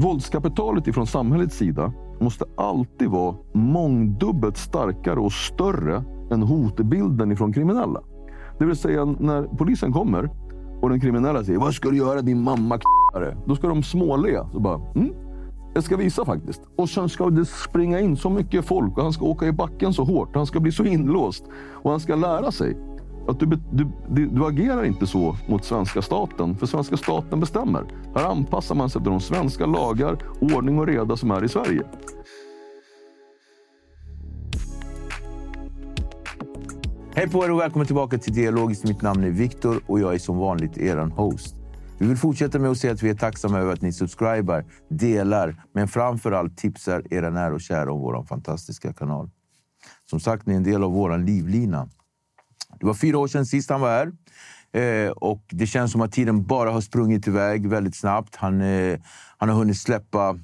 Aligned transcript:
Våldskapitalet 0.00 0.86
ifrån 0.86 1.06
samhällets 1.06 1.56
sida 1.56 1.92
måste 2.20 2.44
alltid 2.56 3.08
vara 3.08 3.36
mångdubbelt 3.52 4.56
starkare 4.56 5.20
och 5.20 5.32
större 5.32 6.04
än 6.30 6.42
hotbilden 6.42 7.32
ifrån 7.32 7.52
kriminella. 7.52 8.00
Det 8.58 8.64
vill 8.64 8.76
säga 8.76 9.04
när 9.04 9.42
polisen 9.42 9.92
kommer 9.92 10.30
och 10.82 10.90
den 10.90 11.00
kriminella 11.00 11.44
säger 11.44 11.58
Vad 11.58 11.74
ska 11.74 11.90
du 11.90 11.96
göra 11.96 12.22
din 12.22 12.42
mamma 12.42 12.78
k***are? 12.78 13.36
Då 13.46 13.56
ska 13.56 13.68
de 13.68 13.82
småle. 13.82 14.44
Så 14.52 14.60
bara, 14.60 14.80
mm, 14.94 15.12
jag 15.74 15.84
ska 15.84 15.96
visa 15.96 16.24
faktiskt. 16.24 16.62
Och 16.76 16.88
sen 16.88 17.08
ska 17.08 17.30
det 17.30 17.44
springa 17.44 18.00
in 18.00 18.16
så 18.16 18.30
mycket 18.30 18.64
folk 18.64 18.96
och 18.96 19.02
han 19.02 19.12
ska 19.12 19.24
åka 19.24 19.46
i 19.46 19.52
backen 19.52 19.92
så 19.92 20.04
hårt. 20.04 20.36
Han 20.36 20.46
ska 20.46 20.60
bli 20.60 20.72
så 20.72 20.84
inlåst. 20.84 21.44
Och 21.72 21.90
han 21.90 22.00
ska 22.00 22.14
lära 22.14 22.52
sig 22.52 22.76
att 23.28 23.40
du, 23.40 23.46
du, 23.46 23.86
du, 24.08 24.26
du 24.26 24.46
agerar 24.46 24.84
inte 24.84 25.06
så 25.06 25.36
mot 25.46 25.64
svenska 25.64 26.02
staten. 26.02 26.56
För 26.56 26.66
svenska 26.66 26.96
staten 26.96 27.40
bestämmer. 27.40 27.84
Här 28.14 28.24
anpassar 28.24 28.74
man 28.74 28.90
sig 28.90 28.98
efter 29.00 29.10
de 29.10 29.20
svenska 29.20 29.66
lagar, 29.66 30.18
ordning 30.40 30.78
och 30.78 30.86
reda 30.86 31.16
som 31.16 31.30
är 31.30 31.44
i 31.44 31.48
Sverige. 31.48 31.82
Hej 37.14 37.28
på 37.28 37.44
er 37.44 37.50
och 37.50 37.60
välkommen 37.60 37.86
tillbaka 37.86 38.18
till 38.18 38.32
Dialogiskt. 38.32 38.84
Mitt 38.84 39.02
namn 39.02 39.24
är 39.24 39.30
Viktor 39.30 39.80
och 39.86 40.00
jag 40.00 40.14
är 40.14 40.18
som 40.18 40.38
vanligt 40.38 40.78
er 40.78 40.96
host. 40.96 41.54
Vi 41.98 42.06
vill 42.06 42.16
fortsätta 42.16 42.58
med 42.58 42.70
att 42.70 42.78
säga 42.78 42.92
att 42.92 43.02
vi 43.02 43.10
är 43.10 43.14
tacksamma 43.14 43.58
över 43.58 43.72
att 43.72 43.82
ni 43.82 43.92
subscribar, 43.92 44.64
delar, 44.88 45.64
men 45.74 45.88
framför 45.88 46.32
allt 46.32 46.56
tipsar 46.56 47.02
era 47.10 47.30
nära 47.30 47.54
och 47.54 47.60
kära 47.60 47.92
om 47.92 48.00
vår 48.00 48.24
fantastiska 48.24 48.92
kanal. 48.92 49.30
Som 50.10 50.20
sagt, 50.20 50.46
ni 50.46 50.52
är 50.52 50.56
en 50.56 50.62
del 50.62 50.84
av 50.84 50.92
vår 50.92 51.18
livlina. 51.18 51.88
Det 52.80 52.86
var 52.86 52.94
fyra 52.94 53.18
år 53.18 53.28
sedan 53.28 53.46
sist 53.46 53.70
han 53.70 53.80
var 53.80 53.90
här. 53.90 54.12
Eh, 54.72 55.10
och 55.10 55.42
Det 55.50 55.66
känns 55.66 55.92
som 55.92 56.00
att 56.00 56.12
tiden 56.12 56.44
bara 56.44 56.70
har 56.70 56.80
sprungit 56.80 57.28
iväg 57.28 57.68
väldigt 57.68 57.96
snabbt. 57.96 58.36
Han, 58.36 58.60
eh, 58.60 58.98
han 59.38 59.48
har 59.48 59.56
hunnit 59.56 59.78
släppa 59.78 60.38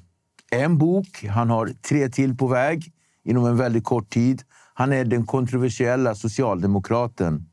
en 0.51 0.77
bok. 0.77 1.25
Han 1.29 1.49
har 1.49 1.67
tre 1.67 2.09
till 2.09 2.37
på 2.37 2.47
väg 2.47 2.91
inom 3.23 3.45
en 3.45 3.57
väldigt 3.57 3.83
kort 3.83 4.09
tid. 4.09 4.41
Han 4.73 4.93
är 4.93 5.05
den 5.05 5.25
kontroversiella 5.25 6.15
socialdemokraten 6.15 7.45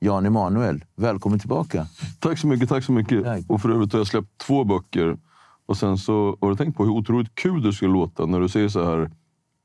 Jan 0.00 0.26
Emanuel. 0.26 0.84
Välkommen 0.96 1.38
tillbaka. 1.38 1.86
Tack 2.20 2.38
så 2.38 2.46
mycket. 2.46 2.68
tack 2.68 2.84
så 2.84 2.92
mycket. 2.92 3.24
Tack. 3.24 3.44
Och 3.48 3.62
för 3.62 3.70
övrigt 3.70 3.92
har 3.92 4.00
jag 4.00 4.06
släppt 4.06 4.38
två 4.38 4.64
böcker. 4.64 5.16
Och 5.66 5.76
sen 5.76 5.98
så 5.98 6.38
har 6.40 6.50
du 6.50 6.56
tänkt 6.56 6.76
på 6.76 6.84
hur 6.84 6.92
otroligt 6.92 7.34
kul 7.34 7.62
det 7.62 7.72
skulle 7.72 7.92
låta 7.92 8.26
när 8.26 8.40
du 8.40 8.48
säger 8.48 8.68
så 8.68 8.84
här 8.84 9.10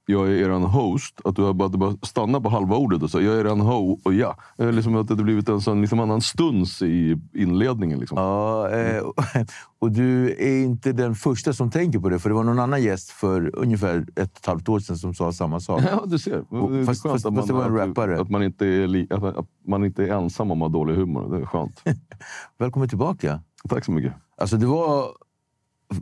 jag 0.10 0.28
är 0.28 0.34
eran 0.34 0.64
host, 0.64 1.22
att 1.24 1.36
du 1.36 1.42
har 1.42 1.54
bara, 1.54 1.70
bara 1.70 1.96
stannat 2.02 2.44
på 2.44 2.50
halva 2.50 2.76
ordet 2.76 3.04
och 3.04 3.10
så 3.10 3.22
jag 3.22 3.36
är 3.36 3.40
eran 3.40 3.62
ho 3.62 4.00
och 4.04 4.14
ja. 4.14 4.38
Liksom 4.58 4.96
att 4.96 5.08
det 5.08 5.16
blivit 5.16 5.50
en 5.50 5.62
sån 5.62 5.82
liksom 5.82 6.00
annan 6.00 6.22
stuns 6.22 6.82
i 6.82 7.18
inledningen. 7.34 8.00
Liksom. 8.00 8.18
Ja, 8.18 8.70
eh, 8.70 9.04
och 9.80 9.92
du 9.92 10.30
är 10.30 10.64
inte 10.64 10.92
den 10.92 11.16
första 11.16 11.54
som 11.54 11.72
tänker 11.72 12.00
på 12.00 12.10
det, 12.10 12.20
för 12.20 12.30
det 12.30 12.36
var 12.36 12.44
någon 12.44 12.60
annan 12.60 12.84
gäst 12.84 13.10
för 13.10 13.56
ungefär 13.56 14.06
ett 14.16 14.32
och 14.32 14.38
ett 14.38 14.46
halvt 14.46 14.70
år 14.70 14.80
sedan 14.80 14.98
som 14.98 15.14
sa 15.14 15.32
samma 15.32 15.60
sak. 15.60 15.82
Ja, 15.92 16.04
du 16.06 16.20
ser. 16.20 16.54
Och, 16.54 16.86
fast, 16.86 17.02
fast, 17.02 17.36
fast 17.36 17.48
det 17.48 17.54
var 17.54 17.66
en 17.66 17.76
rappare. 17.76 18.22
Att 18.22 18.30
man, 18.30 18.44
inte 18.44 18.66
är, 18.66 19.14
att 19.40 19.48
man 19.68 19.86
inte 19.86 20.04
är 20.04 20.08
ensam 20.08 20.52
om 20.52 20.62
att 20.62 20.72
ha 20.72 20.80
dålig 20.80 20.96
humor. 20.96 21.36
Det 21.36 21.42
är 21.42 21.46
skönt. 21.46 21.84
Välkommen 22.58 22.90
tillbaka. 22.90 23.40
Tack 23.70 23.86
så 23.86 23.92
mycket. 23.92 24.14
Alltså, 24.38 24.58
det 24.58 24.66
var 24.66 25.06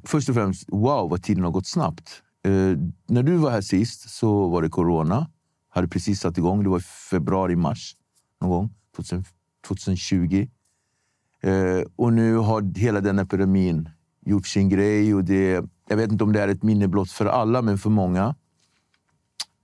först 0.04 0.30
och 0.30 0.36
främst, 0.36 0.66
wow 0.68 1.10
vad 1.10 1.24
tiden 1.24 1.44
har 1.44 1.52
gått 1.52 1.68
snabbt. 1.68 2.24
Eh, 2.48 2.78
när 3.08 3.24
du 3.24 3.36
var 3.36 3.52
här 3.52 3.62
sist 3.62 4.10
så 4.10 4.48
var 4.48 4.62
det 4.62 4.70
corona. 4.70 5.30
Hade 5.70 5.88
precis 5.88 6.20
satt 6.20 6.38
igång. 6.38 6.64
Det 6.64 6.70
var 6.70 6.80
i 6.80 6.82
februari, 6.82 7.56
mars 7.56 7.96
någon 8.42 8.50
gång 8.50 8.74
2020. 9.68 10.48
Eh, 11.42 11.82
och 11.96 12.14
nu 12.14 12.36
har 12.36 12.78
hela 12.78 13.02
den 13.02 13.20
epidemin 13.20 13.90
gjort 14.26 14.48
sin 14.48 14.70
grej. 14.70 15.16
Och 15.16 15.24
det, 15.24 15.66
jag 15.88 15.98
vet 15.98 16.12
inte 16.12 16.24
om 16.24 16.34
det 16.34 16.42
är 16.42 16.48
ett 16.48 16.64
minne 16.64 16.88
blott 16.88 17.12
för 17.12 17.26
alla, 17.26 17.62
men 17.62 17.78
för 17.78 17.90
många. 17.90 18.36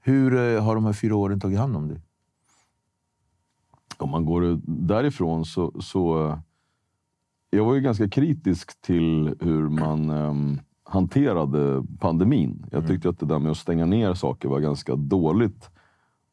Hur 0.01 0.35
eh, 0.35 0.63
har 0.63 0.75
de 0.75 0.85
här 0.85 0.93
fyra 0.93 1.15
åren 1.15 1.39
tagit 1.39 1.59
hand 1.59 1.75
om 1.75 1.87
dig? 1.87 2.01
Om 3.97 4.09
man 4.09 4.25
går 4.25 4.59
därifrån 4.65 5.45
så... 5.45 5.81
så 5.81 6.29
eh, 6.29 6.39
jag 7.49 7.65
var 7.65 7.75
ju 7.75 7.81
ganska 7.81 8.09
kritisk 8.09 8.81
till 8.81 9.35
hur 9.39 9.69
man... 9.69 10.09
Um, 10.09 10.59
hanterade 10.93 11.83
pandemin. 11.99 12.65
Jag 12.71 12.77
mm. 12.77 12.87
tyckte 12.87 13.09
att 13.09 13.19
det 13.19 13.25
där 13.25 13.39
med 13.39 13.51
att 13.51 13.57
stänga 13.57 13.85
ner 13.85 14.13
saker 14.13 14.49
var 14.49 14.59
ganska 14.59 14.95
dåligt. 14.95 15.69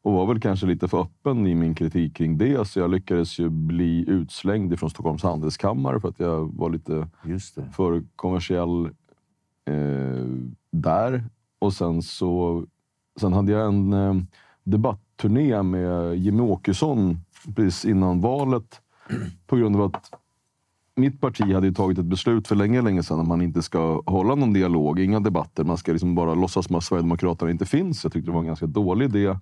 Och 0.03 0.13
var 0.13 0.25
väl 0.25 0.41
kanske 0.41 0.65
lite 0.67 0.87
för 0.87 1.01
öppen 1.01 1.47
i 1.47 1.55
min 1.55 1.75
kritik 1.75 2.15
kring 2.15 2.37
det. 2.37 2.67
Så 2.67 2.79
jag 2.79 2.89
lyckades 2.89 3.39
ju 3.39 3.49
bli 3.49 4.05
utslängd 4.07 4.79
från 4.79 4.89
Stockholms 4.89 5.23
handelskammare 5.23 5.99
för 5.99 6.09
att 6.09 6.19
jag 6.19 6.57
var 6.57 6.69
lite 6.69 7.07
för 7.71 8.03
kommersiell 8.15 8.85
eh, 9.65 10.25
där. 10.71 11.23
Och 11.59 11.73
sen 11.73 12.01
så 12.01 12.63
sen 13.19 13.33
hade 13.33 13.51
jag 13.51 13.67
en 13.67 13.93
eh, 13.93 14.15
debattturné 14.63 15.63
med 15.63 16.15
Jimmy 16.15 16.41
Åkesson 16.41 17.17
precis 17.55 17.85
innan 17.85 18.21
valet. 18.21 18.81
På 19.47 19.55
grund 19.55 19.75
av 19.75 19.81
att 19.81 20.20
mitt 21.01 21.21
parti 21.21 21.53
hade 21.53 21.67
ju 21.67 21.73
tagit 21.73 21.97
ett 21.97 22.05
beslut 22.05 22.47
för 22.47 22.55
länge, 22.55 22.81
länge 22.81 23.03
sedan 23.03 23.19
att 23.19 23.27
man 23.27 23.41
inte 23.41 23.61
ska 23.61 24.01
hålla 24.05 24.35
någon 24.35 24.53
dialog, 24.53 24.99
inga 24.99 25.19
debatter. 25.19 25.63
Man 25.63 25.77
ska 25.77 25.91
liksom 25.91 26.15
bara 26.15 26.33
låtsas 26.33 26.65
som 26.65 26.75
att 26.75 26.83
Sverigedemokraterna 26.83 27.51
inte 27.51 27.65
finns. 27.65 28.03
Jag 28.03 28.13
tyckte 28.13 28.31
det 28.31 28.33
var 28.33 28.39
en 28.39 28.47
ganska 28.47 28.67
dålig 28.67 29.05
idé. 29.05 29.37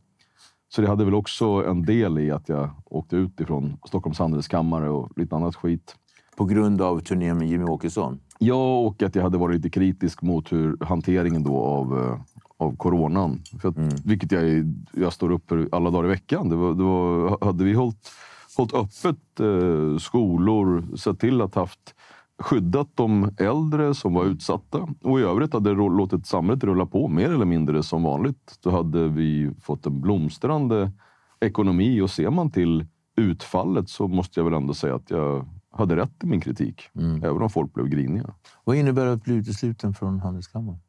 Så 0.69 0.81
det 0.81 0.87
hade 0.87 1.05
väl 1.05 1.13
också 1.13 1.45
en 1.45 1.85
del 1.85 2.19
i 2.19 2.31
att 2.31 2.49
jag 2.49 2.69
åkte 2.85 3.15
ut 3.15 3.39
ifrån 3.39 3.77
Stockholms 3.87 4.19
handelskammare 4.19 4.89
och 4.89 5.09
lite 5.15 5.35
annat 5.35 5.55
skit. 5.55 5.95
På 6.37 6.45
grund 6.45 6.81
av 6.81 6.99
turnén 6.99 7.37
med 7.37 7.47
Jimmy 7.47 7.63
Åkesson? 7.63 8.19
Ja, 8.39 8.79
och 8.79 9.03
att 9.03 9.15
jag 9.15 9.23
hade 9.23 9.37
varit 9.37 9.55
lite 9.55 9.69
kritisk 9.69 10.21
mot 10.21 10.51
hur 10.51 10.77
hanteringen 10.85 11.43
då 11.43 11.57
av, 11.57 11.99
eh, 11.99 12.19
av 12.57 12.75
coronan. 12.75 13.41
För 13.61 13.69
att, 13.69 13.77
mm. 13.77 13.89
Vilket 14.05 14.31
jag, 14.31 14.73
jag 14.93 15.13
står 15.13 15.31
upp 15.31 15.49
för 15.49 15.69
alla 15.71 15.89
dagar 15.89 16.05
i 16.05 16.09
veckan. 16.09 16.49
Det 16.49 16.55
var, 16.55 16.73
det 16.73 16.83
var, 16.83 17.45
hade 17.45 17.63
vi 17.63 17.73
hållit 17.73 18.09
hållit 18.59 18.73
öppet 18.73 19.39
eh, 19.39 19.97
skolor, 19.97 20.97
sett 20.97 21.19
till 21.19 21.41
att 21.41 21.55
haft 21.55 21.95
skyddat 22.39 22.89
de 22.95 23.31
äldre 23.37 23.95
som 23.95 24.13
var 24.13 24.25
utsatta 24.25 24.87
och 25.01 25.19
i 25.19 25.23
övrigt 25.23 25.53
hade 25.53 25.73
låtit 25.73 26.25
samhället 26.25 26.63
rulla 26.63 26.85
på 26.85 27.07
mer 27.07 27.29
eller 27.29 27.45
mindre 27.45 27.83
som 27.83 28.03
vanligt. 28.03 28.59
Då 28.61 28.69
hade 28.69 29.07
vi 29.07 29.51
fått 29.61 29.85
en 29.85 30.01
blomstrande 30.01 30.91
ekonomi 31.39 32.01
och 32.01 32.09
ser 32.09 32.29
man 32.29 32.51
till 32.51 32.85
utfallet 33.17 33.89
så 33.89 34.07
måste 34.07 34.39
jag 34.39 34.45
väl 34.45 34.53
ändå 34.53 34.73
säga 34.73 34.95
att 34.95 35.09
jag 35.09 35.45
hade 35.71 35.95
rätt 35.95 36.23
i 36.23 36.27
min 36.27 36.41
kritik. 36.41 36.89
Även 37.23 37.41
om 37.41 37.49
folk 37.49 37.73
blev 37.73 37.87
griniga. 37.87 38.33
Vad 38.63 38.75
innebär 38.75 39.05
det 39.05 39.13
att 39.13 39.23
bli 39.23 39.35
utesluten 39.35 39.93
från 39.93 40.19
Handelskammaren 40.19 40.79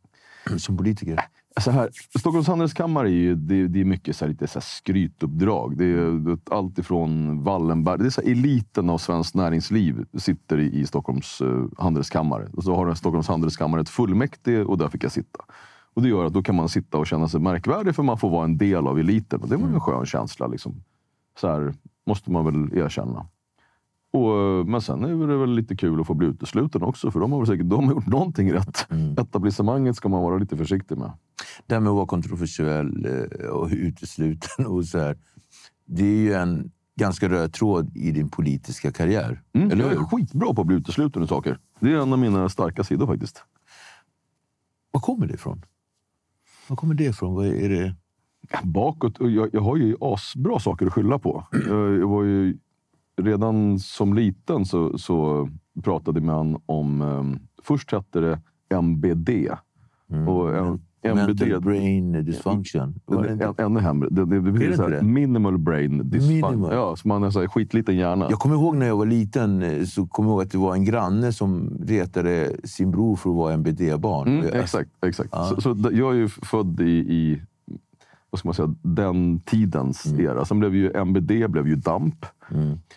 som 0.59 0.77
politiker? 0.77 1.21
Så 1.61 1.71
här, 1.71 1.91
Stockholms 2.19 2.49
handelskammare 2.49 3.09
är 3.09 3.13
ju 3.13 3.35
det, 3.35 3.69
det 3.69 3.81
är 3.81 3.85
mycket 3.85 4.17
så 4.17 4.25
här, 4.25 4.33
lite 4.33 4.47
så 4.47 4.59
här 4.59 4.65
skrytuppdrag. 4.65 5.77
Det 5.77 5.85
är 5.85 6.39
allt 6.51 6.79
ifrån 6.79 7.43
Wallenberg. 7.43 7.99
Det 7.99 8.07
är 8.07 8.11
så 8.11 8.21
här, 8.21 8.31
eliten 8.31 8.91
av 8.91 8.99
svenskt 8.99 9.35
näringsliv 9.35 10.05
sitter 10.19 10.59
i, 10.59 10.81
i 10.81 10.87
Stockholms 10.87 11.41
uh, 11.41 11.67
handelskammare. 11.79 12.49
Och 12.53 12.65
så 12.65 12.75
har 12.75 12.95
Stockholms 12.95 13.29
handelskammare 13.29 13.81
ett 13.81 13.89
fullmäktige 13.89 14.65
och 14.65 14.79
där 14.79 14.89
fick 14.89 15.05
jag 15.05 15.13
sitta. 15.13 15.45
Och 15.95 16.03
det 16.03 16.09
gör 16.09 16.25
att 16.25 16.33
då 16.33 16.43
kan 16.43 16.55
man 16.55 16.69
sitta 16.69 16.99
och 16.99 17.07
känna 17.07 17.29
sig 17.29 17.41
märkvärdig 17.41 17.95
för 17.95 18.03
man 18.03 18.19
får 18.19 18.31
vara 18.31 18.45
en 18.45 18.59
del 18.59 18.87
av 18.87 18.99
eliten. 18.99 19.41
Och 19.41 19.49
det 19.49 19.57
var 19.57 19.69
en 19.69 19.81
skön 19.81 20.07
känsla. 20.07 20.47
Liksom. 20.47 20.83
Så 21.41 21.49
här, 21.49 21.75
måste 22.07 22.31
man 22.31 22.45
väl 22.45 22.79
erkänna. 22.79 23.27
Och, 24.13 24.39
eh, 24.41 24.65
men 24.65 24.81
sen 24.81 25.05
är 25.05 25.27
det 25.27 25.37
väl 25.37 25.51
lite 25.55 25.77
kul 25.77 26.01
att 26.01 26.07
få 26.07 26.15
bli 26.15 26.27
utesluten 26.27 26.83
också, 26.83 27.11
för 27.11 27.21
de 27.21 27.33
har 27.33 27.39
väl 27.39 27.47
säkert 27.47 27.69
de 27.71 27.85
har 27.87 27.93
gjort 27.95 28.07
någonting 28.07 28.53
rätt. 28.53 28.87
Etablissemanget 29.19 29.97
ska 29.97 30.09
man 30.09 30.23
vara 30.23 30.39
lite 30.39 30.57
försiktig 30.57 30.99
med. 30.99 31.13
Det 31.67 31.75
här 31.75 31.81
med 31.81 31.91
att 31.91 31.97
vara 31.97 32.07
kontroversiell 32.07 33.07
eh, 33.07 33.47
och 33.47 33.69
utesluten 33.73 34.67
och 34.67 34.85
så 34.85 34.99
här. 34.99 35.19
Det 35.87 36.05
är 36.05 36.17
ju 36.17 36.33
en 36.33 36.71
ganska 36.97 37.29
röd 37.29 37.53
tråd 37.53 37.97
i 37.97 38.11
din 38.11 38.29
politiska 38.29 38.93
karriär. 38.93 39.43
Mm, 39.53 39.71
Eller 39.71 39.85
jag 39.85 39.93
är 39.93 39.99
hur? 39.99 40.05
skitbra 40.05 40.55
på 40.55 40.61
att 40.61 40.67
bli 40.67 40.77
utesluten 40.77 41.23
ur 41.23 41.27
saker. 41.27 41.59
Det 41.81 41.93
är 41.93 41.97
en 41.97 42.13
av 42.13 42.19
mina 42.19 42.49
starka 42.49 42.85
sidor 42.85 43.07
faktiskt. 43.07 43.45
Var 44.91 45.01
kommer 45.01 45.27
det 45.27 45.35
ifrån? 45.35 45.65
Var 46.69 46.77
kommer 46.77 46.95
det 46.95 47.05
ifrån? 47.05 47.35
Vad 47.35 47.47
är 47.47 47.69
det? 47.69 47.95
Bakåt, 48.65 49.17
jag, 49.21 49.49
jag 49.53 49.61
har 49.61 49.77
ju 49.77 49.97
asbra 50.01 50.59
saker 50.59 50.87
att 50.87 50.93
skylla 50.93 51.19
på. 51.19 51.47
Jag, 51.69 51.99
jag 51.99 52.09
var 52.09 52.25
ju, 52.25 52.59
redan 53.23 53.79
som 53.79 54.15
liten 54.15 54.65
så, 54.65 54.99
så 54.99 55.49
pratade 55.83 56.21
man 56.21 56.57
om... 56.67 57.03
Um, 57.03 57.39
först 57.63 57.93
hette 57.93 58.21
det 58.21 58.41
MBD. 58.75 59.29
Och, 60.29 60.57
en, 60.57 60.81
MBD 61.03 61.41
Mental 61.41 61.61
brain 61.61 62.13
dysfunction. 62.13 62.95
Ännu 63.59 63.81
hemre. 63.81 64.09
Det, 64.11 64.25
det, 64.25 64.41
det, 64.41 64.51
det 64.69 64.77
så 64.77 64.89
här, 64.89 65.03
minimal 65.03 65.59
brain 65.59 66.11
dysfunction. 66.11 66.51
Minimal. 66.51 66.73
Ja, 66.73 66.97
så 66.97 67.09
man 67.09 67.23
har 67.23 67.31
så 67.31 67.41
här 67.41 67.49
skitliten 67.49 67.97
hjärna. 67.97 68.27
Jag 68.31 68.39
kommer 68.39 68.55
ihåg 68.55 68.77
när 68.77 68.87
jag 68.87 68.97
var 68.97 69.07
liten 69.07 69.63
eh, 69.63 69.85
så 69.85 70.07
kommer 70.07 70.29
jag 70.31 70.35
ihåg 70.35 70.43
att 70.43 70.51
det 70.53 70.59
var 70.59 70.75
en 70.75 70.85
granne 70.85 71.33
som 71.33 71.79
retade 71.87 72.57
sin 72.65 72.91
bror 72.91 73.17
för 73.17 73.31
att 73.31 73.37
vara 73.37 73.53
MBD-barn. 73.55 74.29
Mm, 74.29 74.61
exakt. 74.61 74.91
exakt. 75.07 75.31
Så, 75.31 75.61
så 75.61 75.75
d- 75.75 75.89
jag 75.93 76.13
är 76.13 76.17
ju 76.17 76.29
född 76.29 76.81
i, 76.81 76.91
i 76.91 77.43
vad 78.31 78.39
ska 78.39 78.49
man 78.49 78.55
säga, 78.55 78.75
den 78.83 79.41
tidens 79.41 80.07
Mm. 80.07 80.21
era. 80.21 80.45
Sen 80.45 80.59
blev 80.59 80.75
ju 80.75 80.93
MBD 80.95 81.49
blev 81.49 81.69
ju 81.69 81.77
DAMP. 81.77 82.27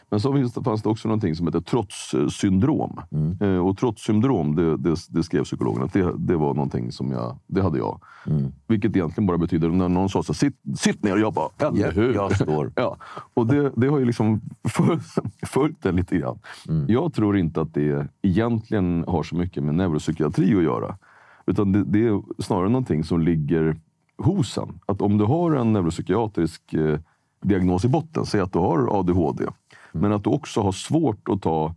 Men 0.09 0.19
så 0.19 0.33
finns 0.33 0.53
det, 0.53 0.63
fanns 0.63 0.81
det 0.83 0.89
också 0.89 1.07
någonting 1.07 1.35
som 1.35 1.47
heter 1.47 1.61
trotssyndrom. 1.61 2.99
Mm. 3.11 3.37
Eh, 3.41 3.67
och 3.67 3.77
trotssyndrom, 3.77 4.55
det, 4.55 4.77
det, 4.77 4.95
det 5.09 5.23
skrev 5.23 5.43
psykologen, 5.43 5.83
att 5.83 5.93
det, 5.93 6.13
det 6.17 6.35
var 6.35 6.53
någonting 6.53 6.91
som 6.91 7.11
jag, 7.11 7.37
det 7.47 7.61
hade 7.61 7.77
jag. 7.77 7.99
Mm. 8.27 8.51
Vilket 8.67 8.95
egentligen 8.95 9.27
bara 9.27 9.37
betyder, 9.37 9.69
när 9.69 9.89
någon 9.89 10.09
sa 10.09 10.23
så 10.23 10.33
sitt, 10.33 10.55
sitt 10.75 11.03
ner, 11.03 11.17
jag 11.17 11.33
bara, 11.33 11.49
eller 11.67 11.91
hur? 11.91 12.13
jag 12.13 12.35
står. 12.35 12.71
Ja, 12.75 12.97
och 13.33 13.47
det, 13.47 13.87
har 13.87 13.99
ju 13.99 14.05
liksom 14.05 14.41
följt, 15.47 15.81
det 15.81 15.91
lite 15.91 16.17
grann. 16.17 16.39
Mm. 16.67 16.85
Jag 16.89 17.13
tror 17.13 17.37
inte 17.37 17.61
att 17.61 17.73
det 17.73 18.07
egentligen 18.21 19.03
har 19.07 19.23
så 19.23 19.35
mycket 19.35 19.63
med 19.63 19.75
neuropsykiatri 19.75 20.55
att 20.55 20.63
göra. 20.63 20.97
Utan 21.45 21.71
det, 21.71 21.83
det 21.83 22.07
är 22.07 22.41
snarare 22.41 22.69
någonting 22.69 23.03
som 23.03 23.21
ligger 23.21 23.75
hos 24.17 24.57
en. 24.57 24.79
Att 24.85 25.01
om 25.01 25.17
du 25.17 25.25
har 25.25 25.51
en 25.51 25.73
neuropsykiatrisk 25.73 26.73
eh, 26.73 26.99
diagnos 27.41 27.85
i 27.85 27.87
botten, 27.87 28.25
säg 28.25 28.41
att 28.41 28.53
du 28.53 28.59
har 28.59 28.99
ADHD, 28.99 29.45
men 29.91 30.13
att 30.13 30.23
du 30.23 30.29
också 30.29 30.61
har 30.61 30.71
svårt 30.71 31.29
att 31.29 31.41
ta 31.41 31.75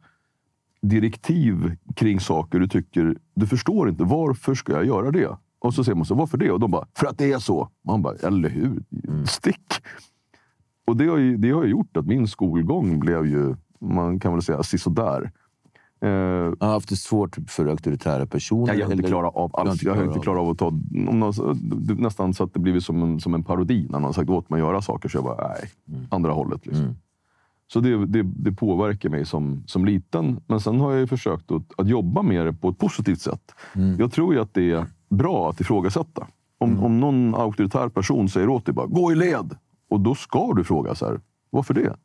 direktiv 0.82 1.76
kring 1.96 2.20
saker 2.20 2.58
du 2.58 2.68
tycker, 2.68 3.16
du 3.34 3.46
förstår 3.46 3.88
inte. 3.88 4.04
Varför 4.04 4.54
ska 4.54 4.72
jag 4.72 4.86
göra 4.86 5.10
det? 5.10 5.36
Och 5.58 5.74
så 5.74 5.84
säger 5.84 5.96
man 5.96 6.06
så, 6.06 6.14
varför 6.14 6.38
det? 6.38 6.50
Och 6.50 6.60
de 6.60 6.70
bara, 6.70 6.86
för 6.94 7.06
att 7.06 7.18
det 7.18 7.32
är 7.32 7.38
så. 7.38 7.68
Man 7.84 8.02
bara, 8.02 8.14
eller 8.14 8.48
hur? 8.48 8.82
Stick! 9.26 9.72
Och 10.86 10.96
det 10.96 11.06
har, 11.06 11.18
ju, 11.18 11.36
det 11.36 11.50
har 11.50 11.64
gjort 11.64 11.96
att 11.96 12.06
min 12.06 12.28
skolgång 12.28 13.00
blev 13.00 13.26
ju, 13.26 13.56
man 13.80 14.20
kan 14.20 14.32
väl 14.32 14.42
säga, 14.42 14.62
sisådär. 14.62 15.32
Eh, 16.06 16.53
Jag 16.61 16.67
har 16.67 16.73
haft 16.73 16.88
det 16.88 16.97
svårt 16.97 17.37
för 17.49 17.67
auktoritära 17.67 18.26
personer. 18.26 18.75
jag 18.75 18.87
har 18.87 18.93
inte 18.93 19.08
klarat 19.08 19.37
av 19.37 19.50
alls. 19.56 19.82
Jag 19.82 19.94
har 19.94 20.05
inte 20.05 20.20
klarat 20.20 20.41
av 20.41 20.49
att 20.50 20.58
ta... 20.58 20.67
Om 20.67 21.20
någon, 21.20 21.35
nästan 21.99 22.35
så 22.35 22.44
att 22.44 22.55
det 22.55 22.61
blivit 22.61 22.85
som 22.85 23.03
en, 23.03 23.20
som 23.20 23.35
en 23.35 23.44
parodi 23.44 23.82
när 23.82 23.93
någon 23.93 24.05
har 24.05 24.12
sagt 24.12 24.31
åt 24.31 24.50
mig 24.50 24.61
att 24.61 24.67
göra 24.67 24.82
saker. 24.82 25.08
Så 25.08 25.17
jag 25.17 25.25
bara, 25.25 25.49
nej. 25.49 25.70
Mm. 25.88 26.06
Andra 26.11 26.32
hållet. 26.32 26.67
Liksom. 26.67 26.97
Så 27.73 27.81
det, 27.81 28.06
det, 28.06 28.23
det 28.23 28.53
påverkar 28.53 29.08
mig 29.08 29.26
som, 29.26 29.62
som 29.67 29.85
liten. 29.85 30.41
Men 30.47 30.61
sen 30.61 30.81
har 30.81 30.93
jag 30.93 31.08
försökt 31.08 31.50
att, 31.50 31.62
att 31.76 31.88
jobba 31.88 32.23
med 32.23 32.47
det 32.47 32.53
på 32.53 32.69
ett 32.69 32.79
positivt 32.79 33.20
sätt. 33.20 33.53
Mm. 33.75 33.97
Jag 33.99 34.12
tror 34.12 34.35
ju 34.35 34.41
att 34.41 34.55
det 34.55 34.70
är 34.70 34.87
bra 35.08 35.50
att 35.50 35.61
ifrågasätta. 35.61 36.26
Om, 36.58 36.85
om 36.85 37.00
någon 37.00 37.35
auktoritär 37.35 37.88
person 37.88 38.29
säger 38.29 38.49
åt 38.49 38.67
dig 38.67 38.75
bara, 38.75 38.87
gå 38.87 39.12
i 39.12 39.14
led. 39.14 39.56
Och 39.91 40.00
då 40.00 40.14
ska 40.14 40.53
du 40.53 40.64
fråga 40.64 40.94
så 40.94 41.06
här, 41.06 41.20
varför 41.50 41.75
det? 41.75 41.97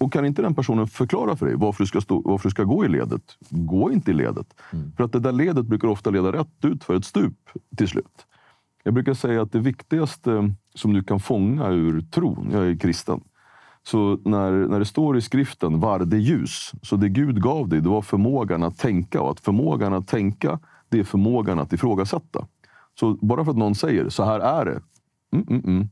Och 0.00 0.12
kan 0.12 0.26
inte 0.26 0.42
den 0.42 0.54
personen 0.54 0.86
förklara 0.86 1.36
för 1.36 1.46
dig 1.46 1.54
varför 1.56 1.84
du 1.84 1.86
ska, 1.86 2.00
stå, 2.00 2.22
varför 2.24 2.48
du 2.48 2.50
ska 2.50 2.64
gå 2.64 2.84
i 2.84 2.88
ledet, 2.88 3.22
gå 3.48 3.92
inte 3.92 4.10
i 4.10 4.14
ledet. 4.14 4.46
För 4.96 5.04
att 5.04 5.12
det 5.12 5.20
där 5.20 5.32
ledet 5.32 5.66
brukar 5.66 5.88
ofta 5.88 6.10
leda 6.10 6.32
rätt 6.32 6.64
ut 6.64 6.84
för 6.84 6.94
ett 6.94 7.04
stup 7.04 7.36
till 7.76 7.88
slut. 7.88 8.26
Jag 8.84 8.94
brukar 8.94 9.14
säga 9.14 9.42
att 9.42 9.52
det 9.52 9.58
viktigaste 9.58 10.54
som 10.74 10.92
du 10.92 11.02
kan 11.02 11.20
fånga 11.20 11.68
ur 11.68 12.00
tron, 12.00 12.48
jag 12.52 12.66
är 12.66 12.76
kristen, 12.76 13.20
så 13.82 14.18
när, 14.24 14.50
när 14.52 14.78
det 14.78 14.84
står 14.84 15.16
i 15.16 15.20
skriften 15.20 15.80
varde 15.80 16.16
ljus, 16.16 16.72
så 16.82 16.96
det 16.96 17.08
Gud 17.08 17.42
gav 17.42 17.68
dig, 17.68 17.80
det 17.80 17.88
var 17.88 18.02
förmågan 18.02 18.62
att 18.62 18.78
tänka. 18.78 19.20
Och 19.20 19.30
att 19.30 19.40
förmågan 19.40 19.94
att 19.94 20.08
tänka, 20.08 20.58
det 20.88 20.98
är 20.98 21.04
förmågan 21.04 21.58
att 21.58 21.72
ifrågasätta. 21.72 22.46
Så 23.00 23.14
bara 23.14 23.44
för 23.44 23.50
att 23.50 23.58
någon 23.58 23.74
säger 23.74 24.08
så 24.08 24.24
här 24.24 24.40
är 24.40 24.64
det. 24.64 24.80
Mm, 25.32 25.46
mm, 25.48 25.64
mm. 25.64 25.88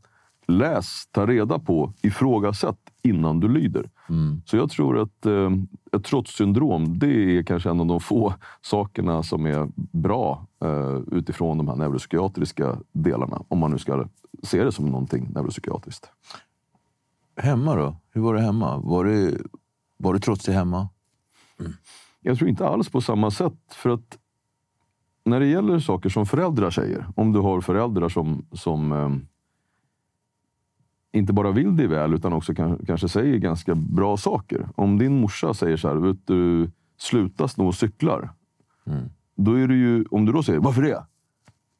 Läs, 0.49 1.07
ta 1.11 1.27
reda 1.27 1.59
på, 1.59 1.93
ifrågasätt 2.03 2.79
innan 3.03 3.41
du 3.41 3.49
lyder. 3.49 3.91
Så 4.45 4.57
jag 4.57 4.71
tror 4.71 4.99
att 4.99 5.27
eh, 5.27 5.51
ett 5.93 6.05
trotssyndrom, 6.05 6.99
det 6.99 7.39
är 7.39 7.43
kanske 7.43 7.71
en 7.71 7.81
av 7.81 7.87
de 7.87 8.01
få 8.01 8.35
sakerna 8.61 9.23
som 9.23 9.47
är 9.47 9.69
bra 9.77 10.47
eh, 10.65 10.99
utifrån 11.13 11.59
de 11.59 11.69
här 11.69 11.77
neuropsykiatriska 11.77 12.79
delarna. 12.93 13.43
Om 13.49 13.59
man 13.59 13.71
nu 13.71 13.79
ska 13.79 14.09
se 14.43 14.65
det 14.65 14.73
som 14.73 14.87
någonting 14.87 15.29
neuropsykiatriskt. 15.35 16.11
Hemma 17.37 17.75
då? 17.77 17.97
Hur 18.13 18.21
var 18.21 18.35
det 18.35 18.41
hemma? 18.41 18.77
Var 18.77 19.05
det, 19.05 19.39
var 19.97 20.15
det 20.15 20.21
trotsig 20.21 20.53
hemma? 20.53 20.89
Jag 22.21 22.39
tror 22.39 22.51
inte 22.51 22.69
alls 22.69 22.89
på 22.89 23.01
samma 23.01 23.31
sätt. 23.31 23.59
För 23.75 23.91
att 23.91 24.19
när 25.25 25.41
det 25.41 25.47
gäller 25.47 25.79
saker 25.79 26.09
som 26.09 26.27
föräldrar 26.27 26.71
säger, 26.71 27.07
om 27.17 27.33
du 27.33 27.39
har 27.41 27.61
föräldrar 27.61 28.09
som, 28.09 28.47
som 28.53 28.93
eh, 28.93 29.09
inte 31.19 31.33
bara 31.33 31.51
vill 31.51 31.77
dig 31.77 31.87
väl 31.87 32.15
utan 32.15 32.33
också 32.33 32.55
kan, 32.55 32.79
kanske 32.87 33.09
säger 33.09 33.37
ganska 33.39 33.75
bra 33.75 34.17
saker. 34.17 34.69
Om 34.75 34.99
din 34.99 35.21
morsa 35.21 35.55
säger 35.55 35.77
så 35.77 35.89
här, 35.89 35.95
vet 35.95 36.27
du, 36.27 36.71
sluta 36.99 37.49
sno 37.49 37.73
cyklar. 37.73 38.31
Då 39.37 39.53
är 39.55 39.69
det 39.69 39.75
ju, 39.75 40.05
om 40.11 40.25
du 40.25 40.33
då 40.33 40.43
säger, 40.43 40.61
varför 40.61 40.83
det? 40.83 41.05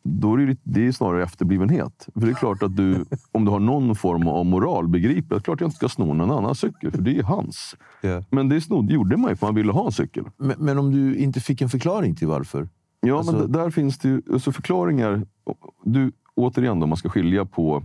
Då 0.03 0.35
är 0.35 0.47
det, 0.47 0.57
det 0.63 0.87
är 0.87 0.93
snarare 0.93 1.23
efterblivenhet. 1.23 2.09
För 2.15 2.21
det 2.21 2.31
är 2.31 2.35
klart 2.35 2.63
att 2.63 2.77
du, 2.77 3.05
om 3.33 3.45
du 3.45 3.51
har 3.51 3.61
någon 3.61 3.95
form 3.97 4.29
av 4.29 4.47
moral, 4.47 4.89
begriper 4.89 5.37
att 5.37 5.43
klart 5.45 5.61
jag 5.61 5.67
inte 5.69 5.77
ska 5.77 5.89
sno 5.89 6.15
någon 6.15 6.31
annan 6.31 6.55
cykel, 6.55 6.91
för 6.91 7.03
det 7.03 7.19
är 7.19 7.23
hans. 7.23 7.77
Ja. 8.03 8.23
Men 8.31 8.49
det 8.49 8.61
snod, 8.61 8.91
gjorde 8.91 9.17
man 9.17 9.31
ju 9.31 9.37
för 9.37 9.47
man 9.47 9.55
ville 9.55 9.73
ha 9.73 9.87
en 9.87 9.93
cykel. 9.93 10.25
Men, 10.37 10.57
men 10.59 10.79
om 10.79 10.91
du 10.93 11.17
inte 11.17 11.41
fick 11.41 11.61
en 11.63 11.69
förklaring 11.69 12.15
till 12.15 12.29
varför? 12.29 12.69
Ja, 13.01 13.19
Alltså- 13.19 13.33
men 13.33 13.53
där 13.53 13.71
finns 13.71 13.99
det 13.99 14.09
ju 14.09 14.23
alltså 14.33 14.53
förklaringar. 14.53 15.27
Du, 15.85 16.13
återigen, 16.35 16.83
om 16.83 16.89
man 16.89 16.99
ska 16.99 17.09
skilja 17.09 17.45
på 17.45 17.83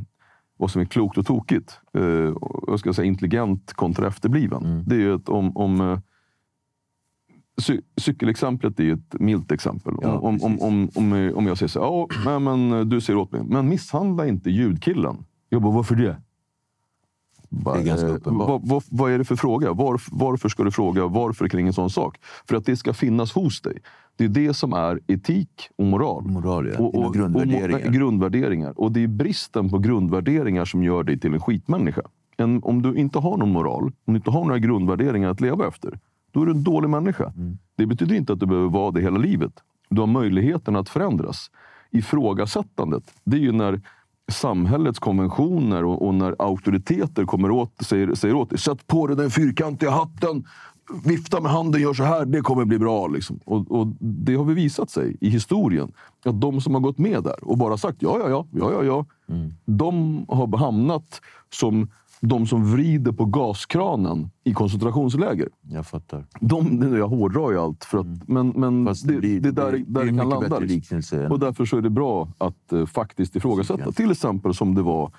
vad 0.58 0.72
som 0.72 0.82
är 0.82 0.86
klokt 0.86 1.18
och 1.18 1.26
tokigt. 1.26 1.80
Eh, 1.94 2.34
jag 2.68 2.80
ska 2.80 2.94
säga 2.94 3.06
intelligent 3.06 3.74
kontra 3.74 4.08
efterbliven. 4.08 4.66
Mm. 4.66 4.84
Det 4.88 4.96
är 4.96 5.16
ett, 5.16 5.30
om, 5.30 5.58
om 5.58 5.82
eh, 5.82 6.00
cy, 7.62 7.82
cykelexemplet 7.98 8.80
är 8.80 8.94
ett 8.94 9.16
milt 9.20 9.52
exempel. 9.52 9.94
Ja, 10.02 10.18
om, 10.18 10.42
om, 10.42 10.62
om, 10.62 10.90
om, 10.96 11.32
om, 11.36 11.48
jag 11.48 11.58
säger 11.58 11.68
så 11.68 11.80
ja, 11.80 12.08
nej, 12.26 12.40
men 12.40 12.74
eh, 12.74 12.82
du 12.82 13.02
säger 13.02 13.18
åt 13.20 13.32
mig, 13.32 13.42
men 13.44 13.70
misshandla 13.70 14.28
inte 14.28 14.50
ljudkillen. 14.50 15.26
Jag 15.50 15.62
bara, 15.62 15.74
varför 15.74 15.96
det? 15.96 16.18
Bara, 17.50 17.76
Det 17.76 17.82
är 17.82 17.86
ganska 17.86 18.08
eh, 18.08 18.16
uppenbart. 18.16 18.50
Vad, 18.50 18.68
vad, 18.68 18.84
vad 18.90 19.12
är 19.12 19.18
det 19.18 19.26
för 19.26 19.36
fråga? 19.36 19.74
Varf, 19.74 20.08
varför 20.12 20.50
ska 20.50 20.64
du 20.64 20.72
fråga 20.72 21.08
varför 21.08 21.48
kring 21.48 21.68
en 21.68 21.74
sån 21.74 21.90
sak? 21.90 22.18
För 22.50 22.56
att 22.56 22.66
det 22.66 22.76
ska 22.76 22.94
finnas 22.94 23.34
hos 23.34 23.62
dig. 23.62 23.80
Det 24.16 24.24
är 24.24 24.30
det 24.30 24.54
som 24.54 24.74
är 24.74 25.00
etik 25.08 25.70
och 25.78 25.86
moral. 25.86 26.24
Moral, 26.24 26.68
ja. 26.68 26.72
Dina 26.72 26.88
och, 26.88 27.14
grundvärderingar. 27.14 27.88
Och, 27.88 27.94
grundvärderingar. 27.94 28.74
Och 28.80 28.92
det 28.92 29.04
är 29.04 29.08
bristen 29.08 29.70
på 29.70 29.78
grundvärderingar 29.80 30.66
som 30.66 30.84
gör 30.84 31.04
dig 31.04 31.20
till 31.20 31.34
en 31.34 31.40
skitmänniska. 31.40 32.02
En, 32.38 32.64
om 32.64 32.82
du 32.82 32.96
inte 32.96 33.20
har 33.20 33.38
någon 33.38 33.52
moral, 33.52 33.84
om 33.84 34.14
du 34.14 34.16
inte 34.16 34.32
har 34.32 34.46
några 34.46 34.60
grundvärderingar 34.60 35.30
att 35.30 35.42
leva 35.42 35.68
efter, 35.68 36.00
då 36.32 36.42
är 36.42 36.46
du 36.46 36.52
en 36.52 36.64
dålig 36.64 36.90
människa. 36.90 37.34
Det 37.78 37.86
betyder 37.86 38.16
inte 38.16 38.34
att 38.34 38.40
du 38.40 38.46
behöver 38.46 38.70
vara 38.70 38.92
det 38.92 39.02
hela 39.02 39.18
livet. 39.18 39.54
Du 39.90 40.02
har 40.02 40.08
möjligheten 40.08 40.76
att 40.76 40.90
förändras. 40.90 41.52
Ifrågasättandet, 41.92 43.04
det 43.24 43.38
är 43.38 43.42
ju 43.42 43.52
när 43.52 43.82
samhällets 44.32 45.00
konventioner 45.00 45.86
och, 45.86 46.08
och 46.08 46.14
när 46.14 46.36
auktoriteter 46.40 47.26
kommer 47.26 47.52
åt, 47.52 47.74
säger, 47.82 48.16
säger 48.16 48.36
åt 48.36 48.50
dig. 48.50 48.60
Sätt 48.60 48.88
på 48.88 49.08
dig 49.08 49.16
den 49.16 49.30
fyrkantiga 49.30 49.92
hatten, 49.92 50.44
vifta 51.06 51.42
med 51.42 51.52
handen, 51.52 51.82
gör 51.82 51.94
så 51.94 52.04
här, 52.04 52.26
det 52.26 52.42
kommer 52.42 52.66
bli 52.66 52.80
bra. 52.80 53.08
Liksom. 53.08 53.40
Och, 53.46 53.72
och 53.72 53.88
Det 54.00 54.36
har 54.36 54.44
vi 54.44 54.54
visat 54.54 54.90
sig 54.90 55.18
i 55.22 55.30
historien. 55.30 55.92
Att 56.26 56.42
de 56.42 56.62
som 56.62 56.74
har 56.74 56.82
gått 56.82 56.98
med 56.98 57.24
där 57.24 57.44
och 57.44 57.58
bara 57.58 57.78
sagt 57.78 57.98
ja, 58.02 58.18
ja, 58.20 58.30
ja, 58.30 58.46
ja, 58.52 58.72
ja, 58.72 58.84
ja. 58.84 59.06
De 59.66 60.26
har 60.30 60.58
hamnat 60.58 61.22
som 61.54 61.88
de 62.22 62.48
som 62.48 62.72
vrider 62.72 63.12
på 63.12 63.26
gaskranen 63.26 64.30
i 64.44 64.54
koncentrationsläger. 64.54 65.50
Jag 65.62 65.86
fattar. 65.88 66.26
De, 66.40 66.66
nu, 66.66 66.98
jag 66.98 67.08
hårdrar 67.08 67.52
ju 67.52 67.58
allt, 67.60 67.86
för 67.86 67.98
att, 67.98 68.28
men, 68.28 68.48
men 68.50 68.64
Mm. 68.64 68.86
Fast 68.86 69.08
det, 69.08 69.18
blir- 69.18 69.40
det, 69.42 69.50
är 69.50 69.52
där, 69.52 69.72
det- 69.72 69.84
där 69.88 70.02
det 70.06 70.18
kan 70.18 70.30
landa. 70.30 70.60
liksom. 70.60 71.02
Och 71.32 71.40
därför 71.40 71.66
så 71.66 71.78
är 71.78 71.82
det 71.82 71.90
bra 71.90 72.28
att 72.38 72.74
eh, 72.74 72.86
faktiskt 72.86 73.36
ifrågasätta. 73.36 73.92
Till 73.92 74.12
exempel 74.12 74.54
som 74.54 74.76
det 74.76 74.82
var 74.82 75.12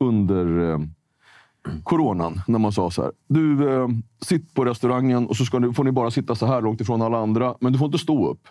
under 0.00 0.70
eh, 0.72 0.78
coronan, 1.84 2.40
när 2.48 2.58
man 2.58 2.72
sa 2.72 2.90
så 2.90 3.02
här. 3.02 3.12
Du, 3.28 3.74
eh, 3.74 3.88
sitt 4.20 4.54
på 4.54 4.64
restaurangen 4.64 5.26
och 5.26 5.36
så 5.36 5.44
ska 5.44 5.58
ni, 5.58 5.72
får 5.72 5.84
ni 5.84 5.92
bara 5.92 6.10
sitta 6.10 6.34
så 6.34 6.46
här 6.46 6.60
långt 6.62 6.80
ifrån 6.80 7.02
alla 7.02 7.18
andra, 7.18 7.54
men 7.60 7.72
du 7.72 7.78
får 7.78 7.86
inte 7.86 7.98
stå 7.98 8.28
upp. 8.30 8.48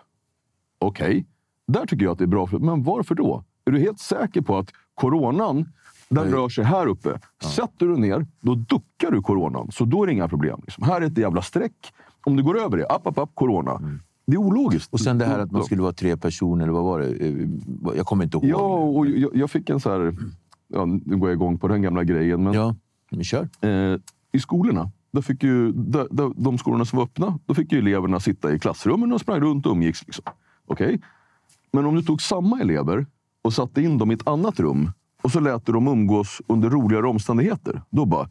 Okej, 0.80 1.26
där 1.68 1.86
tycker 1.86 2.06
jag 2.06 2.12
att 2.12 2.18
det 2.18 2.24
är 2.26 2.28
bra. 2.28 2.48
För, 2.48 2.60
men 2.60 2.84
varför 2.84 3.16
då? 3.16 3.44
Är 3.66 3.72
du 3.72 3.80
helt 3.80 4.00
säker 4.00 4.42
på 4.42 4.58
att 4.58 4.72
coronan, 4.94 5.66
den 6.10 6.24
Nej. 6.24 6.34
rör 6.34 6.50
sig 6.50 6.64
här 6.64 6.88
uppe. 6.88 7.20
Sätter 7.44 7.86
du 7.86 7.98
ner, 7.98 8.26
då 8.42 8.56
duckar 8.56 9.12
du 9.12 9.22
coronan. 9.22 9.72
Så 9.72 9.86
då 9.86 10.04
är 10.04 10.08
det 10.08 10.14
inga 10.14 10.28
problem. 10.28 10.60
Liksom. 10.64 10.84
Här 10.84 11.02
är 11.02 11.06
ett 11.06 11.18
jävla 11.18 11.42
streck. 11.42 11.94
Om 12.26 12.36
du 12.36 12.44
går 12.44 12.60
över 12.60 12.78
det, 12.78 12.88
app, 12.88 13.08
app, 13.08 13.18
app, 13.18 13.30
corona. 13.34 14.00
Det 14.26 14.34
är 14.34 14.38
ologiskt. 14.38 14.92
Mm. 14.92 14.94
Och 14.94 15.00
sen 15.00 15.18
det 15.18 15.26
här 15.26 15.40
att 15.40 15.52
man 15.52 15.64
skulle 15.64 15.82
vara 15.82 15.94
tre 15.94 16.18
personer, 16.18 16.64
eller 16.64 16.74
vad 16.74 16.84
var 16.84 17.00
det? 17.00 17.28
Eh, 17.28 17.48
Jag 17.98 18.06
kommer 18.06 18.24
inte 18.24 18.38
ihåg. 18.38 18.46
Ja, 18.46 18.58
och 18.78 19.08
jag, 19.08 19.36
jag 19.36 19.52
fick 19.52 19.70
en 19.70 19.80
så 19.80 19.90
här... 19.90 20.16
Ja, 20.68 20.86
nu 20.86 21.18
går 21.18 21.30
jag 21.30 21.36
igång 21.36 21.58
på 21.58 21.68
den 21.68 21.82
gamla 21.82 22.04
grejen. 22.04 22.44
Men 22.44 22.54
ja. 22.54 22.76
Men 23.12 23.24
kör. 23.24 23.50
eh, 23.62 24.00
i 24.32 24.40
skolorna, 24.40 24.92
där 25.12 25.22
fick 25.22 25.44
ju, 25.44 25.72
där, 25.72 26.08
där, 26.12 26.32
de 26.36 26.58
skolorna 26.58 26.86
som 26.86 26.98
var 26.98 27.06
öppna, 27.06 27.40
då 27.46 27.54
fick 27.54 27.72
ju 27.72 27.80
eleverna 27.80 28.20
sitta 28.20 28.54
i 28.54 28.60
klassrummen 28.60 29.14
och 29.14 29.22
sprang 29.22 29.40
runt 29.40 29.66
och 29.66 29.72
umgicks. 29.72 30.06
Liksom. 30.06 30.24
Okej? 30.66 31.02
Men 31.74 31.86
om 31.86 31.96
du 31.96 32.02
tog 32.02 32.22
samma 32.22 32.62
elever 32.62 33.06
och 33.42 33.54
satte 33.54 33.82
in 33.82 33.98
dem 33.98 34.12
i 34.12 34.14
ett 34.14 34.28
annat 34.28 34.60
rum 34.60 34.92
och 35.22 35.32
så 35.32 35.40
lät 35.40 35.66
du 35.66 35.72
dem 35.72 35.88
umgås 35.88 36.42
under 36.48 36.70
roligare 36.70 37.08
omständigheter. 37.08 37.82
Då 37.90 38.06
bara, 38.06 38.30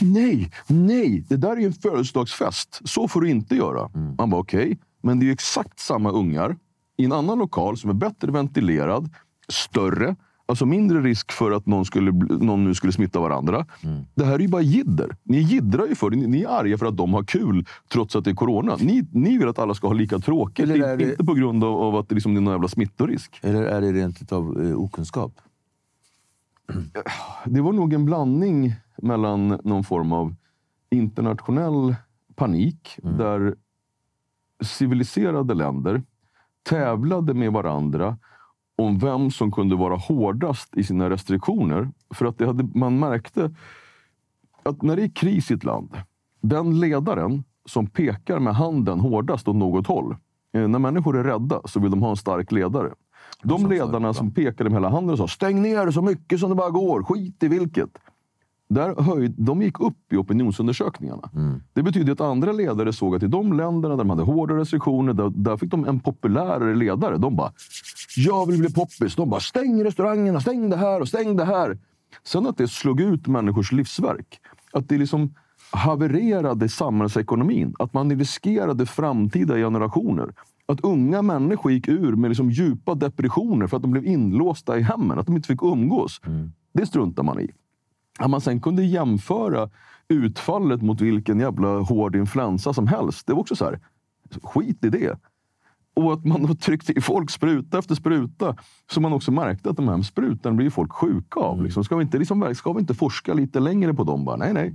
nej, 0.00 0.50
nej, 0.66 1.24
det 1.28 1.36
där 1.36 1.52
är 1.52 1.56
ju 1.56 1.66
en 1.66 1.72
födelsedagsfest. 1.72 2.80
Så 2.84 3.08
får 3.08 3.20
du 3.20 3.30
inte 3.30 3.54
göra. 3.54 3.90
Man 4.18 4.30
bara, 4.30 4.40
okej, 4.40 4.78
men 5.02 5.18
det 5.18 5.24
är 5.24 5.26
ju 5.26 5.32
exakt 5.32 5.78
samma 5.80 6.10
ungar 6.10 6.56
i 6.96 7.04
en 7.04 7.12
annan 7.12 7.38
lokal 7.38 7.76
som 7.76 7.90
är 7.90 7.94
bättre 7.94 8.30
ventilerad, 8.32 9.10
större, 9.48 10.16
alltså 10.50 10.66
mindre 10.66 11.00
risk 11.00 11.32
för 11.32 11.50
att 11.52 11.66
någon, 11.66 11.84
skulle, 11.84 12.12
någon 12.36 12.64
nu 12.64 12.74
skulle 12.74 12.92
smitta 12.92 13.20
varandra. 13.20 13.66
Det 14.14 14.24
här 14.24 14.34
är 14.34 14.38
ju 14.38 14.48
bara 14.48 14.62
jidder. 14.62 15.16
Ni 15.22 15.38
jiddrar 15.38 15.86
ju 15.86 15.94
för 15.94 16.10
det. 16.10 16.16
Ni- 16.16 16.42
är 16.42 16.48
arga 16.48 16.78
för 16.78 16.86
att 16.86 16.96
de 16.96 17.14
har 17.14 17.24
kul 17.24 17.66
trots 17.92 18.16
att 18.16 18.24
det 18.24 18.30
är 18.30 18.34
corona. 18.34 18.76
Ni, 18.80 19.06
ni 19.12 19.38
vill 19.38 19.48
att 19.48 19.58
alla 19.58 19.74
ska 19.74 19.86
ha 19.86 19.94
lika 19.94 20.18
tråkigt. 20.18 20.68
Det- 20.68 20.74
Inte 21.10 21.24
på 21.24 21.34
grund 21.34 21.64
av, 21.64 21.74
av 21.80 21.96
att 21.96 22.08
det, 22.08 22.14
liksom, 22.14 22.34
det 22.34 22.38
är 22.38 22.42
någon 22.42 22.52
jävla 22.54 22.68
smittorisk. 22.68 23.38
Eller 23.42 23.62
är 23.62 23.80
det 23.80 23.92
rent 23.92 24.32
av 24.32 24.62
eh, 24.66 24.76
okunskap? 24.80 25.32
Det 27.44 27.60
var 27.60 27.72
nog 27.72 27.92
en 27.92 28.04
blandning 28.04 28.74
mellan 29.02 29.48
någon 29.64 29.84
form 29.84 30.12
av 30.12 30.34
internationell 30.90 31.94
panik 32.34 32.96
där 33.02 33.54
civiliserade 34.62 35.54
länder 35.54 36.02
tävlade 36.62 37.34
med 37.34 37.52
varandra 37.52 38.18
om 38.80 38.98
vem 38.98 39.30
som 39.30 39.52
kunde 39.52 39.76
vara 39.76 39.96
hårdast 39.96 40.76
i 40.76 40.84
sina 40.84 41.10
restriktioner. 41.10 41.90
För 42.14 42.26
att 42.26 42.38
det 42.38 42.46
hade, 42.46 42.68
man 42.74 42.98
märkte 42.98 43.54
att 44.62 44.82
när 44.82 44.96
det 44.96 45.02
är 45.02 45.08
kris 45.08 45.50
i 45.50 45.54
ett 45.54 45.64
land, 45.64 45.96
den 46.40 46.80
ledaren 46.80 47.44
som 47.64 47.86
pekar 47.86 48.38
med 48.38 48.54
handen 48.54 49.00
hårdast 49.00 49.48
åt 49.48 49.56
något 49.56 49.86
håll. 49.86 50.16
eh, 50.54 50.68
När 50.68 50.78
människor 50.78 51.16
är 51.16 51.24
rädda 51.24 51.60
så 51.64 51.80
vill 51.80 51.90
de 51.90 52.02
ha 52.02 52.10
en 52.10 52.16
stark 52.16 52.52
ledare. 52.52 52.90
De 53.42 53.66
ledarna 53.66 54.14
som 54.14 54.30
pekade 54.34 54.70
med 54.70 54.76
hela 54.76 54.88
handen 54.88 55.12
och 55.12 55.18
sa 55.18 55.28
stäng 55.28 55.62
ner 55.62 55.90
så 55.90 56.02
mycket 56.02 56.40
som 56.40 56.48
det 56.50 56.56
bara 56.56 56.70
går, 56.70 57.02
skit 57.02 57.42
i 57.42 57.48
vilket. 57.48 57.90
Där 58.70 59.02
höjd, 59.02 59.34
de 59.36 59.62
gick 59.62 59.80
upp 59.80 60.12
i 60.12 60.16
opinionsundersökningarna. 60.16 61.30
Det 61.72 61.82
betyder 61.82 62.12
att 62.12 62.20
andra 62.20 62.52
ledare 62.52 62.92
såg 62.92 63.16
att 63.16 63.22
i 63.22 63.26
de 63.26 63.52
länderna 63.52 63.96
där 63.96 64.04
de 64.04 64.10
hade 64.10 64.22
hårda 64.22 64.54
restriktioner, 64.54 65.12
där, 65.12 65.30
där 65.30 65.56
fick 65.56 65.70
de 65.70 65.88
en 65.88 66.00
populärare 66.00 66.74
ledare. 66.74 67.16
De 67.16 67.36
bara, 67.36 67.52
jag 68.16 68.46
vill 68.46 68.58
bli 68.58 68.72
poppis. 68.72 69.16
De 69.16 69.30
bara, 69.30 69.40
stäng 69.40 69.84
restaurangerna, 69.84 70.40
stäng 70.40 70.70
det 70.70 70.76
här 70.76 71.00
och 71.00 71.08
stäng 71.08 71.36
det 71.36 71.44
här. 71.44 71.78
Sen 72.24 72.46
att 72.46 72.56
det 72.56 72.68
slog 72.68 73.00
ut 73.00 73.26
människors 73.26 73.72
livsverk. 73.72 74.40
Att 74.72 74.88
det 74.88 74.98
liksom 74.98 75.34
havererade 75.72 76.68
samhällsekonomin. 76.68 77.74
Att 77.78 77.92
man 77.94 78.18
riskerade 78.18 78.86
framtida 78.86 79.54
generationer. 79.54 80.34
Att 80.66 80.80
unga 80.80 81.22
människor 81.22 81.72
gick 81.72 81.88
ur 81.88 82.16
med 82.16 82.30
liksom 82.30 82.50
djupa 82.50 82.94
depressioner 82.94 83.66
för 83.66 83.76
att 83.76 83.82
de 83.82 83.90
blev 83.90 84.06
inlåsta 84.06 84.78
i 84.78 84.82
hemmen. 84.82 85.18
Att 85.18 85.26
de 85.26 85.36
inte 85.36 85.48
fick 85.48 85.62
umgås. 85.62 86.20
Det 86.72 86.86
struntar 86.86 87.22
man 87.22 87.40
i. 87.40 87.50
Att 88.20 88.30
man 88.30 88.40
sen 88.40 88.60
kunde 88.60 88.84
jämföra 88.84 89.70
utfallet 90.08 90.82
mot 90.82 91.00
vilken 91.00 91.40
jävla 91.40 91.78
hård 91.78 92.16
influensa 92.16 92.72
som 92.72 92.86
helst. 92.86 93.26
Det 93.26 93.32
var 93.32 93.40
också 93.40 93.56
så 93.56 93.64
här, 93.64 93.80
skit 94.42 94.84
i 94.84 94.90
det. 94.90 95.18
Och 95.94 96.12
att 96.12 96.24
man 96.24 96.56
tryckte 96.56 96.92
i 96.92 97.00
folk 97.00 97.30
spruta 97.30 97.78
efter 97.78 97.94
spruta. 97.94 98.56
Så 98.90 99.00
man 99.00 99.12
också 99.12 99.32
märkte 99.32 99.70
att 99.70 99.76
de 99.76 99.88
här 99.88 100.02
sprutorna 100.02 100.56
blir 100.56 100.70
folk 100.70 100.92
sjuka 100.92 101.40
av. 101.40 101.62
Liksom. 101.62 101.84
Ska, 101.84 101.96
vi 101.96 102.02
inte, 102.02 102.18
liksom, 102.18 102.54
ska 102.54 102.72
vi 102.72 102.80
inte 102.80 102.94
forska 102.94 103.34
lite 103.34 103.60
längre 103.60 103.94
på 103.94 104.04
dem? 104.04 104.24
Bara, 104.24 104.36
nej, 104.36 104.52
nej. 104.52 104.74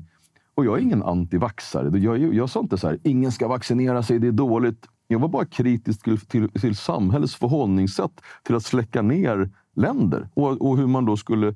Och 0.55 0.65
jag 0.65 0.77
är 0.77 0.81
ingen 0.81 1.03
antivaxare. 1.03 1.99
Jag, 1.99 2.17
jag, 2.17 2.33
jag 2.33 2.49
sa 2.49 2.59
inte 2.59 2.77
så 2.77 2.87
här, 2.87 2.99
ingen 3.03 3.31
ska 3.31 3.47
vaccinera 3.47 4.03
sig, 4.03 4.19
det 4.19 4.27
är 4.27 4.31
dåligt. 4.31 4.87
Jag 5.07 5.19
var 5.19 5.27
bara 5.27 5.45
kritisk 5.45 6.03
till, 6.03 6.19
till, 6.19 6.49
till 6.49 6.75
samhällets 6.75 7.35
förhållningssätt 7.35 8.21
till 8.43 8.55
att 8.55 8.65
släcka 8.65 9.01
ner 9.01 9.49
länder. 9.75 10.29
Och, 10.33 10.69
och 10.69 10.77
hur 10.77 10.87
man 10.87 11.05
då 11.05 11.17
skulle 11.17 11.55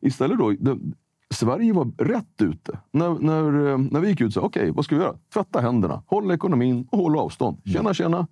istället 0.00 0.38
då, 0.38 0.50
det, 0.50 0.78
Sverige 1.34 1.72
var 1.72 1.92
rätt 1.98 2.42
ute. 2.42 2.78
När, 2.92 3.10
när, 3.10 3.68
eh, 3.68 3.78
när 3.78 4.00
vi 4.00 4.08
gick 4.08 4.20
ut 4.20 4.34
så 4.34 4.40
okej, 4.40 4.70
vad 4.70 4.84
ska 4.84 4.96
vi 4.96 5.02
göra? 5.02 5.16
Tvätta 5.34 5.60
händerna, 5.60 6.02
håll 6.06 6.30
ekonomin 6.30 6.88
och 6.90 6.98
håll 6.98 7.18
avstånd. 7.18 7.58
Tjena, 7.64 7.94
tjena. 7.94 8.26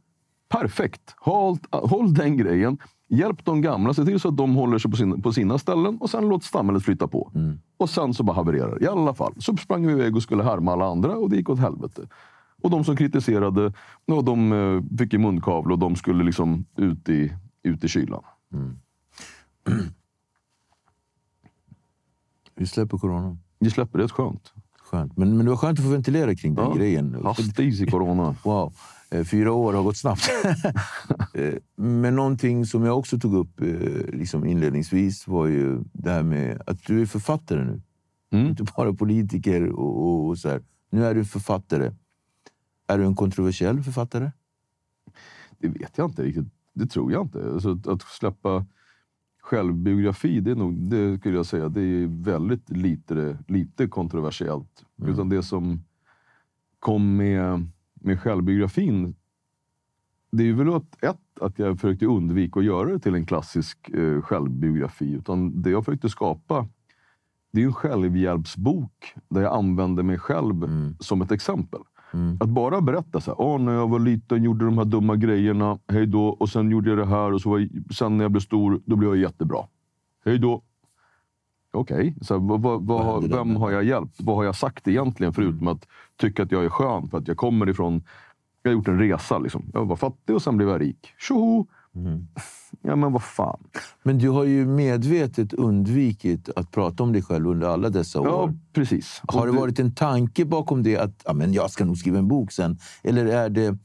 Perfekt. 0.49 1.15
Håll, 1.19 1.59
håll 1.71 2.15
den 2.15 2.37
grejen. 2.37 2.79
Hjälp 3.09 3.45
de 3.45 3.63
gamla, 3.63 3.95
se 3.95 4.05
till 4.05 4.21
så 4.21 4.29
att 4.29 4.37
de 4.37 4.55
håller 4.55 4.79
sig 4.79 4.91
på, 4.91 4.97
sin, 4.97 5.23
på 5.23 5.33
sina 5.33 5.59
ställen 5.59 5.99
och 5.99 6.11
sen 6.11 6.29
låt 6.29 6.45
samhället 6.45 6.85
flytta 6.85 7.09
på. 7.09 7.31
Och 7.77 7.91
sen 7.91 8.15
så 8.15 8.23
bara 8.23 8.33
havererar. 8.37 8.83
I 8.83 8.87
alla 8.87 9.15
fall. 9.15 9.35
Så 9.39 9.57
sprang 9.57 9.87
vi 9.87 9.93
iväg 9.93 10.17
och 10.17 10.23
skulle 10.23 10.43
härma 10.43 10.73
alla 10.73 10.87
andra 10.87 11.17
och 11.17 11.31
det 11.31 11.37
gick 11.37 11.51
åt 11.51 11.59
helvete. 11.59 12.03
Och 12.63 12.71
de 12.71 12.85
som 12.85 12.97
kritiserade, 12.97 13.73
de 14.07 14.53
eh, 14.53 14.99
fick 14.99 15.15
i 15.15 15.19
munkavle 15.19 15.73
och 15.73 15.79
de 15.79 15.97
skulle 15.97 16.25
liksom 16.25 16.65
ut 16.77 17.09
i, 17.09 17.33
ut 17.63 17.85
i 17.85 17.89
kylan. 17.89 18.23
Vi 22.57 22.67
släpper 22.67 22.99
corona. 22.99 23.39
Vi 23.59 23.71
släpper 23.71 23.99
det, 23.99 24.09
skönt. 24.09 24.53
Skönt. 24.79 25.17
Men, 25.17 25.37
men 25.37 25.45
det 25.47 25.51
var 25.51 25.57
skönt 25.59 25.79
att 25.79 25.85
få 25.85 25.91
ventilera 25.91 26.35
kring 26.35 26.55
den 26.55 26.65
Ja. 26.65 26.75
grejen. 26.75 27.17
Hastis 27.25 27.81
i 27.81 27.87
corona. 27.87 28.37
Wow. 28.45 28.73
Eh, 29.11 29.25
Fyra 29.25 29.53
år 29.53 29.73
har 29.73 29.83
gått 29.83 29.97
snabbt. 29.97 30.23
Eh, 31.35 31.55
Men 31.77 32.17
någonting 32.17 32.67
som 32.67 32.85
jag 32.85 32.99
också 32.99 33.19
tog 33.19 33.35
upp 33.35 33.61
eh, 33.61 33.67
liksom 34.13 34.47
inledningsvis 34.47 35.27
var 35.29 35.47
ju 35.47 35.85
det 35.93 36.11
här 36.11 36.23
med 36.23 36.63
att 36.67 36.83
du 36.87 37.03
är 37.03 37.07
författare 37.07 37.65
nu. 37.65 37.83
Mm. 38.33 38.47
Inte 38.47 38.65
bara 38.77 38.93
politiker 38.93 39.69
och, 39.69 40.03
och, 40.07 40.29
och 40.29 40.39
så 40.39 40.49
här. 40.49 40.63
Nu 40.91 41.05
är 41.07 41.15
du 41.15 41.25
författare. 41.25 41.93
Är 42.87 42.99
du 42.99 43.05
en 43.05 43.15
kontroversiell 43.15 43.83
författare? 43.83 44.31
Det 45.59 45.69
vet 45.69 45.99
jag 45.99 46.11
inte 46.11 46.23
riktigt. 46.23 46.47
Det 46.75 46.87
tror 46.87 47.13
jag 47.13 47.23
inte. 47.23 47.45
Alltså, 47.53 47.71
att- 47.73 47.87
att 47.87 48.03
släppa 48.03 48.67
självbiografi, 49.45 50.41
det, 50.41 50.51
är 50.51 50.55
nog, 50.55 50.75
det 50.75 51.19
skulle 51.19 51.37
jag 51.37 51.47
säga, 51.47 51.69
det 51.69 51.81
är 51.81 52.25
väldigt 52.25 52.71
lite, 52.71 53.39
lite 53.49 53.87
kontroversiellt. 53.87 54.85
Utan 55.07 55.29
det 55.29 55.43
som 55.43 55.85
kom 56.79 57.17
med, 57.17 57.67
med 57.95 58.21
självbiografin, 58.21 59.15
det 60.33 60.49
är 60.49 60.53
väl 60.53 60.75
att, 60.75 61.05
ett, 61.05 61.41
att 61.41 61.59
jag 61.59 61.81
försökte 61.81 62.07
undvika 62.07 62.61
att 62.61 62.65
göra 62.67 62.93
det 62.93 62.99
till 62.99 63.15
en 63.15 63.27
klassisk 63.27 63.89
eh, 63.89 64.23
självbiografi. 64.23 65.13
Utan 65.13 65.63
det 65.63 65.71
jag 65.71 65.85
försökte 65.85 66.09
skapa, 66.09 66.69
det 67.53 67.63
är 67.63 67.67
en 67.67 67.73
självhjälpsbok 67.73 69.15
där 69.29 69.43
jag 69.43 69.55
använder 69.55 70.03
mig 70.03 70.19
själv 70.19 70.69
som 71.01 71.23
ett 71.23 71.33
exempel. 71.33 71.81
Att 72.41 72.49
bara 72.49 72.81
berätta 72.81 73.21
så 73.21 73.31
här, 73.31 73.59
när 73.59 73.73
jag 73.73 73.89
var 73.89 73.99
liten 73.99 74.45
gjorde 74.45 74.65
de 74.65 74.79
här 74.79 74.85
dumma 74.85 75.17
grejerna, 75.17 75.79
hej 75.89 76.07
då. 76.07 76.27
Och 76.27 76.49
sen 76.49 76.71
gjorde 76.71 76.91
jag 76.91 76.99
det 76.99 77.07
här 77.07 77.33
och 77.33 77.41
så 77.41 77.51
var 77.51 77.59
jag, 77.59 77.69
sen 77.95 78.17
när 78.17 78.25
jag 78.25 78.33
blev 78.33 78.41
stor, 78.41 78.81
då 78.85 78.97
blev 78.97 79.11
jag 79.11 79.19
jättebra. 79.19 79.59
Hej 80.25 80.39
då. 80.39 80.63
okej, 81.73 82.15
här, 82.31 82.39
vad, 82.39 82.63
vad, 82.63 82.87
vad, 82.87 83.31
vem 83.31 83.57
har 83.57 83.71
jag 83.71 83.85
hjälpt? 83.85 84.21
Vad 84.21 84.37
har 84.37 84.45
jag 84.45 84.57
sagt 84.57 84.89
egentligen? 84.89 85.33
Förutom 85.33 85.69
att 85.69 85.89
tycka 86.17 86.43
att 86.43 86.53
jag 86.53 86.65
är 86.65 86.69
skön 86.69 87.09
för 87.09 87.19
att 87.19 87.29
jag 87.29 87.37
kommer 87.37 87.69
ifrån... 87.69 88.03
Jag 88.63 88.71
har 88.71 88.75
gjort 88.75 88.89
en 88.89 88.99
resa. 88.99 89.39
Liksom. 89.39 89.65
Jag 89.73 89.87
var 89.87 89.97
fattig 89.97 90.35
och 90.35 90.43
sen 90.43 90.57
blev 90.57 90.69
jag 90.69 90.81
rik. 90.81 91.15
Tjoho! 91.19 91.67
Ja, 92.83 92.97
men 92.97 93.13
vad 93.13 93.23
fan. 93.23 93.65
Men 94.03 94.19
du 94.19 94.29
har 94.29 94.45
ju 94.45 94.67
medvetet 94.67 95.53
undvikit 95.53 96.49
att 96.57 96.71
prata 96.71 97.03
om 97.03 97.13
dig 97.13 97.23
själv 97.23 97.47
under 97.47 97.69
alla 97.69 97.91
dessa 97.91 98.21
år. 98.21 98.27
Ja, 98.27 98.53
precis. 98.73 99.21
Har 99.29 99.47
det 99.47 99.53
Och 99.53 99.59
varit 99.59 99.79
en 99.79 99.95
tanke 99.95 100.45
bakom 100.45 100.83
det 100.83 100.97
att 100.97 101.23
ja, 101.25 101.33
men 101.33 101.53
jag 101.53 101.71
ska 101.71 101.85
nog 101.85 101.99
skriva 101.99 102.19
en 102.19 102.29
bok 102.29 102.53
sen? 102.53 102.79
Eller 103.03 103.27
är 103.27 103.49
det... 103.49 103.79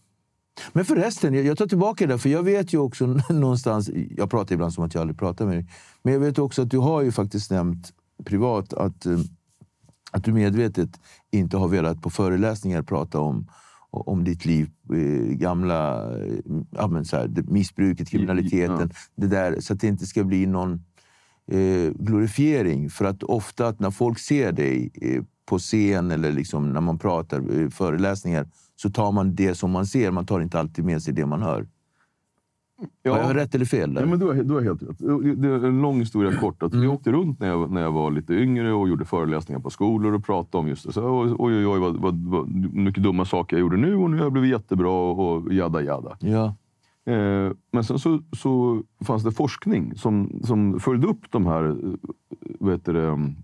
Men 0.74 0.86
förresten, 0.86 1.34
jag 1.34 1.46
jag 1.46 1.58
tar 1.58 1.68
tillbaka 1.68 2.08
det, 2.08 2.18
för 2.18 2.30
jag 2.30 2.44
vet 2.44 2.74
ju 2.74 2.78
också 2.78 3.08
någonstans... 3.30 3.89
Jag 4.18 4.30
pratar 4.30 4.54
ibland 4.56 4.74
som 4.74 4.84
att 4.84 4.94
jag 4.94 5.01
aldrig 5.01 5.20
pratar 5.20 5.46
med 5.46 5.56
dig. 5.56 5.68
Men 6.04 6.13
jag 6.13 6.20
vet 6.20 6.39
också 6.39 6.62
att 6.62 6.72
du 6.72 6.78
har 6.78 7.01
ju 7.01 7.12
faktiskt 7.12 7.51
nämnt 7.51 7.94
privat 8.25 8.74
att, 8.74 9.06
eh, 9.06 9.20
att 10.12 10.24
du 10.24 10.34
medvetet 10.34 10.89
inte 11.32 11.58
har 11.58 11.68
velat 11.68 12.01
på 12.01 12.10
föreläsningar 12.10 12.82
prata 12.82 13.20
om, 13.20 13.48
om 13.91 14.24
ditt 14.24 14.46
liv, 14.46 14.69
eh, 14.93 15.36
gamla 15.36 16.12
ja, 16.72 16.88
men 16.88 17.05
så 17.05 17.17
här, 17.17 17.43
missbruket, 17.48 18.10
kriminaliteten. 18.10 18.91
Det 19.15 19.27
där, 19.27 19.60
så 19.60 19.74
att 19.74 19.79
det 19.79 19.88
inte 19.88 20.05
ska 20.05 20.24
bli 20.24 20.46
någon 20.46 20.84
eh, 21.51 21.91
glorifiering. 21.96 22.89
För 22.89 23.05
att 23.05 23.24
ofta 23.24 23.67
att 23.67 23.79
när 23.79 23.91
folk 23.91 24.19
ser 24.19 24.51
dig 24.51 24.91
eh, 25.01 25.24
på 25.46 25.60
scen 25.60 26.12
eller 26.12 26.31
liksom 26.31 26.74
när 26.74 26.81
man 26.81 27.00
pratar 27.00 27.62
eh, 27.62 27.69
föreläsningar 27.69 28.48
så 28.75 28.89
tar 28.89 29.12
man 29.12 29.36
det 29.36 29.55
som 29.55 29.72
man 29.72 29.86
ser. 29.86 30.12
Man 30.12 30.25
tar 30.25 30.41
inte 30.41 30.60
alltid 30.60 30.86
med 30.86 31.03
sig 31.03 31.13
det 31.13 31.25
man 31.25 31.41
hör. 31.41 31.67
Ja. 33.03 33.12
Har 33.12 33.19
jag 33.19 33.36
rätt 33.36 33.55
eller 33.55 33.65
fel? 33.65 33.93
Där? 33.93 34.01
Ja, 34.01 34.07
men 34.07 34.19
du, 34.19 34.25
har, 34.25 34.33
du 34.33 34.53
har 34.53 34.62
helt 34.62 34.83
rätt. 34.83 34.98
Det 35.41 35.48
är 35.48 35.65
en 35.65 35.81
lång 35.81 36.00
historia 36.00 36.31
kort. 36.39 36.63
Att 36.63 36.74
Mm. 36.74 36.83
Jag 36.86 36.93
åkte 36.93 37.12
runt 37.12 37.39
när 37.39 37.48
jag, 37.48 37.71
när 37.71 37.81
jag 37.81 37.91
var 37.91 38.12
lite 38.12 38.33
yngre 38.33 38.74
och 38.74 38.89
gjorde 38.89 39.05
föreläsningar 39.05 39.59
på 39.59 39.69
skolor 39.69 40.13
och 40.13 40.25
pratade 40.25 40.62
om 40.62 40.67
just 40.67 40.88
det. 40.88 40.93
Så, 40.93 41.21
oj, 41.21 41.36
oj, 41.38 41.67
oj, 41.67 41.79
vad, 41.79 41.98
vad, 41.98 42.27
vad 42.27 42.50
mycket 42.74 43.03
dumma 43.03 43.25
saker 43.25 43.55
jag 43.55 43.62
gjorde 43.62 43.77
nu 43.77 43.95
och 43.95 44.09
nu 44.09 44.17
har 44.17 44.24
jag 44.24 44.31
blivit 44.31 44.51
jättebra 44.51 44.91
och 45.12 45.53
jada 45.53 45.81
jada. 45.81 46.17
Ja. 46.19 46.55
Eh, 47.13 47.51
men 47.71 47.83
sen 47.83 48.00
så, 48.00 48.19
så 48.38 48.83
fanns 49.05 49.24
det 49.24 49.31
forskning 49.31 49.95
som, 49.95 50.39
som 50.43 50.79
följde 50.79 51.07
upp 51.07 51.31
de 51.31 51.45
här 51.45 51.63
eh, 51.69 51.75
vad 52.59 52.71
heter 52.74 52.93
det, 52.93 53.07
mm, 53.07 53.36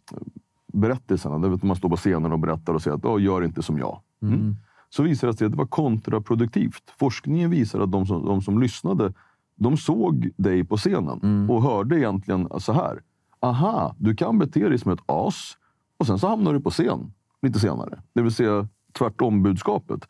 berättelserna. 0.73 1.39
Där 1.39 1.59
man 1.65 1.75
står 1.75 1.89
på 1.89 1.95
scenen 1.95 2.31
och 2.31 2.39
berättar 2.39 2.73
och 2.73 2.81
säger 2.81 2.97
att 2.97 3.05
"Åh, 3.05 3.21
gör 3.23 3.43
inte 3.43 3.61
som 3.63 3.77
jag. 3.77 3.99
Mm. 4.21 4.55
Så 4.89 5.03
visade 5.03 5.31
det 5.33 5.37
sig 5.37 5.45
att 5.45 5.51
det 5.51 5.57
var 5.57 5.65
kontraproduktivt. 5.65 6.83
Forskningen 6.99 7.49
visar 7.49 7.79
att 7.79 7.91
de 7.91 8.05
som, 8.05 8.25
de 8.25 8.41
som 8.41 8.59
lyssnade 8.59 9.13
de 9.55 9.77
såg 9.77 10.29
dig 10.37 10.63
på 10.63 10.77
scenen 10.77 11.49
och 11.49 11.63
hörde 11.63 11.97
egentligen 11.99 12.47
så 12.59 12.73
här. 12.73 13.01
Aha, 13.39 13.95
du 13.99 14.15
kan 14.15 14.39
bete 14.39 14.69
dig 14.69 14.77
som 14.79 14.91
ett 14.91 14.99
as 15.05 15.57
och 15.97 16.07
sen 16.07 16.19
så 16.19 16.27
hamnar 16.27 16.53
du 16.53 16.59
på 16.61 16.69
scen 16.69 17.13
lite 17.41 17.59
senare. 17.59 17.99
Det 18.13 18.21
vill 18.21 18.31
säga 18.31 18.67
tvärtom 18.97 19.43
budskapet. 19.43 20.07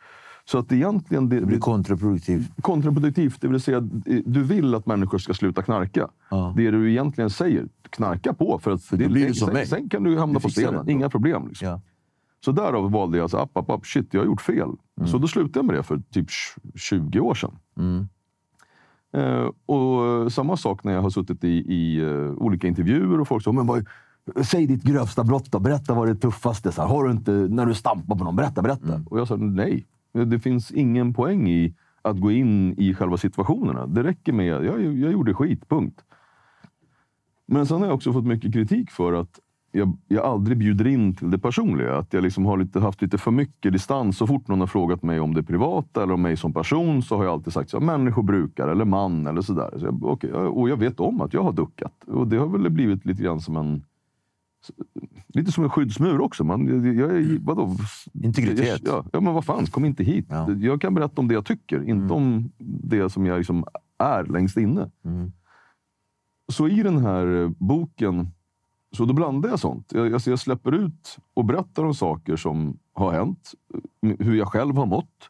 Så 0.48 0.58
att 0.58 0.72
egentligen 0.72 1.30
det, 1.30 1.40
Det 1.40 1.46
blir 1.46 1.60
kontraproduktivt. 1.60 2.52
kontraproduktivt, 2.62 3.42
det 3.42 3.48
vill 3.48 3.60
säga 3.62 3.78
eh, 3.78 4.20
du 4.26 4.44
vill 4.44 4.76
att 4.76 4.86
människor 4.86 5.18
ska 5.18 5.34
sluta 5.34 5.62
knarka. 5.62 6.08
Ja. 6.32 6.54
Det 6.58 6.72
du 6.72 6.92
egentligen 6.92 7.30
säger, 7.30 7.68
knarka 7.90 8.34
på 8.34 8.60
för 8.60 8.72
att 8.72 8.90
då 8.90 8.98
blir 8.98 9.28
du 9.28 9.34
som 9.34 9.46
sen, 9.46 9.54
mig. 9.54 9.68
sen 9.68 9.90
kan 9.90 10.04
du 10.04 10.18
hamna 10.20 10.40
på 10.40 10.50
scenen. 10.50 10.86
det. 10.86 10.92
Inga 10.92 11.10
problem. 11.10 11.48
Liksom. 11.48 11.68
Ja. 11.68 11.82
Så 12.46 12.52
därav 12.52 12.92
valde 12.92 13.18
jag, 13.18 13.30
så, 13.30 13.38
app, 13.38 13.58
app, 13.58 13.70
app, 13.70 13.86
shit, 13.86 14.08
jag 14.14 14.22
har 14.22 14.26
gjort 14.26 14.42
fel. 14.42 14.70
Mm. 14.98 15.08
Så 15.10 15.18
då 15.18 15.28
slutade 15.28 15.60
jag 15.60 15.66
med 15.66 15.76
det 15.76 15.84
för 15.84 16.02
typ 16.12 16.28
20 16.76 17.20
år 17.20 17.34
sedan. 17.34 17.58
Mm. 17.78 18.08
Eh, 19.16 19.50
och 19.66 20.32
samma 20.32 20.58
sak 20.58 20.84
när 20.84 20.94
jag 20.94 21.02
har 21.02 21.10
suttit 21.10 21.44
i, 21.44 21.48
i 21.48 22.02
eh, 22.02 22.32
olika 22.32 22.68
intervjuer 22.68 23.20
och 23.20 23.28
folk 23.28 23.44
säger, 23.44 23.56
men 23.56 23.68
vad, 23.68 23.86
säg 24.46 24.68
ditt 24.68 24.84
grövsta 24.84 25.24
brott 25.24 25.52
då. 25.52 25.60
Berätta 25.60 25.94
vad 25.94 26.08
det 26.08 26.12
är 26.12 26.16
tuffaste. 26.16 26.72
Så 26.72 26.82
här, 26.82 26.90
har 26.90 27.04
du 27.04 27.12
inte, 27.12 27.32
när 27.32 27.66
du 27.66 27.74
stampar 27.74 28.16
på 28.16 28.24
någon, 28.24 28.36
berätta, 28.36 28.62
berätta. 28.62 28.94
Mm. 28.94 29.08
Och 29.08 29.20
jag 29.20 29.28
sa 29.28 29.36
nej. 29.36 29.86
Det 30.14 30.40
finns 30.40 30.72
ingen 30.72 31.14
poäng 31.14 31.50
i 31.50 31.76
att 32.02 32.20
gå 32.20 32.32
in 32.32 32.76
i 32.78 32.94
själva 32.94 33.18
situationerna. 33.18 33.88
Det 33.88 34.04
räcker 34.04 34.34
med, 34.34 34.46
jag, 34.46 34.82
jag 34.82 35.12
gjorde 35.12 35.34
skit, 35.34 35.70
punkt. 35.70 36.04
Men 37.46 37.66
sen 37.66 37.80
har 37.80 37.86
jag 37.86 37.96
också 37.96 38.14
fått 38.14 38.26
mycket 38.26 38.54
kritik 38.54 38.92
för 38.92 39.14
att 39.14 39.40
jag, 39.76 39.98
jag 40.08 40.26
aldrig 40.26 40.58
bjuder 40.58 40.88
in 40.88 41.16
till 41.16 41.32
det 41.32 41.40
personliga. 41.40 41.98
Att 41.98 42.14
jag 42.14 42.24
liksom 42.24 42.46
har 42.46 42.58
lite, 42.58 42.80
haft 42.80 43.02
lite 43.02 43.18
för 43.18 43.32
mycket 43.32 43.74
distans. 43.74 44.18
Så 44.18 44.28
fort 44.28 44.48
någon 44.48 44.60
har 44.60 44.68
frågat 44.68 45.04
mig 45.04 45.20
om 45.20 45.34
det 45.34 45.44
privata 45.44 46.04
eller 46.04 46.14
om 46.14 46.22
mig 46.22 46.38
som 46.38 46.54
person 46.54 47.02
så 47.02 47.18
har 47.18 47.24
jag 47.24 47.34
alltid 47.34 47.54
sagt 47.54 47.70
så, 47.70 47.80
här, 47.80 47.86
människobrukare 47.86 48.72
eller 48.72 48.86
man 48.86 49.28
eller 49.28 49.42
sådär. 49.42 49.70
Så 49.78 49.86
jag, 49.86 50.06
okej, 50.06 50.34
och 50.34 50.70
jag 50.70 50.78
vet 50.78 51.00
om 51.00 51.22
att 51.22 51.34
jag 51.34 51.44
har 51.44 51.54
duckat. 51.54 52.04
Och 52.08 52.28
det 52.28 52.38
har 52.38 52.48
väl 52.48 52.70
blivit 52.70 53.06
lite 53.06 53.24
grann 53.24 53.42
som 53.42 53.58
en 53.58 53.84
Lite 55.28 55.52
som 55.52 55.64
en 55.64 55.70
skyddsmur 55.70 56.22
också. 56.22 56.44
Man, 56.44 56.68
jag, 56.68 56.96
jag, 56.96 57.18
är- 57.18 57.40
vadå? 57.42 57.76
Integritet. 58.14 58.82
Jag, 58.86 59.06
ja, 59.14 59.22
men 59.22 59.34
vad 59.34 59.46
fan, 59.46 59.66
kom 59.66 59.86
inte 59.86 60.04
hit. 60.04 60.26
Ja. 60.30 60.52
Jag 60.52 60.82
kan 60.82 60.94
berätta 60.94 61.22
om 61.22 61.28
det 61.28 61.34
jag 61.34 61.46
tycker, 61.46 61.90
inte 61.90 62.14
om 62.14 62.52
det 62.58 63.10
som 63.10 63.26
jag 63.26 63.38
liksom 63.38 63.66
är 63.98 64.24
längst 64.24 64.58
inne. 64.58 64.92
Mm. 65.06 65.32
Så 66.52 66.68
i 66.68 66.84
den 66.84 66.98
här 66.98 67.54
boken, 67.58 68.28
så 68.96 69.06
då 69.06 69.14
blandar 69.14 69.50
jag 69.50 69.60
sånt. 69.60 69.92
Jag, 69.94 70.14
alltså 70.14 70.30
jag 70.30 70.40
släpper 70.40 70.72
ut 70.72 71.18
och 71.34 71.46
berättar 71.46 71.86
om 71.86 71.94
saker 71.94 72.36
som 72.36 72.80
har 72.94 73.12
hänt, 73.12 73.52
hur 74.20 74.36
jag 74.36 74.48
själv 74.48 74.78
har 74.78 74.86
mått. 74.86 75.30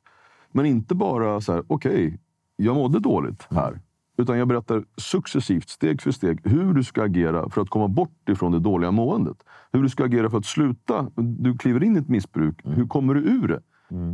Men 0.51 0.65
inte 0.65 0.95
bara 0.95 1.41
så 1.41 1.53
här, 1.53 1.63
okej, 1.67 2.19
jag 2.55 2.75
mådde 2.75 2.99
dåligt 2.99 3.47
här. 3.49 3.79
Utan 4.17 4.37
jag 4.37 4.47
berättar 4.47 4.85
successivt, 4.97 5.69
steg 5.69 6.01
för 6.01 6.11
steg, 6.11 6.39
hur 6.43 6.73
du 6.73 6.83
ska 6.83 7.03
agera 7.03 7.49
för 7.49 7.61
att 7.61 7.69
komma 7.69 7.87
bort 7.87 8.29
ifrån 8.29 8.51
det 8.51 8.59
dåliga 8.59 8.91
måendet. 8.91 9.37
Hur 9.71 9.83
du 9.83 9.89
ska 9.89 10.05
agera 10.05 10.29
för 10.29 10.37
att 10.37 10.45
sluta. 10.45 11.11
Du 11.15 11.57
kliver 11.57 11.83
in 11.83 11.95
i 11.95 11.99
ett 11.99 12.09
missbruk. 12.09 12.61
Hur 12.63 12.87
kommer 12.87 13.13
du 13.13 13.21
ur 13.21 13.47
det? 13.47 13.61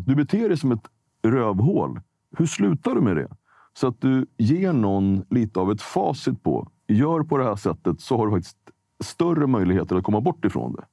Du 0.05 0.15
beter 0.15 0.47
dig 0.47 0.57
som 0.57 0.71
ett 0.71 0.87
rövhål. 1.23 2.01
Hur 2.37 2.45
slutar 2.45 2.95
du 2.95 3.01
med 3.01 3.15
det? 3.15 3.27
Så 3.73 3.87
att 3.87 4.01
du 4.01 4.25
ger 4.37 4.73
någon 4.73 5.23
lite 5.29 5.59
av 5.59 5.71
ett 5.71 5.81
facit 5.81 6.43
på. 6.43 6.67
Gör 6.87 7.23
på 7.23 7.37
det 7.37 7.43
här 7.43 7.55
sättet 7.55 8.01
så 8.01 8.17
har 8.17 8.25
du 8.25 8.31
faktiskt 8.31 8.57
större 9.01 9.47
möjligheter 9.47 9.95
att 9.95 10.03
komma 10.03 10.21
bort 10.21 10.45
ifrån 10.45 10.73
det. 10.73 10.83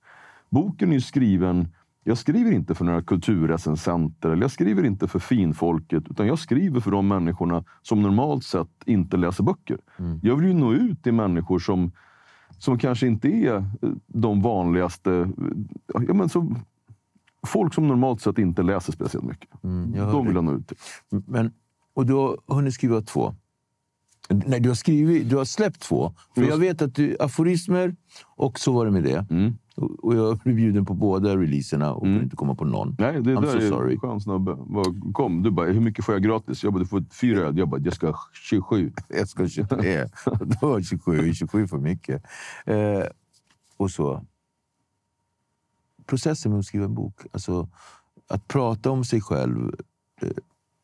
Boken 0.50 0.92
är 0.92 1.00
skriven 1.00 1.68
jag 2.08 2.18
skriver 2.18 2.52
inte 2.52 2.74
för 2.74 2.84
några 2.84 3.02
kulturrecensenter 3.02 4.30
eller 4.30 4.42
jag 4.42 4.50
skriver 4.50 4.84
inte 4.84 5.08
för 5.08 5.18
finfolket 5.18 6.04
utan 6.10 6.26
jag 6.26 6.38
skriver 6.38 6.80
för 6.80 6.90
de 6.90 7.08
människorna 7.08 7.64
som 7.82 8.02
normalt 8.02 8.44
sett 8.44 8.68
inte 8.86 9.16
läser 9.16 9.44
böcker. 9.44 9.78
Jag 10.22 10.36
vill 10.36 10.48
ju 10.48 10.54
nå 10.54 10.72
ut 10.72 11.02
till 11.02 11.12
människor 11.14 11.58
som, 11.58 11.92
som 12.58 12.78
kanske 12.78 13.06
inte 13.06 13.28
är 13.28 13.56
eh, 13.56 13.64
de 14.06 14.42
vanligaste... 14.42 15.12
eh, 15.12 16.02
Ja, 16.08 16.14
men 16.14 16.28
så, 16.28 16.54
folk 17.46 17.74
som 17.74 17.88
normalt 17.88 18.20
sett 18.20 18.38
inte 18.38 18.62
läser 18.62 18.92
speciellt 18.92 19.26
mycket. 19.26 19.64
Mm, 19.64 19.92
de 19.92 20.26
vill 20.26 20.34
jag 20.34 20.44
nå 20.44 20.52
ut 20.52 20.68
till. 20.68 20.76
Men, 21.10 21.52
och 21.94 22.06
du 22.06 22.12
har 22.12 22.54
hunnit 22.54 22.74
skriva 22.74 23.00
två? 23.00 23.34
Nej, 24.28 24.60
du 24.60 24.68
har, 24.68 24.76
skrivit, 24.76 25.30
du 25.30 25.36
har 25.36 25.44
släppt 25.44 25.80
två. 25.80 26.12
För 26.34 26.42
jag 26.42 26.56
vet 26.56 26.82
att 26.82 26.94
du, 26.94 27.16
aforismer 27.20 27.96
och 28.36 28.58
så 28.58 28.72
var 28.72 28.86
det 28.86 28.90
med 28.90 29.02
det. 29.02 29.26
Mm. 29.30 29.52
Och 29.76 30.14
jag 30.14 30.38
blev 30.38 30.56
bjuden 30.56 30.86
på 30.86 30.94
båda 30.94 31.36
releaserna 31.36 31.94
och 31.94 32.02
kunde 32.02 32.22
inte 32.22 32.36
komma 32.36 32.54
på 32.54 32.64
någon. 32.64 32.96
Nej, 32.98 33.12
det 33.12 33.34
I'm 33.34 33.40
där 33.40 33.52
so 33.52 33.58
är 33.58 33.68
sorry. 33.68 33.98
skön 33.98 34.20
snubbe. 34.20 34.56
Kom, 35.12 35.42
du 35.42 35.50
bara, 35.50 35.66
hur 35.66 35.80
mycket 35.80 36.04
får 36.04 36.14
jag 36.14 36.22
gratis? 36.22 36.64
Jag 36.64 36.72
bara, 36.72 36.78
du 36.78 36.86
får 36.86 37.04
fyra 37.20 37.40
öl. 37.40 37.58
Jag 37.58 37.68
bara, 37.68 37.80
jag 37.80 37.94
ska 37.94 38.06
ha 38.06 38.18
27. 38.32 38.92
Jag 39.08 39.28
ska 39.28 39.48
23. 39.48 40.06
Då 40.60 40.68
var 40.68 40.82
27, 40.82 41.34
27 41.34 41.66
för 41.68 41.78
mycket. 41.78 42.22
Eh, 42.66 43.02
och 43.76 43.90
så. 43.90 44.24
Processen 46.06 46.52
med 46.52 46.58
att 46.58 46.66
skriva 46.66 46.84
en 46.84 46.94
bok. 46.94 47.20
Alltså, 47.32 47.68
att 48.28 48.48
prata 48.48 48.90
om 48.90 49.04
sig 49.04 49.20
själv. 49.20 49.72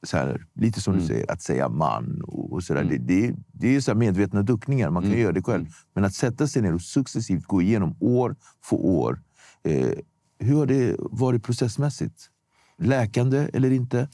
Så 0.05 0.17
här, 0.17 0.47
lite 0.55 0.81
som 0.81 0.99
du 0.99 1.07
säger, 1.07 1.31
att 1.31 1.43
säga 1.43 1.69
man. 1.69 2.23
Och, 2.23 2.53
och 2.53 2.63
så 2.63 2.75
där, 2.75 2.85
det, 2.85 2.99
det, 2.99 3.35
det 3.53 3.77
är 3.77 3.81
så 3.81 3.95
medvetna 3.95 4.43
duckningar. 4.43 4.91
Man 4.91 5.03
kan 5.03 5.13
göra 5.13 5.33
det 5.33 5.43
själv. 5.43 5.67
Men 5.95 6.05
att 6.05 6.15
sätta 6.15 6.47
sig 6.47 6.63
ner 6.63 6.75
och 6.75 6.83
successivt 6.83 7.45
gå 7.45 7.63
igenom 7.63 7.97
år 8.01 8.37
för 8.65 8.77
år. 8.77 9.23
Eh, 9.63 9.91
hur 10.39 10.57
har 10.57 10.67
det 10.67 10.97
varit 10.99 11.43
processmässigt? 11.43 12.31
Läkande 12.79 13.49
eller 13.53 13.71
inte? 13.71 14.09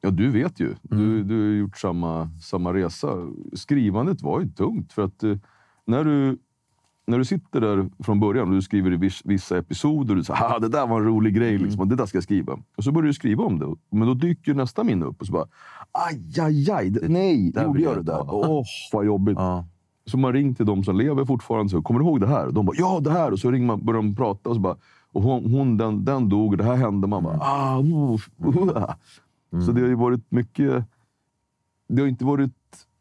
Ja, 0.00 0.10
du 0.10 0.30
vet 0.30 0.60
ju. 0.60 0.74
Du, 0.82 1.24
du 1.24 1.42
har 1.42 1.54
gjort 1.54 1.78
samma, 1.78 2.30
samma 2.42 2.74
resa. 2.74 3.08
Skrivandet 3.52 4.22
var 4.22 4.40
ju 4.40 4.48
tungt. 4.48 4.92
För 4.92 5.02
att 5.02 5.22
eh, 5.22 5.36
när 5.86 6.04
du, 6.04 6.38
när 7.06 7.18
du 7.18 7.24
sitter 7.24 7.60
där 7.60 7.90
från 8.04 8.20
början 8.20 8.48
och 8.48 8.54
du 8.54 8.62
skriver 8.62 8.90
vissa 9.28 9.58
episoder. 9.58 10.14
Du 10.14 10.24
säger 10.24 10.56
att 10.56 10.62
det 10.62 10.68
där 10.68 10.86
var 10.86 11.00
en 11.00 11.06
rolig 11.06 11.34
grej. 11.34 11.58
Liksom, 11.58 11.80
och 11.80 11.88
det 11.88 11.96
där 11.96 12.06
ska 12.06 12.16
jag 12.16 12.22
skriva. 12.24 12.58
Och 12.76 12.84
så 12.84 12.92
börjar 12.92 13.06
du 13.06 13.12
skriva 13.14 13.44
om 13.44 13.58
det. 13.58 13.74
Men 13.90 14.08
då 14.08 14.14
dyker 14.14 14.54
nästa 14.54 14.84
minne 14.84 15.04
upp 15.04 15.20
och 15.20 15.26
så 15.26 15.32
bara... 15.32 15.46
Aj, 15.92 16.22
aj, 16.40 16.70
aj. 16.70 16.90
det- 16.90 17.08
Nej, 17.08 17.52
där 17.52 17.64
gjorde 17.64 17.80
jag 17.82 17.96
det 17.96 18.02
där? 18.02 18.34
Åh, 18.34 18.64
vad 18.92 19.04
jobbigt. 19.06 19.38
Ja. 19.38 19.64
Så 20.06 20.18
man 20.18 20.32
ringt 20.32 20.56
till 20.56 20.66
de 20.66 20.84
som 20.84 20.96
lever 20.96 21.24
fortfarande. 21.24 21.70
Så, 21.70 21.82
Kommer 21.82 22.00
du 22.00 22.06
ihåg 22.06 22.20
det 22.20 22.26
här? 22.26 22.46
Och 22.46 22.54
de 22.54 22.66
bara, 22.66 22.76
ja 22.78 23.00
det 23.00 23.10
här. 23.10 23.32
Och 23.32 23.38
så 23.38 23.50
ringer 23.50 23.66
man, 23.66 23.84
börjar 23.84 24.02
de 24.02 24.14
prata 24.16 24.48
och 24.48 24.54
så 24.54 24.60
bara, 24.60 24.76
och 25.12 25.22
hon, 25.22 25.50
hon 25.54 25.76
den, 25.76 26.04
den 26.04 26.28
dog 26.28 26.50
och 26.52 26.56
det 26.56 26.64
här 26.64 26.76
hände. 26.76 27.06
Man 27.08 27.22
bara, 27.24 27.38
ah, 27.40 27.78
uh, 27.78 28.12
uh. 29.54 29.60
Så 29.66 29.72
det 29.72 29.80
har 29.80 29.88
ju 29.88 29.94
varit 29.94 30.30
mycket... 30.30 30.84
Det 31.88 32.02
har 32.02 32.08
inte 32.08 32.24
varit 32.24 32.52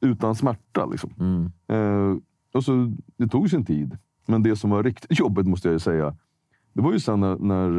utan 0.02 0.36
smärta. 0.36 0.86
Liksom. 0.86 1.10
Mm. 1.20 1.52
Eh, 1.68 2.18
och 2.52 2.64
så, 2.64 2.94
det 3.18 3.28
tog 3.28 3.50
sin 3.50 3.66
tid. 3.66 3.98
Men 4.26 4.44
det 4.44 4.56
som 4.56 4.70
var 4.70 4.84
riktigt 4.84 5.20
jobbigt, 5.20 5.48
måste 5.48 5.68
jag 5.68 5.74
ju 5.74 5.80
säga, 5.80 6.16
det 6.74 6.82
var 6.82 6.94
ju 6.94 7.00
sen 7.00 7.20
när, 7.20 7.38
när 7.38 7.70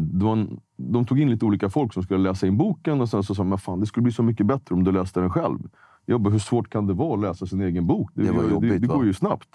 det 0.00 0.24
var 0.24 0.32
en, 0.32 0.60
de 0.76 1.06
tog 1.06 1.20
in 1.20 1.30
lite 1.30 1.44
olika 1.44 1.70
folk 1.70 1.92
som 1.92 2.02
skulle 2.02 2.20
läsa 2.20 2.46
in 2.46 2.56
boken 2.56 3.00
och 3.00 3.08
sen 3.08 3.22
så 3.22 3.34
sa 3.34 3.42
de 3.42 3.52
att 3.52 3.80
det 3.80 3.86
skulle 3.86 4.02
bli 4.02 4.12
så 4.12 4.22
mycket 4.22 4.46
bättre 4.46 4.74
om 4.74 4.84
du 4.84 4.92
läste 4.92 5.20
den 5.20 5.30
själv. 5.30 5.58
Jag 6.06 6.20
bara, 6.20 6.30
hur 6.30 6.38
svårt 6.38 6.70
kan 6.70 6.86
det 6.86 6.94
vara 6.94 7.14
att 7.14 7.20
läsa 7.20 7.46
sin 7.46 7.60
egen 7.60 7.86
bok? 7.86 8.10
Det, 8.14 8.30
var 8.30 8.50
jobbigt, 8.50 8.70
det, 8.70 8.78
det 8.78 8.86
va? 8.86 8.94
går 8.94 9.04
ju 9.04 9.12
snabbt. 9.12 9.48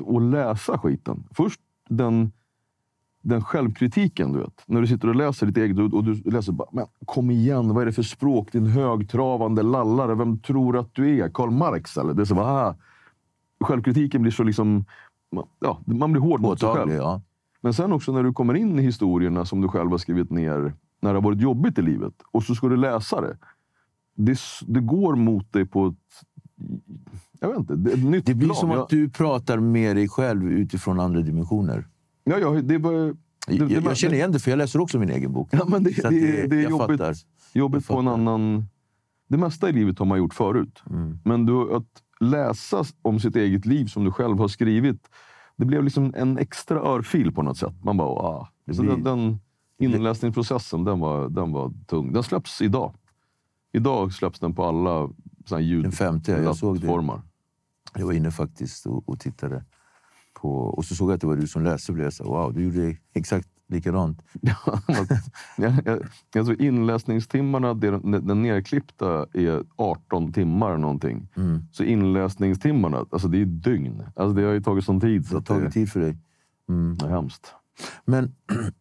Och 0.00 0.20
läsa 0.20 0.78
skiten. 0.78 1.24
Först 1.30 1.60
den, 1.88 2.32
den 3.28 3.44
självkritiken, 3.44 4.32
du 4.32 4.38
vet. 4.38 4.62
När 4.66 4.80
du 4.80 4.86
sitter 4.86 5.08
och 5.08 5.14
läser 5.14 5.46
ditt 5.46 5.56
eget 5.56 5.78
och 5.78 6.04
du 6.04 6.14
läser 6.14 6.52
bara, 6.52 6.68
men 6.72 6.86
kom 7.04 7.30
igen, 7.30 7.74
vad 7.74 7.82
är 7.82 7.86
det 7.86 7.92
för 7.92 8.02
språk? 8.02 8.52
Din 8.52 8.66
högtravande 8.66 9.62
lallare. 9.62 10.14
Vem 10.14 10.38
tror 10.38 10.78
att 10.78 10.94
du 10.94 11.18
är? 11.18 11.28
Karl 11.28 11.50
Marx? 11.50 11.96
Eller? 11.96 12.14
Det 12.14 12.22
är 12.22 12.24
så, 12.24 12.40
ah. 12.40 12.76
Självkritiken 13.60 14.22
blir 14.22 14.32
så 14.32 14.42
liksom... 14.42 14.84
Ja, 15.60 15.80
man 15.86 16.12
blir 16.12 16.22
hård 16.22 16.40
mot 16.40 16.60
sig 16.60 16.68
själv. 16.74 16.92
Ja. 16.92 17.22
Men 17.60 17.74
sen 17.74 17.92
också 17.92 18.12
när 18.12 18.22
du 18.22 18.32
kommer 18.32 18.54
in 18.54 18.78
i 18.78 18.82
historierna 18.82 19.44
som 19.44 19.60
du 19.60 19.68
själv 19.68 19.90
har 19.90 19.98
skrivit 19.98 20.30
ner 20.30 20.74
när 21.00 21.12
det 21.12 21.16
har 21.16 21.22
varit 21.22 21.40
jobbigt 21.40 21.78
i 21.78 21.82
livet 21.82 22.14
och 22.32 22.42
så 22.42 22.54
ska 22.54 22.68
du 22.68 22.76
läsa 22.76 23.20
det. 23.20 23.38
Det, 24.14 24.38
det 24.66 24.80
går 24.80 25.16
mot 25.16 25.52
dig 25.52 25.66
på 25.66 25.86
ett... 25.86 25.94
Jag 27.40 27.48
vet 27.48 27.58
inte. 27.58 27.74
Det, 27.76 27.92
ett 27.92 28.04
nytt 28.04 28.26
Det 28.26 28.34
blir 28.34 28.48
plan. 28.48 28.56
som 28.56 28.70
att 28.70 28.88
du 28.88 29.10
pratar 29.10 29.58
med 29.58 29.96
dig 29.96 30.08
själv 30.08 30.52
utifrån 30.52 31.00
andra 31.00 31.20
dimensioner. 31.20 31.86
Ja, 32.28 32.38
ja, 32.38 32.50
det 32.50 32.78
var, 32.78 32.92
det, 32.92 33.14
jag, 33.54 33.68
det, 33.68 33.74
jag 33.74 33.96
känner 33.96 34.14
igen 34.14 34.32
det, 34.32 34.38
för 34.38 34.50
jag 34.50 34.58
läser 34.58 34.80
också 34.80 34.98
min 34.98 35.10
egen 35.10 35.32
bok. 35.32 35.48
Ja, 35.52 35.64
men 35.68 35.84
det, 35.84 36.04
att 36.04 36.10
det, 36.10 36.46
det 36.46 36.56
är 36.64 36.70
jobbigt, 36.70 37.00
jobbigt 37.52 37.86
på 37.86 37.98
en 37.98 38.08
annan... 38.08 38.66
Det 39.28 39.36
mesta 39.36 39.68
i 39.68 39.72
livet 39.72 39.98
har 39.98 40.06
man 40.06 40.18
gjort 40.18 40.34
förut. 40.34 40.82
Mm. 40.90 41.18
Men 41.24 41.46
du, 41.46 41.74
att 41.74 42.02
läsa 42.20 42.84
om 43.02 43.20
sitt 43.20 43.36
eget 43.36 43.66
liv 43.66 43.86
som 43.86 44.04
du 44.04 44.10
själv 44.10 44.38
har 44.38 44.48
skrivit, 44.48 45.08
det 45.56 45.64
blev 45.64 45.84
liksom 45.84 46.14
en 46.16 46.38
extra 46.38 46.80
örfil 46.80 47.32
på 47.32 47.42
något 47.42 47.58
sätt. 47.58 47.74
Man 47.84 47.96
bara, 47.96 48.08
ah. 48.08 48.48
Det 48.64 48.74
Så 48.74 48.82
blir- 48.82 48.90
den, 48.92 49.04
den 49.04 49.38
inläsningsprocessen, 49.78 50.84
den 50.84 51.00
var, 51.00 51.28
den 51.28 51.52
var 51.52 51.72
tung. 51.86 52.12
Den 52.12 52.22
släpps 52.22 52.62
idag. 52.62 52.94
Idag 53.72 54.12
släpps 54.12 54.40
den 54.40 54.54
på 54.54 54.64
alla 54.64 55.08
Den 55.48 55.92
femte, 55.92 56.32
ja, 56.32 56.38
jag 56.38 56.56
såg 56.56 56.74
det. 56.74 56.78
ljudplattformar. 56.78 57.22
Jag 57.94 58.06
var 58.06 58.12
inne 58.12 58.30
faktiskt 58.30 58.86
och, 58.86 59.08
och 59.08 59.20
tittade. 59.20 59.64
På, 60.40 60.48
och 60.50 60.84
så 60.84 60.94
såg 60.94 61.10
jag 61.10 61.14
att 61.14 61.20
det 61.20 61.26
var 61.26 61.36
du 61.36 61.46
som 61.46 61.62
läste 61.64 61.92
och 61.92 61.96
blev 61.96 62.10
så 62.10 62.24
wow, 62.24 62.52
du 62.54 62.62
gjorde 62.64 62.96
exakt 63.14 63.48
likadant. 63.68 64.22
jag, 65.56 65.72
jag, 65.84 66.02
jag 66.34 66.46
tror 66.46 66.62
inläsningstimmarna, 66.62 67.74
det- 67.74 67.90
den, 67.90 68.26
den 68.26 68.42
nerklippta 68.42 69.26
är 69.34 69.64
18 69.76 70.32
timmar 70.32 70.76
någonting. 70.76 71.28
Mm. 71.36 71.62
Så 71.72 71.84
inläsningstimmarna, 71.84 73.04
alltså 73.10 73.28
det 73.28 73.40
är 73.40 73.44
dygn. 73.46 74.02
Alltså 74.16 74.34
det 74.34 74.42
har 74.46 74.52
ju 74.52 74.62
tagit 74.62 74.84
sån 74.84 75.00
tid. 75.00 75.22
Det 75.22 75.26
Så 75.28 75.34
har 75.34 75.38
att 75.40 75.46
det, 75.46 75.54
tagit 75.54 75.72
tid 75.72 75.92
för 75.92 76.00
dig. 76.00 76.18
Mm. 76.68 76.96
det 76.98 77.06
är 77.06 77.10
hemskt. 77.10 77.54
Men 78.04 78.34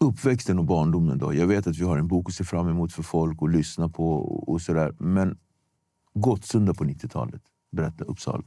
uppväxten 0.00 0.58
och 0.58 0.64
barndomen 0.64 1.18
då? 1.18 1.34
Jag 1.34 1.46
vet 1.46 1.66
att 1.66 1.76
vi 1.76 1.84
har 1.84 1.98
en 1.98 2.08
bok 2.08 2.28
att 2.28 2.34
se 2.34 2.44
fram 2.44 2.68
emot 2.68 2.92
för 2.92 3.02
folk 3.02 3.42
och 3.42 3.48
lyssna 3.48 3.88
på 3.88 4.12
och, 4.12 4.48
och 4.48 4.60
sådär. 4.62 4.94
Men 4.98 5.38
Gottsunda 6.14 6.74
på 6.74 6.84
90-talet? 6.84 7.42
Berätta, 7.72 8.04
Uppsala. 8.04 8.42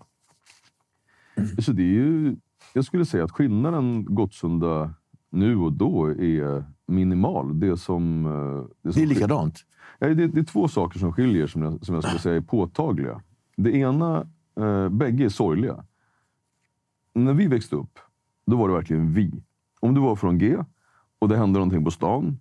Så 1.59 1.71
det 1.71 1.83
är 1.83 1.93
ju, 1.93 2.35
jag 2.73 2.85
skulle 2.85 3.05
säga 3.05 3.23
att 3.23 3.31
skillnaden 3.31 4.05
Gottsunda 4.15 4.93
nu 5.29 5.55
och 5.55 5.73
då 5.73 6.05
är 6.05 6.65
minimal. 6.87 7.59
Det 7.59 7.77
som, 7.77 8.25
eh, 8.25 8.31
det 8.81 8.93
som 8.93 9.01
Det 9.01 9.05
är 9.05 9.07
likadant. 9.07 9.59
Ja, 9.99 10.07
det, 10.07 10.27
det 10.27 10.39
är 10.39 10.43
två 10.43 10.67
saker 10.67 10.99
som 10.99 11.13
skiljer 11.13 11.47
som 11.47 11.61
jag, 11.61 11.85
som 11.85 11.95
jag 11.95 12.03
skulle 12.03 12.19
säga 12.19 12.35
är 12.35 12.41
påtagliga. 12.41 13.21
Det 13.57 13.71
ena, 13.71 14.27
eh, 14.59 14.89
bägge 14.89 15.25
är 15.25 15.29
sorgliga. 15.29 15.85
När 17.13 17.33
vi 17.33 17.47
växte 17.47 17.75
upp, 17.75 17.99
då 18.45 18.57
var 18.57 18.67
det 18.67 18.73
verkligen 18.73 19.13
vi. 19.13 19.43
Om 19.79 19.93
du 19.93 20.01
var 20.01 20.15
från 20.15 20.37
G 20.37 20.57
och 21.19 21.29
det 21.29 21.37
hände 21.37 21.59
någonting 21.59 21.85
på 21.85 21.91
stan 21.91 22.39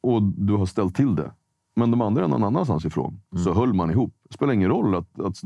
och 0.00 0.22
du 0.22 0.52
har 0.52 0.66
ställt 0.66 0.96
till 0.96 1.14
det. 1.14 1.32
Men 1.76 1.90
de 1.90 2.00
andra 2.00 2.24
är 2.24 2.28
någon 2.28 2.44
annanstans 2.44 2.84
ifrån. 2.84 3.20
Så 3.44 3.54
höll 3.54 3.74
man 3.74 3.90
ihop. 3.90 4.14
Det 4.28 4.34
spelar 4.34 4.52
ingen 4.52 4.68
roll. 4.68 4.94
att, 4.94 5.20
att 5.20 5.36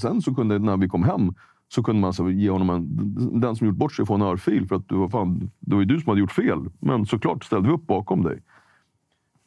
Sen 0.00 0.22
så 0.22 0.34
kunde, 0.34 0.58
när 0.58 0.76
vi 0.76 0.88
kom 0.88 1.02
hem, 1.02 1.34
så 1.72 1.82
kunde 1.82 2.00
man 2.00 2.12
så 2.12 2.30
ge 2.30 2.50
honom 2.50 2.70
en, 2.70 3.40
den 3.40 3.56
som 3.56 3.66
gjort 3.66 3.76
bort 3.76 3.92
sig 3.92 4.06
få 4.06 4.14
en 4.14 4.22
örfil 4.22 4.68
för 4.68 4.76
att 4.76 4.88
du 4.88 4.94
var 4.94 5.08
fan, 5.08 5.50
det 5.60 5.74
var 5.74 5.80
ju 5.80 5.86
du 5.86 6.00
som 6.00 6.08
hade 6.08 6.20
gjort 6.20 6.32
fel. 6.32 6.58
Men 6.78 7.06
såklart 7.06 7.44
ställde 7.44 7.68
vi 7.68 7.74
upp 7.74 7.86
bakom 7.86 8.22
dig 8.22 8.40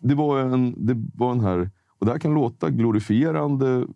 det 0.04 0.16
var 0.16 0.40
en, 0.40 0.86
det 0.86 0.96
var 1.16 1.32
en 1.32 1.40
här, 1.40 1.70
och 2.00 2.06
det 2.06 2.12
här 2.12 2.20
kan 2.20 2.34
låta 2.34 2.70
glorifierande, 2.70 3.88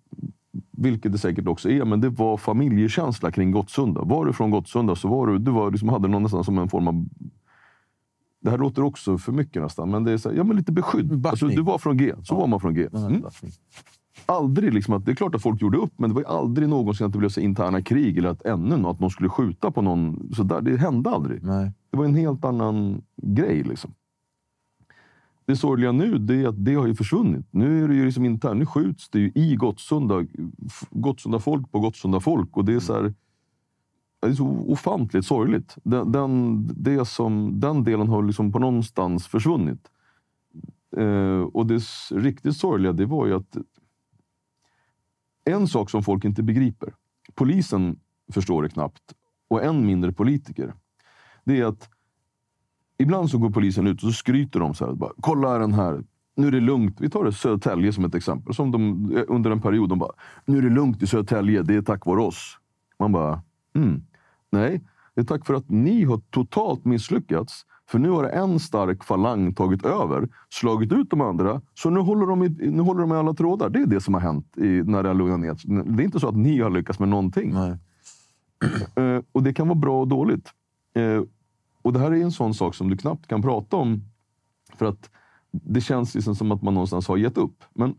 vilket 0.72 1.12
det 1.12 1.18
säkert 1.18 1.48
också 1.48 1.70
är, 1.70 1.86
men 1.86 2.02
det 2.02 2.10
var 2.10 2.38
familjekänsla 2.38 3.32
kring 3.32 3.52
Gottsunda. 3.52 4.02
Var 4.02 4.26
du 4.26 4.34
från 4.34 4.52
Gottsunda 4.52 4.96
så 4.96 5.08
var 5.08 5.28
du, 5.28 5.38
du 5.38 5.52
var 5.52 5.72
liksom, 5.72 5.90
hade 5.90 6.08
någon 6.08 6.24
nästan 6.24 6.44
som 6.44 6.58
en 6.58 6.70
form 6.70 6.88
av 6.88 7.06
det 8.40 8.50
här 8.50 8.58
låter 8.58 8.84
också 8.84 9.18
för 9.18 9.32
mycket 9.32 9.62
nästan, 9.62 9.92
men 9.92 10.04
det 10.04 10.12
är 10.12 10.18
så 10.18 10.30
här, 10.30 10.36
ja, 10.36 10.44
men 10.44 10.58
lite 10.58 10.72
beskydd. 10.72 11.08
Backning. 11.08 11.30
Alltså, 11.30 11.48
du 11.48 11.62
var 11.62 11.78
från 11.78 11.98
G, 11.98 12.14
så 12.24 12.36
var 12.36 12.48
man 12.48 12.60
från 12.60 12.74
G. 12.74 12.88
Mm. 12.94 13.24
Aldrig 14.30 14.74
liksom 14.74 14.94
att, 14.94 15.06
det 15.06 15.12
är 15.12 15.16
klart 15.16 15.36
att 15.36 15.42
folk 15.42 15.62
gjorde 15.62 15.78
upp, 15.78 15.94
men 15.98 16.10
det 16.10 16.14
var 16.14 16.22
ju 16.22 16.28
aldrig 16.28 16.70
någonsin 16.70 17.08
att 17.08 17.14
det 17.14 17.20
blev 17.20 17.30
så 17.30 17.40
interna 17.40 17.82
krig 17.82 18.18
eller 18.18 18.30
att 18.30 18.46
ännu 18.46 18.78
något, 18.78 18.96
att 18.96 19.00
någon 19.00 19.10
skulle 19.10 19.30
skjuta 19.30 19.72
på 19.72 19.82
någon. 19.82 20.34
Så 20.36 20.44
där, 20.44 20.62
det 20.62 20.78
hände 20.78 21.10
aldrig. 21.10 21.44
Nej. 21.44 21.72
Det 21.92 21.98
var 21.98 22.06
en 22.06 22.16
helt 22.16 22.46
annan 22.46 23.02
grej. 23.16 23.64
Liksom. 23.64 23.94
Det 25.46 25.56
sorgliga 25.56 25.92
nu 25.92 26.18
det 26.18 26.36
är 26.36 26.48
att 26.48 26.66
det 26.66 26.74
har 26.74 26.88
ju 26.88 26.96
försvunnit. 26.96 27.46
Nu 27.52 27.84
är 27.84 27.88
det 27.88 27.96
ju 27.96 28.06
liksom 28.06 28.26
internt. 28.26 28.60
Nu 28.60 28.66
skjuts 28.66 29.10
det 29.10 29.20
ju 29.20 29.32
i 29.36 29.56
Gottsunda. 29.56 30.26
Gottsunda 30.90 31.40
folk 31.40 31.72
på 31.72 31.80
Gottsunda 31.80 32.20
folk. 32.20 32.58
Och 32.58 32.66
det 32.66 32.74
är 32.74 32.80
så 32.80 32.94
här, 32.94 33.14
det 34.22 34.28
är 34.28 34.34
så 34.34 34.48
ofantligt 34.48 35.26
sorgligt. 35.26 35.78
Den, 35.84 36.12
den, 36.12 36.68
det 36.76 37.06
som, 37.06 37.60
den 37.60 37.84
delen 37.84 38.08
har 38.08 38.24
liksom 38.24 38.52
på 38.52 38.60
någonstans 38.60 39.28
försvunnit. 39.28 39.88
Eh, 40.98 41.42
och 41.42 41.66
det 41.66 41.82
riktigt 42.12 42.58
sorgliga 42.58 42.94
det 42.94 43.06
var 43.06 43.28
ju 43.28 43.34
att 43.34 43.58
en 45.52 45.68
sak 45.68 45.90
som 45.90 46.04
folk 46.04 46.26
inte 46.26 46.44
begriper. 46.44 46.94
Polisen 47.36 48.00
förstår 48.34 48.64
det 48.64 48.70
knappt 48.70 49.04
och 49.48 49.64
än 49.64 49.86
mindre 49.86 50.12
politiker. 50.12 50.74
Det 51.44 51.60
är 51.60 51.66
att 51.66 51.90
ibland 52.98 53.30
så 53.30 53.38
går 53.38 53.50
polisen 53.50 53.88
ut 53.88 54.04
och 54.04 54.10
så 54.10 54.14
skryter 54.14 54.60
de 54.60 54.74
så 54.74 54.86
här. 54.86 54.94
Bara, 54.94 55.12
Kolla 55.22 55.58
den 55.58 55.74
här. 55.74 56.04
Nu 56.36 56.48
är 56.48 56.52
det 56.52 56.60
lugnt. 56.60 57.02
Vi 57.02 57.10
tar 57.10 57.24
det 57.24 57.34
Södertälje 57.34 57.94
som 57.94 58.06
ett 58.06 58.16
exempel. 58.16 58.54
Som 58.54 58.72
de, 58.72 59.12
eh, 59.18 59.24
under 59.28 59.52
en 59.52 59.62
period 59.62 59.90
de 59.90 60.00
bara, 60.00 60.12
nu 60.46 60.58
är 60.58 60.62
det 60.62 60.70
lugnt 60.70 61.04
i 61.04 61.08
Södertälje. 61.08 61.64
Det 61.64 61.76
är 61.76 61.82
tack 61.82 62.06
vare 62.06 62.22
oss. 62.22 62.58
Man 63.00 63.12
bara, 63.12 63.42
mm. 63.76 64.04
nej. 64.50 64.84
Det 65.16 65.22
är 65.22 65.26
tack 65.26 65.46
för 65.46 65.54
att 65.54 65.70
ni 65.70 66.04
har 66.04 66.22
totalt 66.30 66.86
misslyckats. 66.86 67.66
För 67.90 68.00
nu 68.00 68.10
har 68.10 68.24
en 68.24 68.60
stark 68.60 69.04
falang 69.04 69.54
tagit 69.54 69.86
över, 69.86 70.30
slagit 70.50 70.92
ut 70.92 71.10
de 71.10 71.22
andra. 71.22 71.62
Så 71.74 71.90
nu 71.90 72.00
håller 72.00 72.26
de 72.26 72.44
i, 72.44 72.50
nu 72.50 72.82
håller 72.82 73.02
de 73.02 73.12
i 73.12 73.16
alla 73.16 73.34
trådar. 73.34 73.70
Det 73.70 73.80
är 73.80 73.86
det 73.86 74.02
som 74.02 74.14
har 74.14 74.22
hänt 74.22 74.58
i, 74.58 74.84
när 74.84 75.04
det 75.04 75.10
har 75.10 75.14
lugnat 75.16 75.40
ner. 75.40 75.84
Det 75.96 76.04
är 76.04 76.06
inte 76.06 76.20
så 76.20 76.28
att 76.28 76.38
ni 76.38 76.60
har 76.60 76.70
lyckats 76.70 77.00
med 77.00 77.10
någonting. 77.10 77.54
Eh, 78.96 79.22
och 79.32 79.44
det 79.44 79.54
kan 79.54 79.68
vara 79.68 79.80
bra 79.80 80.02
och 80.02 80.08
dåligt. 80.08 80.50
Eh, 80.96 81.22
och 81.82 81.94
det 81.94 82.00
här 82.00 82.12
är 82.12 82.24
en 82.24 82.32
sån 82.32 82.54
sak 82.54 82.76
som 82.76 82.90
du 82.90 82.98
knappt 82.98 83.28
kan 83.28 83.42
prata 83.42 83.76
om. 83.76 84.02
För 84.76 84.86
att 84.86 85.10
det 85.52 85.82
känns 85.82 86.16
liksom 86.16 86.36
som 86.36 86.52
att 86.52 86.62
man 86.62 86.74
någonstans 86.74 87.08
har 87.08 87.18
gett 87.18 87.38
upp. 87.38 87.64
Men 87.74 87.96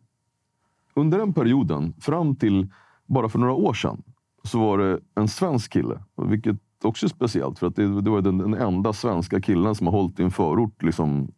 under 0.94 1.18
den 1.18 1.32
perioden, 1.32 1.94
fram 2.00 2.36
till 2.36 2.72
bara 3.06 3.28
för 3.28 3.38
några 3.38 3.52
år 3.52 3.74
sedan, 3.74 4.02
så 4.44 4.58
var 4.58 4.78
det 4.78 5.00
en 5.14 5.28
svensk 5.28 5.72
kille. 5.72 6.02
Vilket 6.16 6.56
också 6.84 7.08
speciellt, 7.08 7.58
för 7.58 7.66
att 7.66 7.76
det, 7.76 8.00
det 8.00 8.10
var 8.10 8.20
den, 8.20 8.38
den 8.38 8.54
enda 8.54 8.92
svenska 8.92 9.40
killen 9.40 9.74
som 9.74 9.86
har 9.86 9.94
hållit 9.94 10.20
i 10.20 10.22
en 10.22 10.30
förort. 10.30 10.82
Liksom, 10.82 11.28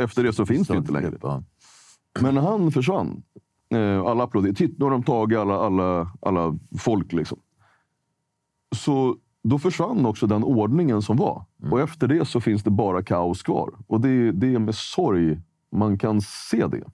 efter 0.00 0.22
det 0.22 0.32
så 0.32 0.46
finns 0.46 0.68
det 0.68 0.74
ju 0.74 0.78
inte 0.78 0.92
längre. 0.92 1.12
Ja. 1.22 1.42
Men 2.20 2.36
han 2.36 2.72
försvann, 2.72 3.22
eh, 3.74 4.00
alla 4.00 4.24
applåderade. 4.24 4.56
Titta, 4.58 4.74
nu 4.78 4.84
har 4.84 4.90
de 4.90 5.02
tagit 5.02 5.38
alla, 5.38 5.54
alla, 5.58 6.10
alla 6.20 6.58
folk. 6.78 7.12
Liksom. 7.12 7.38
Så 8.76 9.16
då 9.42 9.58
försvann 9.58 10.06
också 10.06 10.26
den 10.26 10.44
ordningen 10.44 11.02
som 11.02 11.16
var. 11.16 11.44
Och 11.70 11.80
efter 11.80 12.08
det 12.08 12.24
så 12.24 12.40
finns 12.40 12.62
det 12.62 12.70
bara 12.70 13.02
kaos 13.02 13.42
kvar. 13.42 13.70
Och 13.86 14.00
det, 14.00 14.32
det 14.32 14.54
är 14.54 14.58
med 14.58 14.74
sorg 14.74 15.40
man 15.72 15.98
kan 15.98 16.20
se 16.20 16.66
det. 16.66 16.84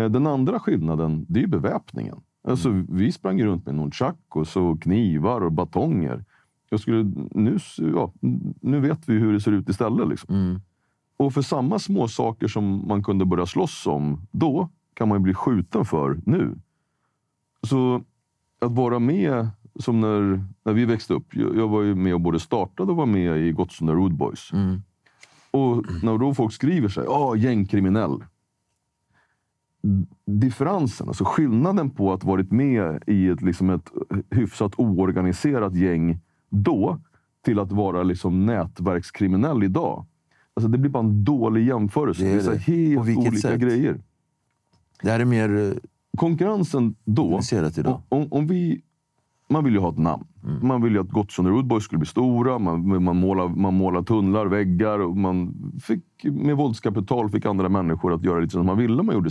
Eh, 0.00 0.10
Den 0.10 0.26
andra 0.26 0.60
skillnaden, 0.60 1.26
det 1.28 1.42
är 1.42 1.46
beväpningen. 1.46 2.20
Alltså, 2.48 2.84
Vi 2.88 3.12
sprang 3.12 3.42
runt 3.42 3.66
med 3.66 3.74
nunchakos 3.74 4.56
och 4.56 4.82
knivar 4.82 5.40
och 5.40 5.52
batonger. 5.52 6.24
Jag 6.68 6.80
skulle, 6.80 7.12
nu, 7.30 7.58
ja, 7.78 8.12
nu 8.60 8.80
vet 8.80 9.08
vi 9.08 9.14
hur 9.14 9.32
det 9.32 9.40
ser 9.40 9.52
ut 9.52 9.68
istället. 9.68 10.08
Liksom. 10.08 10.34
Mm. 10.34 10.60
Och 11.16 11.34
för 11.34 11.42
samma 11.42 11.78
små 11.78 12.08
saker 12.08 12.48
som 12.48 12.88
man 12.88 13.02
kunde 13.02 13.24
börja 13.24 13.46
slåss 13.46 13.86
om 13.86 14.26
då, 14.30 14.68
kan 14.94 15.08
man 15.08 15.18
ju 15.18 15.22
bli 15.22 15.34
skjuten 15.34 15.84
för 15.84 16.20
nu. 16.26 16.58
Så 17.62 18.02
att 18.60 18.72
vara 18.72 18.98
med, 18.98 19.48
som 19.78 20.00
när, 20.00 20.44
när 20.64 20.72
vi 20.72 20.84
växte 20.84 21.14
upp. 21.14 21.36
Jag, 21.36 21.56
jag 21.56 21.68
var 21.68 21.82
ju 21.82 21.94
med 21.94 22.14
och 22.14 22.20
både 22.20 22.40
startade 22.40 22.90
och 22.90 22.96
var 22.96 23.06
med 23.06 23.38
i 23.38 23.52
Gottsunda 23.52 23.92
Road 23.92 24.14
Boys. 24.14 24.52
Mm. 24.52 24.82
Och 25.50 25.84
när 26.02 26.18
då 26.18 26.34
folk 26.34 26.52
skriver 26.52 26.88
sig, 26.88 27.04
ja, 27.04 27.36
gängkriminell. 27.36 28.24
differensen, 30.26 31.08
alltså 31.08 31.24
skillnaden 31.24 31.90
på 31.90 32.12
att 32.12 32.24
varit 32.24 32.52
med 32.52 33.02
i 33.06 33.28
ett, 33.28 33.42
liksom 33.42 33.70
ett 33.70 33.92
hyfsat 34.30 34.72
oorganiserat 34.76 35.74
gäng 35.74 36.20
då 36.50 37.00
till 37.44 37.58
att 37.58 37.72
vara 37.72 38.02
liksom 38.02 38.46
nätverkskriminell 38.46 39.62
idag. 39.62 40.06
Alltså 40.54 40.68
det 40.68 40.78
blir 40.78 40.90
bara 40.90 41.02
en 41.04 41.24
dålig 41.24 41.66
jämförelse. 41.66 42.22
Det 42.22 42.28
Det 42.28 42.34
är 42.34 42.48
är, 42.48 42.54
det. 42.54 42.60
så 42.60 42.72
helt 42.72 43.18
olika 43.18 43.36
sätt? 43.36 43.60
grejer. 43.60 44.00
Det 45.02 45.10
här 45.10 45.20
är 45.20 45.24
mer 45.24 45.56
eh, 45.56 45.72
Konkurrensen 46.16 46.94
då... 47.04 47.40
idag. 47.76 48.02
Om, 48.08 48.28
om 48.30 48.46
vi, 48.46 48.82
man 49.48 49.64
vill 49.64 49.72
ju 49.74 49.78
ha 49.80 49.90
ett 49.90 49.98
namn. 49.98 50.24
Man 50.62 50.82
vill 50.82 50.92
ju 50.92 51.00
att 51.00 51.08
Gottsson 51.10 51.46
och 51.46 51.52
Rudboy 51.52 51.80
skulle 51.80 51.98
bli 51.98 52.06
stora. 52.06 52.58
Man, 52.58 53.04
man, 53.04 53.16
målar, 53.16 53.48
man 53.48 53.74
målar 53.74 54.02
tunnlar, 54.02 54.46
väggar. 54.46 54.98
Och 54.98 55.16
man 55.16 55.54
fick, 55.82 56.24
med 56.24 56.56
våldskapital 56.56 57.30
fick 57.30 57.46
andra 57.46 57.68
människor 57.68 58.14
att 58.14 58.24
göra 58.24 58.40
lite 58.40 58.52
som 58.52 58.66
man 58.66 58.78
ville. 58.78 59.02
Man 59.02 59.14
gjorde 59.14 59.30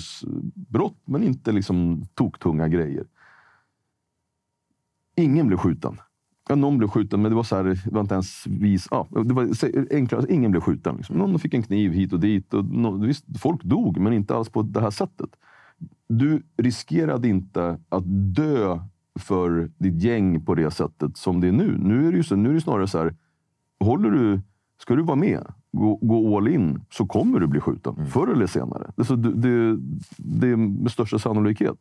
brott, 0.53 0.97
men 1.05 1.23
inte 1.23 1.51
liksom 1.51 2.05
toktunga 2.13 2.67
grejer. 2.67 3.05
Ingen 5.17 5.47
blev 5.47 5.57
skjuten. 5.57 5.97
Ja, 6.49 6.55
någon 6.55 6.77
blev 6.77 6.87
skjuten, 6.87 7.21
men 7.21 7.31
det 7.31 7.35
var, 7.35 7.43
så 7.43 7.55
här, 7.55 7.63
det 7.63 7.91
var 7.91 8.01
inte 8.01 8.13
ens 8.13 8.47
vis... 8.47 8.87
Ja, 8.91 9.07
det 9.11 9.33
var 9.33 9.43
enklare. 9.91 10.19
Alltså, 10.19 10.33
ingen 10.33 10.51
blev 10.51 10.61
skjuten. 10.61 10.95
Liksom. 10.95 11.17
Någon 11.17 11.39
fick 11.39 11.53
en 11.53 11.63
kniv 11.63 11.91
hit 11.91 12.13
och 12.13 12.19
dit. 12.19 12.53
Och 12.53 12.65
nå- 12.65 12.97
visst, 12.97 13.25
folk 13.39 13.63
dog, 13.63 13.99
men 13.99 14.13
inte 14.13 14.35
alls 14.35 14.49
på 14.49 14.61
det 14.61 14.81
här 14.81 14.89
sättet. 14.89 15.29
Du 16.07 16.43
riskerade 16.57 17.27
inte 17.27 17.79
att 17.89 18.03
dö 18.35 18.79
för 19.19 19.71
ditt 19.77 20.03
gäng 20.03 20.45
på 20.45 20.55
det 20.55 20.71
sättet 20.71 21.17
som 21.17 21.41
det 21.41 21.47
är 21.47 21.51
nu. 21.51 21.77
Nu 21.77 22.07
är 22.07 22.11
det, 22.11 22.17
ju 22.17 22.23
så, 22.23 22.35
nu 22.35 22.49
är 22.49 22.53
det 22.53 22.61
snarare 22.61 22.87
så 22.87 22.97
här, 22.97 23.15
håller 23.79 24.09
du, 24.09 24.41
ska 24.81 24.95
du 24.95 25.03
vara 25.03 25.15
med, 25.15 25.45
gå, 25.71 25.95
gå 25.95 26.37
all 26.37 26.47
in, 26.47 26.81
så 26.91 27.05
kommer 27.05 27.39
du 27.39 27.47
bli 27.47 27.59
skjuten. 27.59 28.05
Förr 28.07 28.27
eller 28.27 28.47
senare. 28.47 28.91
Det, 28.95 29.01
är 29.01 29.05
så, 29.05 29.15
det, 29.15 29.33
det, 29.33 29.77
det 30.17 30.47
är 30.47 30.55
med 30.55 30.91
största 30.91 31.19
sannolikhet. 31.19 31.77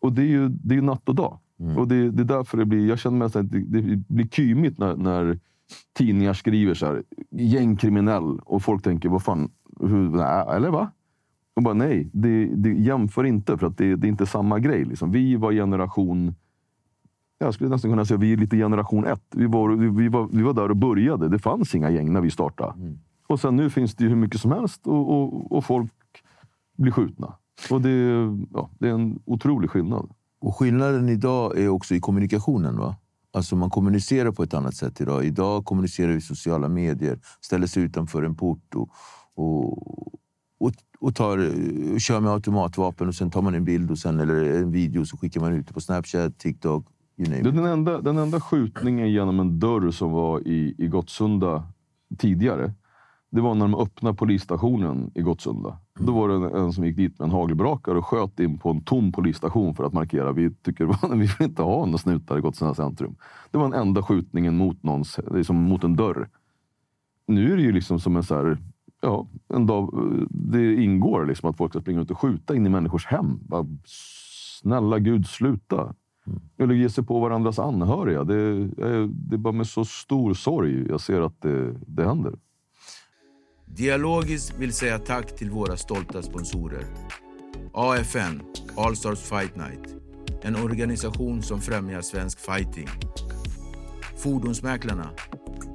Och 0.00 0.12
det 0.12 0.22
är 0.22 0.26
ju 0.26 0.48
det 0.48 0.74
är 0.74 0.76
ju 0.76 0.82
natt 0.82 1.08
och 1.08 1.14
dag. 1.14 1.38
Och 1.76 1.88
det, 1.88 2.10
det 2.10 2.22
är 2.22 2.24
därför 2.24 2.58
det 2.58 2.64
blir, 2.64 2.88
jag 2.88 2.98
känner 2.98 3.18
mig 3.18 3.26
att 3.26 3.32
det, 3.32 3.58
det 3.58 3.96
blir 4.08 4.28
kymigt 4.28 4.78
när, 4.78 4.96
när 4.96 5.38
tidningar 5.92 6.34
skriver 6.34 6.74
så 6.74 6.86
här, 6.86 7.02
gängkriminell 7.30 8.38
och 8.38 8.62
folk 8.62 8.82
tänker, 8.82 9.08
vad 9.08 9.22
fan, 9.22 9.50
hur, 9.80 10.10
nej, 10.10 10.44
eller 10.56 10.70
va? 10.70 10.90
Och 11.56 11.62
bara 11.62 11.74
nej, 11.74 12.10
det, 12.12 12.44
det 12.44 12.72
jämför 12.72 13.24
inte 13.24 13.58
för 13.58 13.66
att 13.66 13.78
det, 13.78 13.96
det 13.96 14.06
är 14.06 14.08
inte 14.08 14.26
samma 14.26 14.58
grej. 14.58 14.84
Liksom. 14.84 15.10
Vi 15.10 15.36
var 15.36 15.52
generation, 15.52 16.34
jag 17.38 17.54
skulle 17.54 17.70
nästan 17.70 17.90
kunna 17.90 18.04
säga 18.04 18.18
vi 18.18 18.32
är 18.32 18.36
lite 18.36 18.56
generation 18.56 19.04
ett. 19.04 19.24
Vi 19.34 19.46
var, 19.46 19.70
vi, 19.70 20.08
var, 20.08 20.28
vi 20.32 20.42
var 20.42 20.54
där 20.54 20.70
och 20.70 20.76
började. 20.76 21.28
Det 21.28 21.38
fanns 21.38 21.74
inga 21.74 21.90
gäng 21.90 22.12
när 22.12 22.20
vi 22.20 22.30
startade. 22.30 22.72
Och 23.26 23.40
sen 23.40 23.56
nu 23.56 23.70
finns 23.70 23.94
det 23.94 24.04
ju 24.04 24.10
hur 24.10 24.16
mycket 24.16 24.40
som 24.40 24.52
helst 24.52 24.86
och, 24.86 25.10
och, 25.10 25.52
och 25.52 25.64
folk 25.64 25.92
blir 26.76 26.92
skjutna. 26.92 27.32
Och 27.70 27.80
det, 27.80 27.90
ja, 28.52 28.70
det 28.78 28.88
är 28.88 28.92
en 28.92 29.18
otrolig 29.24 29.70
skillnad. 29.70 30.10
Och 30.40 30.56
skillnaden 30.56 31.08
idag 31.08 31.58
är 31.58 31.68
också 31.68 31.94
i 31.94 32.00
kommunikationen. 32.00 32.76
va? 32.76 32.96
Alltså 33.32 33.56
man 33.56 33.70
kommunicerar 33.70 34.32
på 34.32 34.42
ett 34.42 34.54
annat 34.54 34.74
sätt 34.74 35.00
idag. 35.00 35.24
Idag 35.24 35.64
kommunicerar 35.64 36.08
vi 36.08 36.16
i 36.16 36.20
sociala 36.20 36.68
medier, 36.68 37.18
ställer 37.40 37.66
sig 37.66 37.82
utanför 37.82 38.22
en 38.22 38.34
port 38.34 38.74
och, 38.74 38.88
och, 39.34 39.72
och, 40.60 40.72
och 41.00 41.14
tar, 41.14 41.38
och 41.94 42.00
kör 42.00 42.20
med 42.20 42.32
automatvapen 42.32 43.08
och 43.08 43.14
sen 43.14 43.30
tar 43.30 43.42
man 43.42 43.54
en 43.54 43.64
bild 43.64 43.90
och 43.90 43.98
sen, 43.98 44.20
eller 44.20 44.44
en 44.44 44.72
video 44.72 45.04
så 45.06 45.16
skickar 45.16 45.40
man 45.40 45.52
ut 45.52 45.66
det 45.66 45.72
på 45.74 45.80
Snapchat, 45.80 46.38
TikTok, 46.38 46.86
you 47.18 47.28
name 47.28 47.48
it. 47.48 47.54
den, 47.54 47.66
enda, 47.66 48.00
den 48.00 48.18
enda 48.18 48.40
skjutningen 48.40 49.10
genom 49.10 49.40
en 49.40 49.58
dörr 49.58 49.90
som 49.90 50.12
var 50.12 50.48
i, 50.48 50.74
i 50.78 50.88
Gottsunda 50.88 51.66
tidigare. 52.18 52.74
Det 53.30 53.40
var 53.40 53.54
när 53.54 53.68
de 53.68 53.74
öppnade 53.74 54.16
polisstationen 54.16 55.10
i 55.14 55.22
Gottsunda. 55.22 55.78
Då 55.98 56.12
var 56.12 56.28
det 56.28 56.58
en, 56.58 56.72
som 56.72 56.84
gick 56.84 56.96
dit 56.96 57.18
med 57.18 57.26
en 57.26 57.30
hagelbrakare 57.30 57.98
och 57.98 58.06
sköt 58.06 58.40
in 58.40 58.58
på 58.58 58.70
en 58.70 58.80
tom 58.80 59.12
polisstation 59.12 59.74
för 59.74 59.84
att 59.84 59.92
markera 59.92 60.32
vi 60.32 60.50
tycker 60.50 60.86
vi 61.14 61.18
vill 61.18 61.48
inte 61.48 61.62
ha 61.62 61.84
några 61.84 61.98
snutar 61.98 62.38
i 62.38 62.40
Gottsunda 62.40 62.74
centrum. 62.74 63.16
Det 63.50 63.58
var 63.58 63.64
den 63.70 63.80
enda 63.80 64.02
skjutningen 64.02 64.56
mot, 64.56 64.82
någons, 64.82 65.20
liksom 65.30 65.56
mot 65.56 65.84
en 65.84 65.96
dörr. 65.96 66.28
Nu 67.26 67.52
är 67.52 67.56
det 67.56 67.62
ju 67.62 67.72
liksom 67.72 68.00
som 68.00 68.16
en 68.16 68.22
så 68.22 68.34
här, 68.34 68.58
ja, 69.00 69.26
en 69.48 69.66
dag, 69.66 70.14
det 70.30 70.74
ingår 70.74 71.26
liksom 71.26 71.50
att 71.50 71.56
folk 71.56 71.72
ska 71.72 71.80
springa 71.80 72.00
ut 72.00 72.10
och 72.10 72.20
skjuta 72.20 72.56
in 72.56 72.66
i 72.66 72.68
människors 72.68 73.06
hem. 73.06 73.38
Bara, 73.40 73.66
snälla 74.60 74.98
gud, 74.98 75.26
sluta. 75.26 75.94
Eller 76.58 76.74
ge 76.74 76.88
sig 76.88 77.04
på 77.04 77.20
varandras 77.20 77.58
anhöriga. 77.58 78.24
Det 78.24 78.34
är, 78.34 79.06
det 79.06 79.36
är 79.36 79.38
bara 79.38 79.52
med 79.52 79.66
så 79.66 79.84
stor 79.84 80.34
sorg 80.34 80.88
jag 80.88 81.00
ser 81.00 81.20
att 81.20 81.42
det, 81.42 81.74
det 81.86 82.04
händer. 82.04 82.34
Dialogis 83.70 84.54
vill 84.58 84.72
säga 84.72 84.98
tack 84.98 85.36
till 85.36 85.50
våra 85.50 85.76
stolta 85.76 86.22
sponsorer. 86.22 86.84
AFN, 87.72 88.40
All 88.76 88.96
Stars 88.96 89.20
Fight 89.20 89.56
Night. 89.56 89.96
En 90.42 90.56
organisation 90.56 91.42
som 91.42 91.60
främjar 91.60 92.00
svensk 92.00 92.38
fighting. 92.38 92.88
Fordonsmäklarna, 94.16 95.10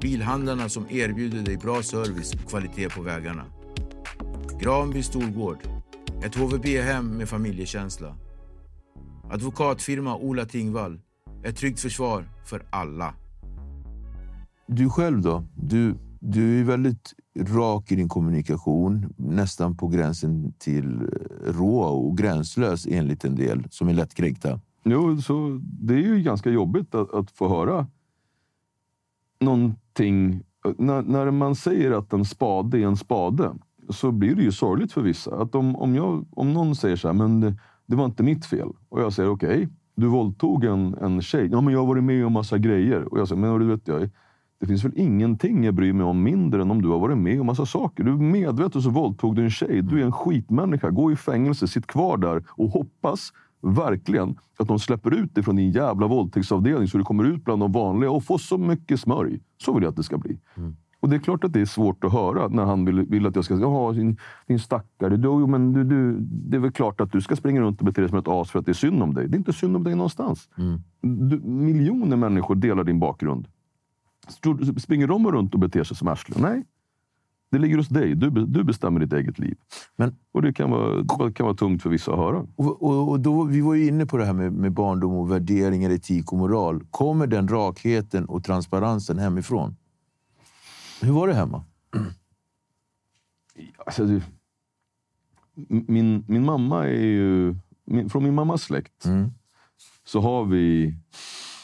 bilhandlarna 0.00 0.68
som 0.68 0.86
erbjuder 0.90 1.42
dig 1.42 1.56
bra 1.56 1.82
service 1.82 2.34
och 2.34 2.50
kvalitet 2.50 2.88
på 2.88 3.02
vägarna. 3.02 3.44
Granby 4.60 5.02
Storgård, 5.02 5.58
ett 6.24 6.34
HVB-hem 6.34 7.06
med 7.06 7.28
familjekänsla. 7.28 8.16
Advokatfirma 9.30 10.16
Ola 10.16 10.44
Tingvall, 10.44 11.00
ett 11.44 11.56
tryggt 11.56 11.80
försvar 11.80 12.28
för 12.44 12.66
alla. 12.70 13.14
Du 14.66 14.90
själv 14.90 15.20
då? 15.20 15.44
Du, 15.56 15.96
du 16.20 16.60
är 16.60 16.64
väldigt 16.64 17.14
rak 17.36 17.92
i 17.92 17.96
din 17.96 18.08
kommunikation, 18.08 19.14
nästan 19.16 19.76
på 19.76 19.88
gränsen 19.88 20.52
till 20.58 20.94
eh, 20.94 21.52
rå 21.52 21.78
och 21.78 22.18
gränslös 22.18 22.86
enligt 22.90 23.24
en 23.24 23.36
del 23.36 23.66
som 23.70 23.88
är 23.88 23.94
lättkränkta. 23.94 24.60
Jo, 24.84 25.20
så 25.20 25.60
det 25.62 25.94
är 25.94 25.98
ju 25.98 26.22
ganska 26.22 26.50
jobbigt 26.50 26.94
att, 26.94 27.14
att 27.14 27.30
få 27.30 27.48
höra 27.48 27.86
någonting. 29.40 30.42
När, 30.78 31.02
när 31.02 31.30
man 31.30 31.54
säger 31.54 31.90
att 31.90 32.12
en 32.12 32.24
spade 32.24 32.78
är 32.78 32.86
en 32.86 32.96
spade 32.96 33.52
så 33.88 34.12
blir 34.12 34.34
det 34.34 34.42
ju 34.42 34.52
sorgligt 34.52 34.92
för 34.92 35.02
vissa. 35.02 35.36
Att 35.36 35.54
om, 35.54 35.76
om, 35.76 35.94
jag, 35.94 36.24
om 36.30 36.52
någon 36.52 36.76
säger 36.76 36.96
så 36.96 37.08
här, 37.08 37.14
men 37.14 37.40
det, 37.40 37.54
det 37.86 37.96
var 37.96 38.04
inte 38.04 38.22
mitt 38.22 38.46
fel. 38.46 38.68
Och 38.88 39.00
jag 39.00 39.12
säger 39.12 39.30
okej, 39.30 39.68
du 39.94 40.06
våldtog 40.06 40.64
en, 40.64 40.94
en 40.94 41.22
tjej. 41.22 41.48
Ja, 41.52 41.60
men 41.60 41.72
jag 41.72 41.80
har 41.80 41.86
varit 41.86 42.04
med 42.04 42.26
om 42.26 42.32
massa 42.32 42.58
grejer. 42.58 43.12
Och 43.12 43.18
jag 43.18 43.28
säger, 43.28 43.40
men 43.40 43.60
du 43.60 43.66
vet, 43.66 43.88
jag, 43.88 44.10
det 44.60 44.66
finns 44.66 44.84
väl 44.84 44.92
ingenting 44.96 45.64
jag 45.64 45.74
bryr 45.74 45.92
mig 45.92 46.06
om 46.06 46.22
mindre 46.22 46.62
än 46.62 46.70
om 46.70 46.82
du 46.82 46.88
har 46.88 46.98
varit 46.98 47.18
med 47.18 47.40
om 47.40 47.46
massa 47.46 47.66
saker. 47.66 48.04
Du 48.04 48.12
är 48.12 48.16
medveten 48.16 48.82
så 48.82 48.90
våldtog 48.90 49.36
du 49.36 49.44
en 49.44 49.50
tjej. 49.50 49.82
Du 49.82 50.00
är 50.00 50.04
en 50.04 50.12
skitmänniska. 50.12 50.90
Gå 50.90 51.12
i 51.12 51.16
fängelse, 51.16 51.68
sitt 51.68 51.86
kvar 51.86 52.16
där 52.16 52.44
och 52.48 52.68
hoppas 52.68 53.32
verkligen 53.62 54.36
att 54.58 54.68
de 54.68 54.78
släpper 54.78 55.14
ut 55.14 55.34
dig 55.34 55.44
från 55.44 55.56
din 55.56 55.70
jävla 55.70 56.06
våldtäktsavdelning 56.06 56.88
så 56.88 56.98
du 56.98 57.04
kommer 57.04 57.24
ut 57.24 57.44
bland 57.44 57.62
de 57.62 57.72
vanliga 57.72 58.10
och 58.10 58.24
får 58.24 58.38
så 58.38 58.58
mycket 58.58 59.00
smörj. 59.00 59.40
Så 59.64 59.74
vill 59.74 59.82
jag 59.82 59.90
att 59.90 59.96
det 59.96 60.02
ska 60.02 60.18
bli. 60.18 60.38
Och 61.00 61.10
det 61.10 61.16
är 61.16 61.20
klart 61.20 61.44
att 61.44 61.52
det 61.52 61.60
är 61.60 61.64
svårt 61.66 62.04
att 62.04 62.12
höra 62.12 62.48
när 62.48 62.64
han 62.64 62.84
vill, 62.84 63.00
vill 63.00 63.26
att 63.26 63.36
jag 63.36 63.44
ska 63.44 63.54
säga 63.54 63.66
Jaha, 63.66 63.92
din, 63.92 64.16
din 64.46 64.58
stackare. 64.58 65.16
Du, 65.16 65.28
jo, 65.28 65.46
men 65.46 65.72
du, 65.72 65.84
du, 65.84 66.16
det 66.20 66.56
är 66.56 66.60
väl 66.60 66.72
klart 66.72 67.00
att 67.00 67.12
du 67.12 67.20
ska 67.20 67.36
springa 67.36 67.60
runt 67.60 67.80
och 67.80 67.86
bete 67.86 68.00
dig 68.00 68.10
som 68.10 68.18
ett 68.18 68.28
as 68.28 68.50
för 68.50 68.58
att 68.58 68.66
det 68.66 68.72
är 68.72 68.74
synd 68.74 69.02
om 69.02 69.14
dig. 69.14 69.28
Det 69.28 69.36
är 69.36 69.38
inte 69.38 69.52
synd 69.52 69.76
om 69.76 69.84
dig 69.84 69.94
någonstans. 69.94 70.48
Du, 71.00 71.40
miljoner 71.40 72.16
människor 72.16 72.54
delar 72.54 72.84
din 72.84 73.00
bakgrund. 73.00 73.48
Springer 74.80 75.06
de 75.06 75.32
runt 75.32 75.54
och 75.54 75.60
beter 75.60 75.84
sig 75.84 75.96
som 75.96 76.08
arslen? 76.08 76.42
Nej. 76.42 76.64
Det 77.50 77.58
ligger 77.58 77.76
hos 77.76 77.88
dig. 77.88 78.14
Du, 78.14 78.30
du 78.30 78.64
bestämmer 78.64 79.00
ditt 79.00 79.12
eget 79.12 79.38
liv. 79.38 79.56
Men- 79.96 80.16
och 80.32 80.42
det 80.42 80.52
kan 80.52 80.70
vara, 80.70 81.02
det 81.26 81.32
kan 81.32 81.46
vara 81.46 81.56
tungt 81.56 81.82
för 81.82 81.90
vissa 81.90 82.12
att 82.12 82.18
höra. 82.18 82.46
Och, 82.56 82.82
och, 82.82 83.08
och 83.10 83.20
då, 83.20 83.42
vi 83.44 83.60
var 83.60 83.74
ju 83.74 83.86
inne 83.88 84.06
på 84.06 84.16
det 84.16 84.24
här 84.24 84.32
med, 84.32 84.52
med 84.52 84.72
barndom 84.72 85.12
och 85.12 85.30
värderingar, 85.30 85.90
etik 85.90 86.32
och 86.32 86.38
moral. 86.38 86.84
Kommer 86.90 87.26
den 87.26 87.48
rakheten 87.48 88.24
och 88.24 88.44
transparensen 88.44 89.18
hemifrån? 89.18 89.76
Hur 91.02 91.12
var 91.12 91.28
det 91.28 91.34
hemma? 91.34 91.64
Alltså, 93.86 94.04
det, 94.06 94.22
min, 95.68 96.24
min 96.28 96.44
mamma 96.44 96.84
är 96.86 97.04
ju... 97.04 97.54
Min, 97.84 98.10
från 98.10 98.24
min 98.24 98.34
mammas 98.34 98.62
släkt 98.62 99.04
så 100.04 100.20
har 100.20 100.44
vi 100.44 100.94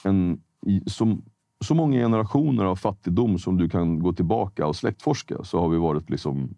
en, 0.04 0.40
som, 0.86 1.22
så 1.64 1.74
många 1.74 1.98
generationer 1.98 2.64
av 2.64 2.76
fattigdom 2.76 3.38
som 3.38 3.56
du 3.56 3.68
kan 3.68 3.98
gå 3.98 4.12
tillbaka 4.12 4.66
och 4.66 4.76
släktforska 4.76 5.44
så 5.44 5.60
har 5.60 5.68
vi 5.68 5.78
varit 5.78 6.10
liksom 6.10 6.54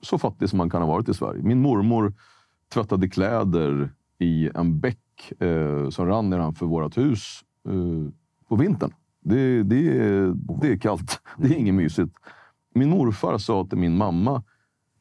så 0.00 0.18
fattig 0.18 0.48
som 0.48 0.56
man 0.56 0.70
kan 0.70 0.82
ha 0.82 0.88
varit 0.88 1.08
i 1.08 1.14
Sverige. 1.14 1.42
Min 1.42 1.60
mormor 1.60 2.14
tvättade 2.72 3.08
kläder 3.08 3.90
i 4.18 4.50
en 4.54 4.80
bäck 4.80 5.32
eh, 5.40 5.88
som 5.88 6.06
rann 6.06 6.30
nedanför 6.30 6.66
vårt 6.66 6.98
hus 6.98 7.40
eh, 7.68 8.12
på 8.48 8.56
vintern. 8.56 8.92
Det, 9.20 9.62
det, 9.62 9.88
är, 9.88 10.34
det 10.60 10.72
är 10.72 10.76
kallt. 10.76 11.20
Det 11.36 11.48
är 11.48 11.54
inget 11.54 11.74
mysigt. 11.74 12.14
Min 12.74 12.90
morfar 12.90 13.38
sa 13.38 13.66
till 13.66 13.78
min 13.78 13.96
mamma, 13.96 14.42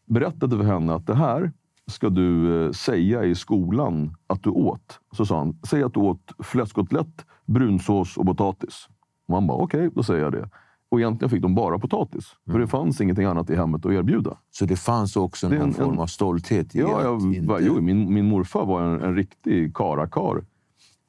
berättade 0.05 0.57
för 0.57 0.63
henne 0.63 0.93
att 0.93 1.07
det 1.07 1.15
här 1.15 1.51
ska 1.88 2.10
du 2.10 2.65
eh, 2.65 2.71
säga 2.71 3.23
i 3.23 3.36
skolan 3.36 4.15
att 4.27 4.43
du 4.43 4.49
åt. 4.49 4.99
Så 5.12 5.25
sa 5.25 5.38
han, 5.38 5.60
säg 5.69 5.83
att 5.83 5.93
du 5.93 5.99
åt 5.99 6.33
fläskkotlett, 6.39 7.25
brunsås 7.45 8.17
och 8.17 8.25
potatis. 8.25 8.88
Man 9.27 9.47
bara, 9.47 9.57
okej, 9.57 9.89
då 9.95 10.03
säger 10.03 10.23
jag 10.23 10.31
det. 10.31 10.49
Och 10.89 10.99
egentligen 10.99 11.29
fick 11.29 11.41
de 11.41 11.55
bara 11.55 11.79
potatis. 11.79 12.25
För 12.51 12.59
det 12.59 12.67
fanns 12.67 13.01
ingenting 13.01 13.25
annat 13.25 13.49
i 13.49 13.55
hemmet 13.55 13.85
att 13.85 13.91
erbjuda. 13.91 14.37
Så 14.51 14.65
det 14.65 14.75
fanns 14.75 15.15
också 15.15 15.49
någon 15.49 15.61
en- 15.61 15.73
form 15.73 15.99
av 15.99 16.07
stolthet 16.07 16.75
i 16.75 16.79
Ja, 16.79 17.01
jag, 17.03 17.21
inte... 17.21 17.47
va- 17.47 17.57
jo, 17.61 17.81
min, 17.81 18.13
min 18.13 18.25
morfar 18.27 18.65
var 18.65 18.81
en, 18.81 19.01
en 19.01 19.15
riktig 19.15 19.75
karakar. 19.75 20.45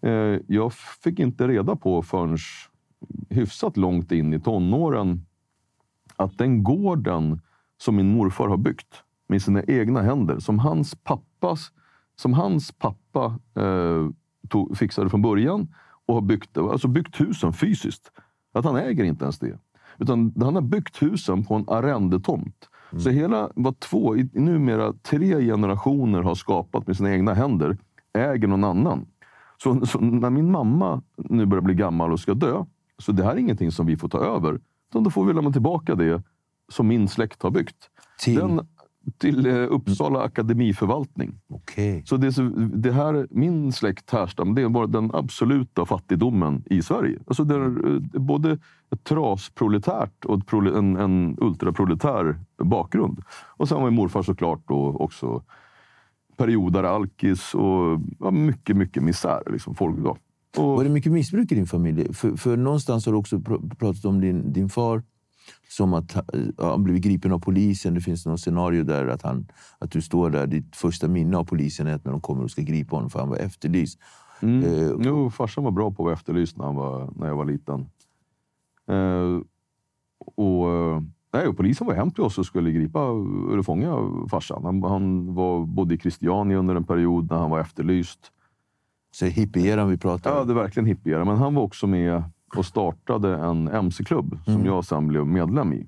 Eh, 0.03 0.41
jag 0.47 0.73
fick 0.73 1.19
inte 1.19 1.49
reda 1.49 1.77
på 1.77 2.03
förrän 2.03 2.39
hyfsat 3.31 3.77
långt 3.77 4.13
in 4.13 4.33
i 4.35 4.41
tonåren 4.41 5.27
att 6.17 6.39
den 6.39 6.63
gården 6.63 7.41
som 7.81 7.97
min 7.97 8.13
morfar 8.17 8.49
har 8.49 8.57
byggt 8.57 8.95
med 9.29 9.43
sina 9.43 9.63
egna 9.63 10.03
händer, 10.03 10.39
som 10.39 10.59
hans 10.59 10.95
pappas, 10.95 11.73
som 12.17 12.33
hans 12.33 12.73
pappa 12.73 13.39
eh, 13.55 14.09
tog, 14.49 14.77
fixade 14.79 15.11
från 15.11 15.23
början 15.23 15.69
och 16.09 16.15
har 16.15 16.23
byggt, 16.23 16.59
alltså 16.59 16.89
byggt 16.89 17.21
husen 17.21 17.53
fysiskt. 17.53 18.11
Att 18.55 18.65
han 18.65 18.77
äger 18.77 19.05
inte 19.05 19.25
ens 19.25 19.39
det. 19.39 19.59
Utan 19.99 20.33
han 20.41 20.55
har 20.55 20.63
byggt 20.63 21.03
husen 21.03 21.45
på 21.45 21.55
en 21.55 21.65
arrendetomt. 21.69 22.69
Så 22.99 23.11
hela, 23.11 23.51
vad 23.55 23.81
två, 23.81 24.17
i- 24.17 24.31
numera 24.33 24.93
tre 25.03 25.41
generationer 25.47 26.23
har 26.23 26.35
skapat 26.35 26.87
med 26.87 26.97
sina 26.97 27.11
egna 27.13 27.35
händer, 27.35 27.79
äger 28.19 28.49
någon 28.49 28.65
annan. 28.65 29.07
Så, 29.63 29.87
så 29.87 29.99
när 30.01 30.31
min 30.31 30.51
mamma 30.51 31.03
nu 31.17 31.47
börjar 31.47 31.63
bli 31.63 31.75
gammal 31.75 32.13
och 32.13 32.21
ska 32.21 32.35
dö, 32.35 32.65
så 32.99 33.13
det 33.13 33.25
här 33.25 33.33
är 33.33 33.37
ingenting 33.37 33.73
som 33.73 33.87
vi 33.87 33.97
får 33.97 34.09
ta 34.09 34.19
över. 34.19 34.61
Utan 34.91 35.03
då 35.05 35.11
får 35.11 35.25
vi 35.25 35.33
lämna 35.35 35.53
tillbaka 35.53 35.95
det 35.95 36.23
som 36.73 36.89
min 36.89 37.09
släkt 37.09 37.43
har 37.43 37.51
byggt. 37.51 37.77
Till? 38.21 38.35
Den, 38.39 38.67
till 39.19 39.47
eh, 39.47 39.55
Uppsala 39.55 40.23
akademiförvaltning. 40.23 41.41
Okej. 41.49 42.03
Så 42.07 42.17
det, 42.17 42.31
det 42.75 42.93
här, 42.93 43.27
min 43.31 43.73
släkt 43.73 44.11
härstammar, 44.11 44.55
det 44.55 44.69
bara 44.69 44.87
den 44.87 45.11
absoluta 45.15 45.87
fattigdomen 45.87 46.63
i 46.67 46.83
Sverige. 46.83 47.19
Alltså 47.27 47.45
det 47.45 47.55
är 47.55 47.95
eh, 47.95 48.21
både 48.21 48.59
ett 48.91 49.05
trasproletärt 49.05 50.25
och 50.25 50.53
en, 50.77 50.97
en 50.97 51.37
ultraproletär 51.41 52.41
bakgrund. 52.63 53.23
Och 53.57 53.69
sen 53.69 53.83
var 53.83 53.91
morfar 53.91 54.23
såklart 54.23 54.63
då 54.69 54.97
också 54.99 55.43
periodare, 56.37 56.89
alkis 56.91 57.55
och 57.55 58.01
ja, 58.19 58.31
mycket, 58.31 58.77
mycket 58.77 59.03
misär. 59.03 59.43
Liksom, 59.53 59.75
folk 59.75 59.99
då. 59.99 60.17
Och, 60.57 60.77
Var 60.77 60.85
det 60.85 60.91
mycket 60.91 61.13
missbruk 61.13 61.53
i 61.53 61.55
din 61.55 61.67
familj? 61.67 62.15
För, 62.15 62.37
för 62.37 62.57
någonstans 62.57 63.07
har 63.07 63.13
du 63.13 63.19
också 63.19 63.37
pr- 63.37 63.75
pratat 63.75 64.05
om 64.05 64.21
din, 64.21 64.53
din 64.53 64.69
far 64.69 65.03
som 65.69 65.95
att 65.95 66.13
ha- 66.13 66.25
han 66.59 66.85
blivit 66.85 67.03
gripen 67.05 67.33
av 67.33 67.39
polisen. 67.39 67.95
Det 67.95 68.01
finns 68.01 68.27
något 68.27 68.41
scenario 68.41 68.85
där 68.85 69.07
att, 69.07 69.23
han, 69.23 69.47
att 69.79 69.91
du 69.91 70.03
står 70.03 70.31
där. 70.31 70.47
Ditt 70.47 70.77
första 70.77 71.09
minne 71.09 71.37
av 71.37 71.45
polisen 71.45 71.87
är 71.87 71.95
att 71.95 72.05
när 72.05 72.13
de 72.13 72.21
kommer 72.21 72.43
och 72.45 72.51
ska 72.51 72.63
gripa 72.63 72.97
honom 72.97 73.11
för 73.11 73.19
han 73.19 73.29
var 73.29 73.37
efterlyst. 73.37 73.99
Mm. 74.41 74.65
Eh, 74.65 74.91
Jo, 75.01 75.31
farsan 75.31 75.65
var 75.65 75.71
bra 75.71 75.91
på 75.91 76.03
att 76.03 76.05
vara 76.05 76.15
efterlyst 76.15 76.57
när, 76.57 76.65
han 76.65 76.75
var, 76.77 77.13
när 77.17 77.27
jag 77.27 77.37
var 77.37 77.45
liten. 77.45 77.81
Eh, 78.89 79.41
och, 80.37 80.71
eh, 80.73 81.03
nej, 81.33 81.47
och 81.49 81.57
polisen 81.57 81.87
var 81.87 81.95
hem 81.95 82.11
till 82.11 82.23
oss 82.25 82.39
och 82.39 82.47
skulle 82.47 82.71
gripa 82.73 83.01
eller 83.53 83.63
fånga 83.63 83.97
farsan. 84.31 84.65
Han, 84.65 84.83
han 84.83 85.35
var 85.35 85.67
bodde 85.67 85.95
i 85.95 85.99
Christiania 85.99 86.59
under 86.59 86.75
en 86.75 86.85
period 86.85 87.31
när 87.31 87.37
han 87.39 87.51
var 87.51 87.61
efterlyst. 87.61 88.33
Så 89.11 89.27
hippieran 89.27 89.89
vi 89.91 89.97
pratar 89.97 90.31
Ja, 90.31 90.41
om. 90.41 90.47
det 90.47 90.53
är 90.53 90.55
verkligen 90.55 90.87
hippier. 90.87 91.25
Men 91.25 91.37
han 91.37 91.55
var 91.55 91.63
också 91.63 91.87
med 91.87 92.23
och 92.57 92.65
startade 92.67 93.37
en 93.37 93.69
mc-klubb 93.69 94.39
som 94.45 94.67
jag 94.67 94.85
sen 94.85 95.09
blev 95.09 95.27
medlem 95.27 95.73
i. 95.73 95.87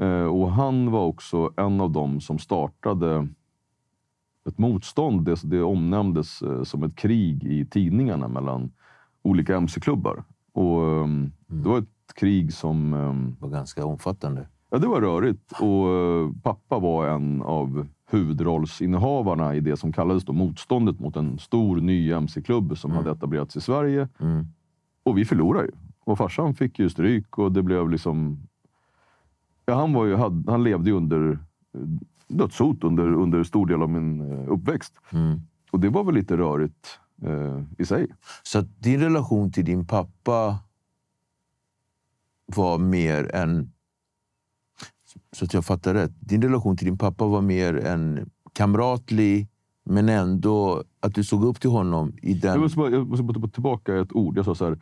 Eh, 0.00 0.24
och 0.24 0.52
han 0.52 0.90
var 0.90 1.04
också 1.06 1.50
en 1.56 1.80
av 1.80 1.90
dem 1.90 2.20
som 2.20 2.38
startade 2.38 3.28
ett 4.48 4.58
motstånd. 4.58 5.24
Det, 5.24 5.36
det 5.44 5.62
omnämndes 5.62 6.42
eh, 6.42 6.62
som 6.62 6.82
ett 6.82 6.96
krig 6.96 7.44
i 7.44 7.66
tidningarna 7.66 8.28
mellan 8.28 8.72
olika 9.22 9.56
mc-klubbar. 9.56 10.24
Och 10.52 10.82
ehm, 10.86 11.32
Det 11.46 11.68
var 11.68 11.78
ett 11.78 12.14
krig 12.14 12.52
som... 12.52 12.92
ehm, 12.92 13.36
var 13.40 13.48
ganska 13.48 13.84
omfattande. 13.84 14.48
Ja, 14.70 14.78
det 14.78 14.86
var 14.86 15.00
rörigt. 15.00 15.52
Och 15.60 15.88
eh, 15.88 16.30
pappa 16.42 16.78
var 16.78 17.08
en 17.08 17.42
av 17.42 17.86
huvudrollsinnehavarna 18.10 19.54
i 19.54 19.60
det 19.60 19.76
som 19.76 19.92
kallades 19.92 20.24
då 20.24 20.32
motståndet 20.32 21.00
mot 21.00 21.16
en 21.16 21.38
stor 21.38 21.76
ny 21.76 22.12
mc-klubb 22.12 22.78
som 22.78 22.90
hade 22.90 23.10
etablerats 23.10 23.56
i 23.56 23.60
Sverige. 23.60 24.08
Mm. 24.20 24.46
Och 25.08 25.18
vi 25.18 25.24
förlorade 25.24 25.66
ju. 25.66 25.72
Och 26.04 26.18
farsan 26.18 26.54
fick 26.54 26.78
ju 26.78 26.90
stryk 26.90 27.38
och 27.38 27.52
det 27.52 27.62
blev 27.62 27.90
liksom... 27.90 28.38
Ja, 29.66 29.74
han, 29.74 29.92
var 29.92 30.04
ju, 30.06 30.16
han 30.46 30.64
levde 30.64 30.90
ju 30.90 30.96
under 30.96 31.30
eh, 31.30 31.80
dödshot 32.28 32.84
under, 32.84 33.12
under 33.12 33.44
stor 33.44 33.66
del 33.66 33.82
av 33.82 33.90
min 33.90 34.20
eh, 34.20 34.52
uppväxt. 34.52 34.94
Mm. 35.10 35.40
Och 35.70 35.80
det 35.80 35.88
var 35.88 36.04
väl 36.04 36.14
lite 36.14 36.36
rörigt 36.36 37.00
eh, 37.22 37.62
i 37.78 37.84
sig. 37.84 38.06
Så 38.42 38.60
din 38.60 39.00
relation 39.00 39.52
till 39.52 39.64
din 39.64 39.86
pappa 39.86 40.58
var 42.46 42.78
mer 42.78 43.34
än... 43.34 43.72
Så 45.32 45.44
att 45.44 45.54
jag 45.54 45.64
fattar 45.64 45.94
rätt. 45.94 46.12
Din 46.20 46.42
relation 46.42 46.76
till 46.76 46.86
din 46.86 46.98
pappa 46.98 47.26
var 47.26 47.42
mer 47.42 47.86
en 47.86 48.30
kamratlig, 48.52 49.48
men 49.84 50.08
ändå 50.08 50.82
att 51.00 51.14
du 51.14 51.24
såg 51.24 51.44
upp 51.44 51.60
till 51.60 51.70
honom 51.70 52.12
i 52.22 52.34
den... 52.34 52.52
Jag 52.52 52.60
måste, 52.60 52.78
bara, 52.78 52.90
jag 52.90 53.08
måste 53.08 53.22
bara 53.22 53.40
ta 53.40 53.48
tillbaka 53.48 54.00
ett 54.00 54.12
ord. 54.12 54.36
Jag 54.36 54.44
sa 54.44 54.54
så 54.54 54.64
här, 54.64 54.78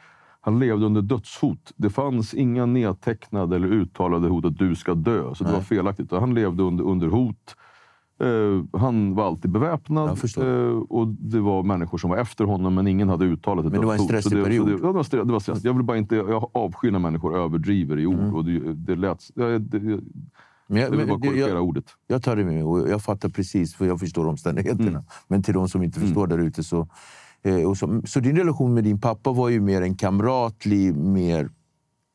han 0.47 0.59
levde 0.59 0.87
under 0.87 1.03
dödshot. 1.03 1.73
Det 1.77 1.91
fanns 1.91 2.35
inga 2.35 2.67
nedtecknade 2.67 3.57
eller 3.57 3.69
uttalade 3.69 4.29
hot 4.29 4.45
att 4.45 4.59
du 4.59 4.75
ska 4.75 4.95
dö. 4.95 5.35
Så 5.35 5.45
det 5.45 5.51
Nej. 5.51 5.59
var 5.59 5.65
felaktigt. 5.65 6.11
Han 6.11 6.35
levde 6.35 6.63
under, 6.63 6.85
under 6.85 7.09
hot. 7.09 7.57
Eh, 8.21 8.81
han 8.81 9.15
var 9.15 9.27
alltid 9.27 9.51
beväpnad. 9.51 10.19
Eh, 10.39 10.45
och 10.89 11.09
Det 11.09 11.41
var 11.41 11.63
människor 11.63 11.99
som 11.99 12.11
var 12.11 12.17
efter 12.17 12.45
honom, 12.45 12.75
men 12.75 12.87
ingen 12.87 13.09
hade 13.09 13.25
uttalat 13.25 13.65
ett 13.67 13.73
Men 13.73 13.81
det 13.81 13.87
var 13.87 13.95
en 13.95 14.01
stressig 14.01 14.39
det, 14.39 14.45
period. 14.45 14.67
det, 14.67 14.73
ja, 14.73 14.79
det 14.87 14.93
var, 14.93 15.03
stre- 15.03 15.25
det 15.25 15.33
var 15.33 15.41
stress. 15.41 15.65
Jag 15.65 15.75
vill 15.75 15.83
bara 15.83 15.97
inte... 15.99 16.17
Jag 16.17 16.51
avskyr 16.55 16.91
när 16.91 16.99
människor 16.99 17.37
överdriver 17.39 17.99
i 17.99 18.07
ord. 18.07 18.19
Mm. 18.19 18.35
Och 18.35 18.45
det, 18.45 18.75
det 18.75 18.97
lät... 18.97 19.19
Jag, 19.35 19.61
det, 19.63 19.81
Men 19.81 20.01
jag, 20.83 20.91
men 20.97 21.21
det- 21.21 21.37
jag, 21.39 21.63
ordet. 21.65 21.85
jag 22.07 22.23
tar 22.23 22.37
det 22.37 22.45
med 22.45 22.55
mig 22.55 22.63
och 22.63 22.89
jag 22.89 23.03
fattar 23.03 23.29
precis, 23.29 23.75
för 23.75 23.87
jag 23.87 24.01
förstår 24.01 24.27
omständigheterna. 24.27 24.89
Mm. 24.91 25.03
Men 25.29 25.43
till 25.43 25.55
de 25.55 25.69
som 25.69 25.83
inte 25.83 26.01
förstår 26.01 26.27
där 26.27 26.39
ute 26.39 26.65
så, 26.65 26.89
så... 27.77 28.03
Så 28.05 28.21
din 28.21 28.37
relation 28.37 28.75
med 28.75 28.85
din 28.85 29.01
pappa 29.01 29.33
var 29.33 29.49
ju 29.49 29.61
mer 29.61 29.83
en 29.83 29.95
kamratlig, 29.95 30.95
mer 30.95 31.51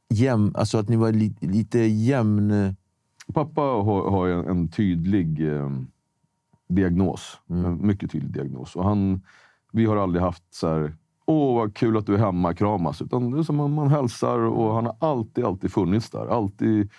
jämn... 0.09 0.51
Alltså 0.55 0.77
att 0.77 0.89
ni 0.89 0.95
var 0.95 1.11
li, 1.11 1.35
lite 1.39 1.79
jämn... 1.79 2.75
Pappa 3.33 3.61
har, 3.61 4.11
har 4.11 4.27
en, 4.27 4.67
tydlig 4.67 5.53
eh, 5.55 5.69
diagnos. 6.69 7.39
Mm. 7.49 7.65
En 7.65 7.87
mycket 7.87 8.11
tydlig 8.11 8.31
diagnos. 8.31 8.75
Och 8.75 8.83
han, 8.83 9.21
vi 9.71 9.85
har 9.85 9.97
aldrig 9.97 10.23
haft 10.23 10.43
så 10.53 10.67
här, 10.67 10.95
åh 11.25 11.55
vad 11.55 11.75
kul 11.75 11.97
att 11.97 12.05
du 12.05 12.13
är 12.13 12.17
hemma, 12.19 12.53
kramas. 12.53 13.01
Utan 13.01 13.31
det 13.31 13.39
är 13.39 13.43
som 13.43 13.59
att 13.59 13.71
man 13.71 13.89
hälsar 13.89 14.39
och 14.39 14.73
han 14.75 14.85
har 14.85 14.95
alltid, 14.99 15.45
alltid 15.45 15.71
funnits 15.71 16.09
där. 16.09 16.27
Alltid, 16.27 16.89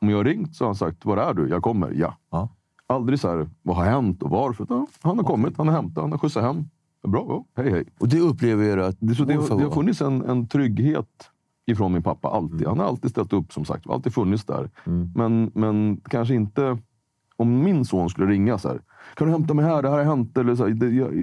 om 0.00 0.10
jag 0.10 0.16
har 0.16 0.24
ringt 0.24 0.56
så 0.56 0.64
har 0.64 0.68
han 0.68 0.74
sagt, 0.74 1.04
var 1.04 1.16
är 1.16 1.34
du? 1.34 1.48
Jag 1.48 1.62
kommer, 1.62 1.90
ja. 1.90 2.16
Ja. 2.30 2.48
Aldrig 2.86 3.20
så 3.20 3.28
här, 3.28 3.50
vad 3.62 3.76
har 3.76 3.84
hänt 3.84 4.22
och 4.22 4.30
varför? 4.30 4.64
Utan 4.64 4.86
han 5.02 5.18
har 5.18 5.24
kommit, 5.24 5.56
han 5.56 5.68
har 5.68 5.74
hämtat, 5.74 6.02
han 6.02 6.12
har 6.12 6.18
skjutsat 6.18 6.42
hem. 6.42 6.64
Bra, 7.08 7.44
hej 7.56 7.70
hej. 7.70 7.84
Och 7.98 8.08
det 8.08 8.20
upplever 8.20 8.64
jag 8.64 8.80
att 8.80 8.96
Det, 9.00 9.14
så 9.14 9.24
det, 9.24 9.32
det 9.32 9.64
har 9.64 9.70
funnits 9.70 10.00
en, 10.00 10.22
en 10.22 10.46
trygghet 10.48 11.30
ifrån 11.66 11.92
min 11.92 12.02
pappa. 12.02 12.28
alltid. 12.28 12.66
Han 12.66 12.78
har 12.78 12.86
alltid 12.86 13.10
ställt 13.10 13.32
upp, 13.32 13.52
som 13.52 13.64
sagt. 13.64 13.90
Alltid 13.90 14.14
funnits 14.14 14.44
där. 14.44 14.70
Men, 15.14 15.50
men 15.54 16.00
kanske 16.08 16.34
inte... 16.34 16.78
Om 17.36 17.62
min 17.62 17.84
son 17.84 18.10
skulle 18.10 18.26
ringa 18.26 18.58
så 18.58 18.68
här. 18.68 18.80
Kan 19.14 19.26
du 19.26 19.32
hämta 19.32 19.54
mig 19.54 19.64
här? 19.64 19.82
Det 19.82 19.90
här 19.90 19.96
har 19.96 20.04
hänt. 20.04 20.38
Eller 20.38 20.54
så 20.54 20.66
här, 20.66 20.74
det, 20.74 20.90
jag, 20.90 21.14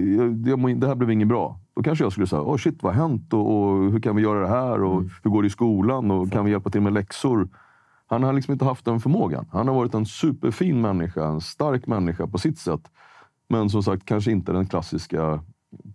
jag, 0.48 0.80
det 0.80 0.86
här 0.86 0.94
blev 0.94 1.10
inget 1.10 1.28
bra. 1.28 1.60
Då 1.74 1.82
kanske 1.82 2.04
jag 2.04 2.12
skulle 2.12 2.26
säga, 2.26 2.42
oh 2.42 2.56
shit 2.56 2.82
vad 2.82 2.94
har 2.94 3.08
hänt? 3.08 3.32
Och, 3.32 3.56
och 3.56 3.90
hur 3.92 4.00
kan 4.00 4.16
vi 4.16 4.22
göra 4.22 4.40
det 4.40 4.48
här? 4.48 4.82
Och 4.82 5.02
hur 5.22 5.30
går 5.30 5.42
det 5.42 5.46
i 5.46 5.50
skolan? 5.50 6.10
Och 6.10 6.32
kan 6.32 6.44
vi 6.44 6.50
hjälpa 6.50 6.70
till 6.70 6.80
med 6.80 6.92
läxor? 6.92 7.48
Han 8.06 8.22
har 8.22 8.32
liksom 8.32 8.52
inte 8.52 8.64
haft 8.64 8.84
den 8.84 9.00
förmågan. 9.00 9.46
Han 9.52 9.68
har 9.68 9.74
varit 9.74 9.94
en 9.94 10.06
superfin 10.06 10.80
människa. 10.80 11.28
En 11.28 11.40
stark 11.40 11.86
människa 11.86 12.26
på 12.26 12.38
sitt 12.38 12.58
sätt. 12.58 12.90
Men 13.48 13.70
som 13.70 13.82
sagt, 13.82 14.04
kanske 14.04 14.30
inte 14.30 14.52
den 14.52 14.66
klassiska 14.66 15.40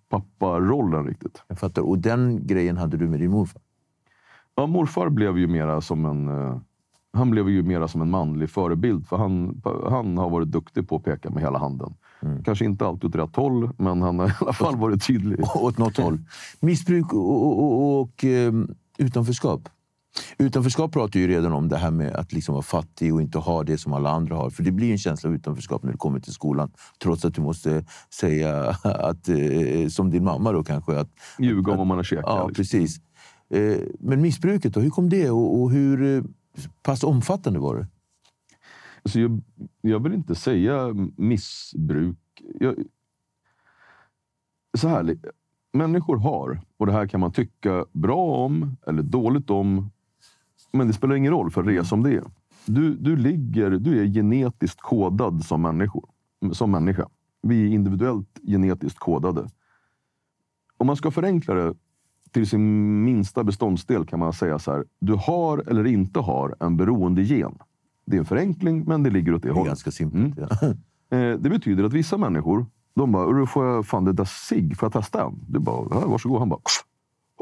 papparollen 0.10 1.06
riktigt. 1.08 1.44
Jag 1.48 1.60
fattar. 1.60 1.82
Och 1.82 2.00
den 2.00 2.48
grejen 2.48 2.78
hade 2.78 2.98
du 2.98 3.08
med 3.08 3.20
din 3.20 3.32
morfar? 3.32 3.62
Ja, 4.56 4.68
morfar 4.68 5.10
blev 5.10 5.38
ju 5.38 5.48
mera 5.48 5.82
som 5.82 6.06
en... 6.06 6.28
eh, 6.28 6.58
han 7.14 7.30
blev 7.30 7.50
ju 7.50 7.64
mera 7.64 7.88
som 7.88 8.02
en 8.02 8.10
manlig 8.10 8.50
förebild. 8.50 9.08
För 9.08 9.18
han, 9.18 9.62
han 9.90 10.18
har 10.18 10.30
varit 10.30 10.48
duktig 10.48 10.90
på 10.90 10.96
att 10.96 11.04
peka 11.04 11.30
med 11.30 11.44
hela 11.44 11.60
handen. 11.60 11.94
Kanske 12.44 12.66
inte 12.66 12.88
alltid 12.88 13.10
åt 13.10 13.16
rätt 13.16 13.36
håll, 13.36 13.70
men 13.78 14.02
han 14.02 14.20
har 14.20 14.28
i 14.28 14.32
alla 14.42 14.54
fall 14.54 14.78
varit 14.78 15.08
tydlig. 15.08 15.40
Åt 15.56 15.78
något 15.78 15.98
håll. 15.98 16.20
Missbruk 16.60 17.14
och, 17.14 17.46
och, 17.46 17.64
och, 17.64 18.02
och 18.02 18.24
ehm, 18.24 18.76
utanförskap. 18.98 19.70
Utanförskap 20.38 20.92
pratar 20.92 21.20
ju 21.20 21.28
redan 21.28 21.52
om 21.52 21.68
det 21.68 21.78
här 21.78 21.92
med 21.92 22.16
att 22.16 22.34
liksom 22.34 22.54
vara 22.54 22.64
fattig 22.64 23.14
och 23.14 23.22
inte 23.22 23.38
ha 23.38 23.64
det 23.64 23.78
som 23.78 23.94
alla 23.94 24.10
andra 24.10 24.36
har. 24.36 24.50
För 24.50 24.64
det 24.64 24.72
blir 24.72 24.92
en 24.92 24.98
känsla 24.98 25.30
av 25.30 25.36
utanförskap 25.36 25.84
när 25.84 25.92
du 25.92 25.98
kommer 25.98 26.20
till 26.20 26.34
skolan. 26.34 26.72
Trots 27.04 27.26
att 27.26 27.34
du 27.34 27.42
måste 27.42 27.86
säga, 28.14 28.70
att, 28.84 29.30
eh, 29.30 29.88
som 29.90 30.10
din 30.10 30.24
mamma 30.24 30.52
då 30.52 30.64
kanske, 30.64 31.00
att 31.00 31.10
Ljuga 31.40 31.72
om 31.72 31.78
vad 31.78 31.88
man 31.88 31.98
har 31.98 32.04
käkat. 32.04 32.24
Ja, 32.28 32.48
liksom. 32.48 32.56
precis. 32.56 33.02
Eh, 33.50 33.78
Men 34.00 34.22
missbruket 34.22 34.74
då, 34.74 34.80
hur 34.80 34.90
kom 34.90 35.10
det 35.10 35.30
och, 35.30 35.62
och 35.62 35.72
hur 35.72 36.18
eh, 36.18 36.24
pass 36.84 37.04
omfattande 37.04 37.60
var 37.60 37.76
det? 37.76 37.88
Alltså 39.04 39.20
jag, 39.20 39.42
jag 39.82 40.04
vill 40.04 40.14
inte 40.14 40.36
säga 40.36 40.94
missbruk. 41.18 42.18
Jag, 42.60 42.76
så 44.78 44.88
här, 44.88 45.18
människor 45.74 46.18
har, 46.18 46.62
och 46.78 46.86
det 46.86 46.92
här 46.92 47.08
kan 47.08 47.20
man 47.20 47.32
tycka 47.32 47.86
bra 47.92 48.46
om 48.46 48.78
eller 48.88 49.04
dåligt 49.04 49.50
om. 49.50 49.92
Men 50.78 50.88
det 50.88 50.94
spelar 50.94 51.16
ingen 51.16 51.32
roll, 51.32 51.52
för 51.52 51.64
det 51.64 51.78
är 51.78 51.84
som 51.84 52.04
det 52.04 52.14
är. 52.14 52.24
Du, 52.66 52.96
du, 52.96 53.16
ligger, 53.16 53.70
du 53.72 54.02
är 54.02 54.06
genetiskt 54.06 54.82
kodad 54.82 55.44
som, 55.46 55.62
människor, 55.62 56.06
som 56.52 56.72
människa. 56.72 57.08
Vi 57.42 57.64
är 57.64 57.68
individuellt 57.74 58.40
genetiskt 58.48 59.00
kodade. 59.00 59.50
Om 60.78 60.88
man 60.88 60.96
ska 60.96 61.12
förenkla 61.12 61.54
det 61.54 61.74
till 62.32 62.48
sin 62.50 63.04
minsta 63.04 63.44
beståndsdel 63.44 64.06
kan 64.06 64.20
man 64.20 64.34
säga 64.34 64.60
så 64.60 64.72
här. 64.72 64.86
Du 65.00 65.14
har 65.14 65.58
eller 65.70 65.86
inte 65.88 66.20
har 66.20 66.56
en 66.60 66.78
beroendegen. 66.78 67.58
Det 68.06 68.16
är 68.18 68.20
en 68.20 68.26
förenkling, 68.26 68.84
men 68.88 69.04
det 69.04 69.10
ligger 69.10 69.34
åt 69.34 69.42
det, 69.42 69.48
Det 69.48 69.52
är 69.52 69.54
hållet. 69.54 69.68
ganska 69.68 69.92
simpelt. 69.92 70.50
Ja. 70.62 70.74
Eh, 71.10 71.38
det 71.40 71.50
betyder 71.50 71.84
att 71.84 71.94
vissa 71.94 72.18
människor, 72.18 72.66
de 72.96 73.12
bara, 73.12 73.28
"Urru, 73.28 73.46
får 73.46 73.66
jag 73.66 73.86
fan 73.88 74.06
det 74.06 74.14
där 74.14 74.26
cigg? 74.26 74.78
Får 74.78 74.86
jag 74.88 74.94
testa 74.94 75.24
en? 75.26 75.40
Du 75.48 75.60
bara, 75.60 75.88
ja, 75.92 76.08
varsågod. 76.08 76.40
Han 76.40 76.50
bara, 76.50 76.60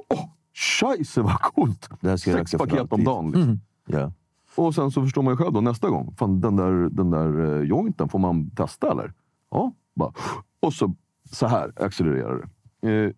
åh, 0.10 0.26
scheisse 0.54 1.22
vad 1.22 1.40
coolt! 1.42 1.90
Det 2.02 2.10
här 2.10 2.18
ska 2.18 2.30
jag 2.32 2.40
Sex 2.50 2.52
paket 2.52 2.94
om 2.94 3.04
dagen. 3.04 3.26
Liksom. 3.32 3.60
Ja. 3.86 4.12
Och 4.56 4.76
sen 4.76 4.92
så 4.92 5.02
förstår 5.02 5.22
man 5.22 5.34
ju 5.34 5.38
själv 5.38 5.54
då 5.54 5.62
nästa 5.62 5.90
gång. 5.90 6.16
Fan, 6.18 6.42
den 6.42 6.56
där, 6.56 6.72
den 6.90 7.10
där 7.10 7.56
eh, 7.56 7.62
jointen, 7.68 8.10
får 8.10 8.20
man 8.20 8.50
testa 8.50 8.92
eller? 8.92 9.14
Ja. 9.52 9.74
Bara. 9.96 10.12
Och 10.60 10.74
så, 10.74 10.96
så 11.32 11.48
här 11.48 11.72
accelererar 11.84 12.50
det. 12.82 12.90
Eh, 13.06 13.12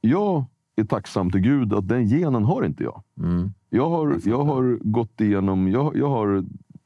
jag 0.00 0.44
är 0.76 0.84
tacksam 0.84 1.30
till 1.30 1.40
Gud 1.40 1.72
att 1.74 1.88
den 1.88 2.06
genen 2.06 2.44
har 2.44 2.64
inte 2.64 2.84
jag. 2.84 3.02
Mm. 3.18 3.52
Jag 3.70 3.90
har, 3.90 4.18
jag 4.24 4.44
har 4.44 4.78
gått 4.82 5.20
igenom... 5.20 5.68
Jag, 5.68 5.96
jag 5.96 6.08
har... 6.08 6.44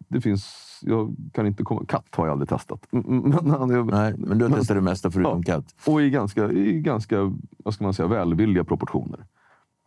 Det 0.08 0.20
finns... 0.20 0.54
Jag 0.82 1.16
kan 1.32 1.46
inte 1.46 1.64
komma... 1.64 1.84
Katt 1.88 2.06
har 2.16 2.26
jag 2.26 2.32
aldrig 2.32 2.48
testat. 2.48 2.86
Mm, 2.92 3.06
mm, 3.24 3.30
Men, 3.44 3.70
är- 3.70 3.82
Nej, 3.84 4.14
men 4.18 4.38
du 4.38 4.44
har 4.48 4.56
testat 4.56 4.76
det 4.76 4.80
mesta 4.80 5.10
förutom 5.10 5.42
Ja. 5.46 5.54
katt. 5.54 5.74
och 5.86 6.02
i 6.02 6.10
ganska, 6.10 6.50
i 6.52 6.80
ganska 6.80 7.32
vad 7.64 7.74
ska 7.74 7.84
man 7.84 7.94
säga, 7.94 8.08
välvilliga 8.08 8.64
proportioner. 8.64 9.26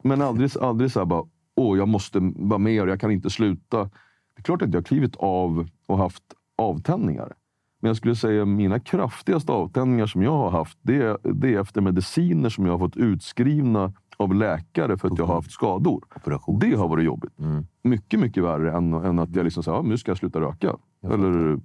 Men 0.04 0.22
aldrig, 0.22 0.52
aldrig 0.62 0.92
så 0.92 1.00
här 1.00 1.06
bara, 1.06 1.24
åh, 1.56 1.78
jag 1.78 1.88
måste 1.88 2.20
vara 2.36 2.60
med 2.60 2.82
och 2.82 2.90
jag 2.90 3.02
kan 3.02 3.12
inte 3.12 3.30
sluta. 3.30 3.84
Det 3.84 4.40
är 4.40 4.44
klart 4.44 4.62
att 4.62 4.74
jag 4.74 4.80
har 4.80 4.84
klivit 4.84 5.16
av 5.16 5.68
och 5.88 5.98
haft 5.98 6.24
avtändningar. 6.56 7.34
Men 7.80 7.90
jag 7.90 7.98
skulle 7.98 8.16
säga 8.16 8.46
mina 8.46 8.80
kraftigaste 8.80 9.52
avtändningar 9.52 10.08
som 10.08 10.24
jag 10.24 10.32
har 10.32 10.52
haft, 10.52 10.78
det 10.82 10.96
är, 10.96 11.18
det 11.34 11.54
är 11.54 11.62
efter 11.62 11.82
mediciner 11.82 12.50
som 12.50 12.66
jag 12.66 12.74
har 12.74 12.80
fått 12.80 12.98
utskrivna 12.98 13.94
av 14.18 14.36
läkare 14.36 14.98
för 14.98 15.08
att 15.08 15.18
jag 15.18 15.26
har 15.26 15.36
haft 15.36 15.52
skador. 15.52 16.04
Operation. 16.16 16.60
Det 16.60 16.76
har 16.76 16.88
varit 16.88 17.06
jobbigt. 17.06 17.40
Mm. 17.40 17.66
Mycket, 17.84 18.20
mycket 18.20 18.44
värre 18.44 18.78
än, 18.78 18.94
än 18.94 19.20
att 19.20 19.36
jag 19.36 19.44
liksom 19.44 19.64
säger, 19.64 19.78
ja, 19.78 19.82
nu 19.82 19.98
ska 19.98 20.12
jag 20.12 20.18
sluta 20.18 20.42
röka. 20.42 20.76
Eller 21.04 21.60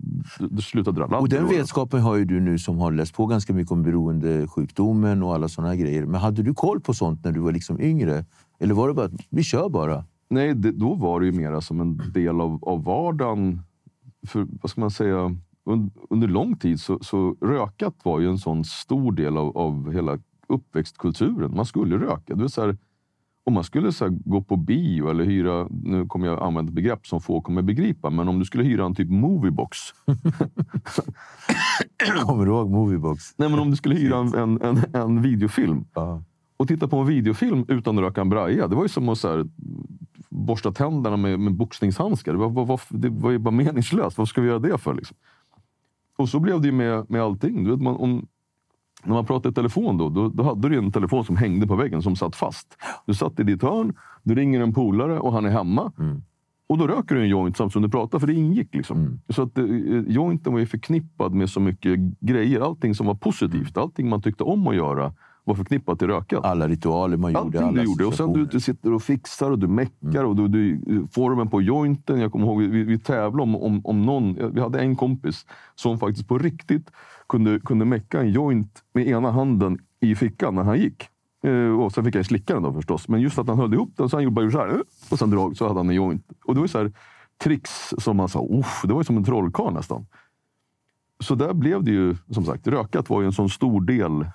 sluta 0.61 0.93
dra 0.93 1.07
ladd. 1.07 1.21
Och 1.21 1.29
den 1.29 1.49
vetskapen 1.49 2.01
har 2.01 2.17
ju 2.17 2.25
du 2.25 2.41
nu 2.41 2.59
som 2.59 2.79
har 2.79 2.93
läst 2.93 3.15
på 3.15 3.27
ganska 3.27 3.53
mycket 3.53 3.73
om 3.73 3.83
beroendesjukdomen 3.83 5.23
och 5.23 5.35
alla 5.35 5.49
sådana 5.49 5.77
grejer. 5.77 6.07
Men 6.07 6.21
hade 6.21 6.43
du 6.43 6.55
koll 6.55 6.81
på 6.81 6.95
sånt 6.95 7.25
när 7.25 7.33
du 7.33 7.41
var 7.41 7.53
liksom 7.53 7.81
yngre? 7.81 8.25
Eller 8.59 8.75
var 8.75 8.89
det 8.89 8.95
bara 8.95 9.07
att 9.07 9.13
vi 9.31 9.43
kör 9.43 9.69
bara? 9.69 10.05
Nej, 10.31 10.55
det, 10.55 10.73
då 10.73 10.95
var 10.95 11.21
det 11.21 11.27
ju 11.27 11.33
mera 11.33 11.61
som 11.61 11.81
en 11.81 12.13
del 12.13 12.41
av, 12.41 12.65
av 12.65 12.85
vardagen. 12.85 13.61
För, 14.27 14.47
vad 14.63 14.71
ska 14.71 14.81
man 14.81 14.91
säga? 14.91 15.37
Un, 15.65 15.91
under 16.11 16.29
lång 16.29 16.57
tid 16.57 16.81
så, 16.81 16.99
så 17.03 17.37
rökat 17.41 17.95
var 18.03 18.21
ju 18.21 18.29
en 18.29 18.39
sån 18.39 18.65
stor 18.65 19.13
del 19.13 19.37
av, 19.37 19.57
av 19.59 19.93
hela 19.93 20.19
uppväxtkulturen. 20.49 21.57
Man 21.57 21.67
skulle 21.67 21.99
röka. 21.99 22.35
Det 22.35 22.43
var 22.43 22.49
så 22.49 22.61
här, 22.61 22.77
om 23.45 23.55
man 23.55 23.65
skulle 23.65 23.93
så 23.93 24.05
här, 24.05 24.19
gå 24.25 24.43
på 24.43 24.57
bio 24.57 25.11
eller 25.11 25.25
hyra, 25.25 25.69
nu 25.71 26.07
kommer 26.07 26.27
jag 26.27 26.43
använda 26.43 26.73
begrepp 26.73 27.07
som 27.07 27.21
få 27.21 27.41
kommer 27.41 27.63
begripa, 27.63 28.11
men 28.11 28.29
om 28.29 28.39
du 28.39 28.45
skulle 28.45 28.65
hyra 28.65 28.85
en 28.85 28.95
typ 28.95 29.11
moviebox. 29.11 29.79
Kommer 32.27 32.45
du 32.45 32.51
ihåg 32.51 32.71
Moviebox? 32.71 33.23
Nej, 33.37 33.49
men 33.49 33.59
om 33.59 33.71
du 33.71 33.77
skulle 33.77 33.95
hyra 33.95 34.17
en, 34.19 34.35
en, 34.35 34.63
en, 34.63 34.95
en 34.95 35.23
videofilm 35.23 35.85
Ja. 35.95 36.23
och 36.57 36.69
titta 36.69 36.89
på 36.89 36.97
en 36.97 37.07
videofilm 37.07 37.65
utan 37.69 37.99
att 37.99 38.05
röka 38.05 38.21
en 38.21 38.29
braja. 38.29 38.69
Det 38.69 38.77
var 38.77 38.83
ju 38.83 38.89
som 38.89 39.09
att 39.09 39.19
så 39.19 39.29
här, 39.29 39.47
borsta 40.29 40.73
tänderna 40.73 41.17
med, 41.17 41.41
med 41.41 41.55
boxningshandskar. 41.55 42.33
Det 42.33 42.39
var, 42.39 42.51
var, 42.51 42.65
var, 42.65 42.81
det 42.89 43.09
var 43.09 43.31
ju 43.31 43.39
bara 43.39 43.51
meningslöst. 43.51 44.19
Vad 44.19 44.29
ska 44.29 44.41
vi 44.41 44.49
göra 44.49 44.59
det 44.59 44.79
för? 44.79 44.95
Liksom? 44.95 45.17
Och 46.17 46.29
så 46.29 46.41
blev 46.41 46.61
det 46.61 46.67
ju 46.67 46.73
med, 46.73 47.11
med 47.11 47.23
allting. 47.23 47.65
Du 47.65 47.71
vet, 47.71 47.81
man, 47.81 47.97
om, 47.97 48.27
när 49.05 49.15
man 49.15 49.27
pratade 49.27 49.49
i 49.49 49.55
telefon 49.55 49.99
då, 49.99 50.09
då, 50.09 50.29
då 50.29 50.43
hade 50.43 50.69
du 50.69 50.79
en 50.79 50.93
telefon 50.93 51.25
som 51.25 51.37
hängde 51.37 51.67
på 51.67 51.77
väggen 51.77 52.03
som 52.03 52.17
satt 52.17 52.37
fast. 52.37 52.77
Du 53.07 53.15
satt 53.15 53.41
i 53.41 53.43
ditt 53.43 53.63
hörn, 53.63 53.95
du 54.23 54.35
ringer 54.35 54.61
en 54.61 54.75
polare 54.75 55.19
och 55.19 55.33
han 55.33 55.45
är 55.45 55.51
hemma. 55.51 55.93
Och 56.69 56.79
då 56.79 56.87
röker 56.87 57.15
du 57.15 57.23
en 57.23 57.29
joint 57.29 57.57
samtidigt 57.57 57.73
som 57.73 57.83
du 57.83 57.89
pratar, 57.89 58.19
för 58.19 58.27
det 58.27 58.35
ingick. 58.35 58.75
Liksom. 58.75 59.21
Så 59.29 59.43
att 59.43 59.59
eh, 59.59 59.65
jointen 60.07 60.53
var 60.53 60.61
ju 60.61 60.67
förknippad 60.67 61.33
med 61.33 61.51
så 61.51 61.61
mycket 61.61 62.01
grejer. 62.21 62.61
Allting 62.61 62.95
som 62.95 63.07
var 63.07 63.15
positivt, 63.15 63.77
allting 63.77 64.09
man 64.09 64.23
tyckte 64.23 64.45
om 64.45 64.67
att 64.67 64.77
göra 64.77 65.13
var 65.45 65.55
förknippat 65.55 65.99
till 65.99 66.09
rökat. 66.09 66.45
Alla 66.45 66.69
ritualer 66.69 67.17
man 67.17 67.33
gjorde. 67.33 67.41
Allting 67.41 67.63
alla 67.63 67.73
du 67.73 67.85
gjorde. 67.85 68.05
Och 68.05 68.15
sen 68.15 68.33
du, 68.33 68.45
du 68.45 68.61
sitter 68.61 68.93
och 68.93 69.03
fixar 69.03 69.51
och 69.51 69.59
du 69.59 69.69
meckar 69.69 70.25
och 70.25 70.37
du, 70.37 70.49
du, 70.49 70.81
formen 71.13 71.51
på 71.51 71.63
jointen. 71.63 72.21
Jag 72.21 72.33
kommer 72.33 72.47
ihåg 72.47 72.63
vi, 72.63 72.85
vi 72.85 72.99
tävlade 72.99 73.43
om, 73.43 73.57
om, 73.57 73.81
om 73.85 74.07
någon. 74.07 74.55
Vi 74.55 74.61
hade 74.61 74.81
en 74.81 74.97
kompis 74.97 75.47
som 75.75 75.99
faktiskt 75.99 76.29
på 76.29 76.39
riktigt 76.39 76.91
kunde, 77.33 77.61
kunde 77.61 77.85
mecka 77.85 78.21
en 78.21 78.31
joint 78.31 78.85
med 78.93 79.09
ena 79.09 79.31
handen 79.31 79.79
i 80.01 80.15
fickan 80.15 80.55
när 80.55 80.63
han 80.63 80.79
gick. 80.79 81.09
Eh, 81.45 81.81
och 81.81 81.93
sen 81.93 82.05
fick 82.05 82.15
jag 82.15 82.27
slicka 82.27 82.55
den 82.55 82.63
då 82.63 82.73
förstås. 82.73 83.09
Men 83.09 83.21
just 83.21 83.39
att 83.39 83.49
han 83.49 83.59
höll 83.59 83.75
ihop 83.75 83.93
den 83.97 84.09
så 84.09 84.17
han 84.17 84.25
gjorde 84.25 84.35
bara 84.35 84.51
så 84.51 84.59
här. 84.59 84.69
Eh, 84.69 84.81
och 85.11 85.19
sen 85.19 85.31
drag 85.31 85.57
så 85.57 85.69
hade 85.69 85.79
han 85.79 85.89
en 85.89 85.95
joint. 85.95 86.27
Och 86.45 86.55
det 86.55 86.61
var 86.61 86.65
ju 86.65 86.69
så 86.69 86.79
här 86.79 86.93
tricks 87.39 87.95
som 87.99 88.17
man 88.17 88.29
sa. 88.29 88.47
Uff, 88.51 88.83
det 88.85 88.93
var 88.93 89.01
ju 89.01 89.05
som 89.05 89.17
en 89.17 89.25
trollkarl 89.25 89.73
nästan. 89.73 90.07
Så 91.21 91.35
där 91.35 91.55
blev 91.55 91.85
det 91.85 91.91
ju, 91.91 92.17
som 92.31 92.45
sagt, 92.45 92.67
rökat 92.67 93.11
var 93.11 93.21
ju 93.21 93.27
en 93.27 93.33
sån 93.33 93.49
stor 93.49 93.81
del. 93.81 94.27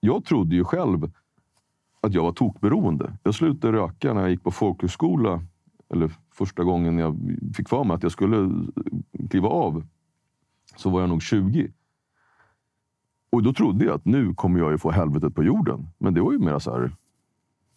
Jag 0.00 0.24
trodde 0.24 0.56
ju 0.56 0.64
själv 0.64 1.10
att 2.00 2.14
jag 2.14 2.22
var 2.22 2.32
tokberoende. 2.32 3.12
Jag 3.22 3.34
slutade 3.34 3.78
röka 3.78 4.14
när 4.14 4.20
jag 4.20 4.30
gick 4.30 4.42
på 4.42 4.50
folkhögskola. 4.50 5.42
Eller 5.90 6.10
första 6.34 6.64
gången 6.64 6.98
jag 6.98 7.16
fick 7.56 7.68
för 7.68 7.84
mig 7.84 7.94
att 7.94 8.02
jag 8.02 8.12
skulle 8.12 8.50
kliva 9.30 9.48
av. 9.48 9.86
Så 10.76 10.90
var 10.90 11.00
jag 11.00 11.08
nog 11.08 11.22
20. 11.22 11.72
Och 13.30 13.42
då 13.42 13.52
trodde 13.52 13.84
jag 13.84 13.94
att 13.94 14.04
nu 14.04 14.34
kommer 14.34 14.60
jag 14.60 14.70
ju 14.70 14.78
få 14.78 14.90
helvetet 14.90 15.34
på 15.34 15.44
jorden. 15.44 15.88
Men 15.98 16.14
det 16.14 16.20
var 16.20 16.32
ju 16.32 16.38
mera 16.38 16.60
så 16.60 16.70
här... 16.70 16.92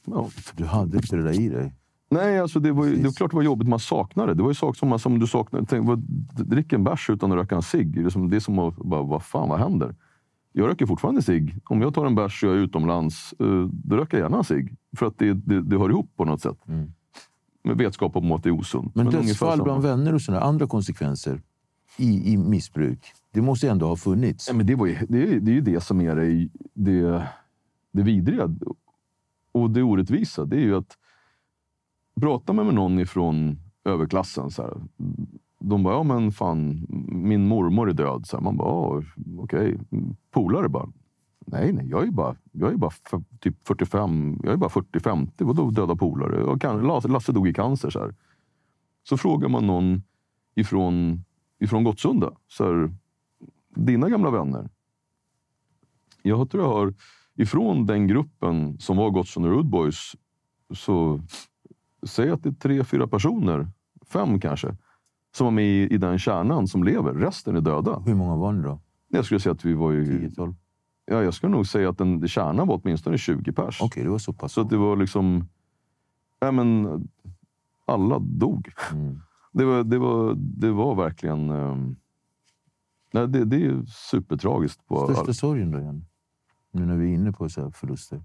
Ja. 0.05 0.29
Du 0.55 0.65
hade 0.65 0.97
inte 0.97 1.15
det 1.15 1.23
där 1.23 1.39
i 1.39 1.49
dig. 1.49 1.73
Nej, 2.09 2.39
alltså 2.39 2.59
det 2.59 2.71
var, 2.71 2.85
ju, 2.85 2.95
det 2.95 3.03
var 3.03 3.11
klart 3.11 3.31
det 3.31 3.35
var 3.35 3.43
jobbigt. 3.43 3.67
Man 3.67 3.79
saknade 3.79 4.31
det. 4.31 4.35
Det 4.35 4.43
var 4.43 4.49
ju 4.49 4.55
saker 4.55 4.77
som, 4.77 4.89
man, 4.89 4.99
som 4.99 5.19
du 5.19 5.27
saknade. 5.27 5.65
Tänk, 5.65 5.87
vad, 5.87 5.99
drick 6.33 6.73
en 6.73 6.83
bärs 6.83 7.09
utan 7.09 7.31
att 7.31 7.37
röka 7.37 7.55
en 7.55 7.61
cigg. 7.61 7.93
Det 7.95 8.01
är 8.01 8.09
som, 8.09 8.29
det 8.29 8.35
är 8.35 8.39
som 8.39 8.59
att 8.59 8.75
bara, 8.75 9.03
vad 9.03 9.23
fan, 9.23 9.49
vad 9.49 9.59
händer? 9.59 9.95
Jag 10.51 10.67
röker 10.67 10.85
fortfarande 10.85 11.21
cigg. 11.21 11.59
Om 11.65 11.81
jag 11.81 11.93
tar 11.93 12.05
en 12.05 12.15
bärs 12.15 12.43
och 12.43 12.49
jag 12.49 12.57
är 12.57 12.61
utomlands, 12.61 13.33
eh, 13.39 13.67
då 13.71 13.95
röker 13.95 14.17
jag 14.17 14.25
gärna 14.25 14.37
en 14.37 14.43
cigg. 14.43 14.75
För 14.97 15.05
att 15.05 15.17
det, 15.17 15.33
det, 15.33 15.61
det 15.61 15.77
hör 15.77 15.89
ihop 15.89 16.11
på 16.15 16.25
något 16.25 16.41
sätt. 16.41 16.57
Med 17.63 17.77
vetskap 17.77 18.15
om 18.15 18.31
att 18.31 18.43
det 18.43 18.49
är 18.49 18.53
osunt. 18.53 18.95
Men, 18.95 19.07
ungefär 19.07 19.27
dödsfall 19.27 19.63
bland 19.63 19.83
vänner 19.83 20.13
och 20.13 20.21
sådana 20.21 20.43
andra 20.43 20.67
konsekvenser 20.67 21.41
i, 21.97 22.33
i 22.33 22.37
missbruk. 22.37 23.13
Det 23.33 23.41
måste 23.41 23.65
ju 23.65 23.71
ändå 23.71 23.87
ha 23.87 23.95
funnits. 23.95 24.47
Ja, 24.47 24.53
men 24.53 24.65
det, 24.65 24.75
var 24.75 24.85
ju, 24.85 24.97
det, 25.09 25.23
är, 25.23 25.39
det 25.39 25.51
är 25.51 25.55
ju 25.55 25.61
det 25.61 25.81
som 25.81 26.01
är 26.01 26.15
det, 26.15 26.49
det, 26.73 27.27
det 27.91 28.03
vidriga 28.03 28.49
och 29.51 29.71
det 29.71 29.83
orättvisa. 29.83 30.45
Det 30.45 30.55
är 30.55 30.61
ju 30.61 30.75
att 30.75 30.97
prata 32.21 32.53
med 32.53 32.73
någon 32.73 32.99
ifrån 32.99 33.59
överklassen. 33.85 34.51
Så 34.51 34.61
här, 34.61 34.73
de 35.59 35.83
bara, 35.83 35.93
ja 35.93 36.03
men 36.03 36.31
fan, 36.31 36.85
min 37.07 37.47
mormor 37.47 37.89
är 37.89 37.93
död. 37.93 38.27
Så 38.27 38.37
här, 38.37 38.43
man 38.43 38.57
bara, 38.57 38.97
okej. 38.97 39.07
okej. 39.39 39.79
Polare 40.31 40.69
bara, 40.69 40.89
nej, 41.45 41.73
nej, 41.73 41.87
jag 41.89 42.07
är 42.07 42.11
bara, 42.11 42.35
jag 42.51 42.71
är 42.73 42.77
bara 42.77 42.91
f- 43.11 43.21
typ 43.39 43.67
45, 43.67 44.39
jag 44.43 44.53
är 44.53 44.57
bara 44.57 44.69
40-50. 44.69 45.29
Vadå 45.37 45.69
döda 45.69 45.95
polare? 45.95 46.81
Lasse, 46.81 47.07
Lasse 47.07 47.31
dog 47.31 47.47
i 47.47 47.53
cancer. 47.53 47.89
Så, 47.89 47.99
här. 47.99 48.15
så 49.03 49.17
frågar 49.17 49.49
man 49.49 49.67
någon 49.67 50.03
ifrån, 50.55 51.23
ifrån 51.59 51.83
Gottsunda. 51.83 52.31
Så 52.47 52.63
här, 52.65 52.93
dina 53.75 54.09
gamla 54.09 54.31
vänner. 54.31 54.69
Jag 56.21 56.49
tror 56.49 56.63
jag 56.63 56.71
har 56.71 56.93
ifrån 57.35 57.85
den 57.85 58.07
gruppen 58.07 58.79
som 58.79 58.97
var 58.97 59.09
Gottsunda 59.09 59.49
Road 59.49 59.65
Boys 59.69 60.15
så 60.73 61.21
säg 62.03 62.29
att 62.29 62.43
det 62.43 62.49
är 62.49 62.53
tre, 62.53 62.83
fyra 62.83 63.07
personer, 63.07 63.67
fem 64.05 64.39
kanske, 64.39 64.75
som 65.35 65.45
var 65.45 65.51
med 65.51 65.65
i, 65.65 65.93
i 65.93 65.97
den 65.97 66.19
kärnan 66.19 66.67
som 66.67 66.83
lever. 66.83 67.13
Resten 67.13 67.55
är 67.55 67.61
döda. 67.61 67.99
Hur 68.05 68.15
många 68.15 68.35
var 68.35 68.53
ni 68.53 68.63
då? 68.63 68.79
Jag 69.07 69.25
skulle 69.25 69.39
säga 69.39 69.53
att 69.53 69.65
vi 69.65 69.73
var 69.73 69.91
ju... 69.91 70.29
10-12? 70.29 70.55
Ja, 71.05 71.23
jag 71.23 71.33
skulle 71.33 71.51
nog 71.51 71.67
säga 71.67 71.89
att 71.89 71.97
den 71.97 72.27
kärnan 72.27 72.67
var 72.67 72.81
åtminstone 72.83 73.17
20 73.17 73.51
pers. 73.51 73.81
Okej, 73.81 74.03
det 74.03 74.09
var 74.09 74.17
så 74.17 74.33
pass. 74.33 74.53
Så 74.53 74.61
att 74.61 74.69
det 74.69 74.77
var 74.77 74.95
liksom... 74.95 75.47
Nej, 76.41 76.51
men 76.51 76.87
alla 77.85 78.19
dog. 78.19 78.69
Mm. 78.91 79.19
Det, 79.51 79.65
var, 79.65 79.83
det, 79.83 79.97
var, 79.97 80.33
det 80.35 80.71
var 80.71 80.95
verkligen... 80.95 81.49
ehm, 81.49 81.95
nej, 83.11 83.27
det, 83.27 83.45
det 83.45 83.55
är 83.55 83.59
ju 83.59 83.85
supertragiskt. 83.85 84.87
På 84.87 85.07
Största 85.07 85.33
sorgen 85.33 85.71
då 85.71 85.79
igen? 85.79 86.05
Nu 86.71 86.85
när 86.85 86.95
vi 86.95 87.09
är 87.09 87.13
inne 87.13 87.31
på 87.31 87.49
så 87.49 87.61
här 87.61 87.69
förluster. 87.69 88.21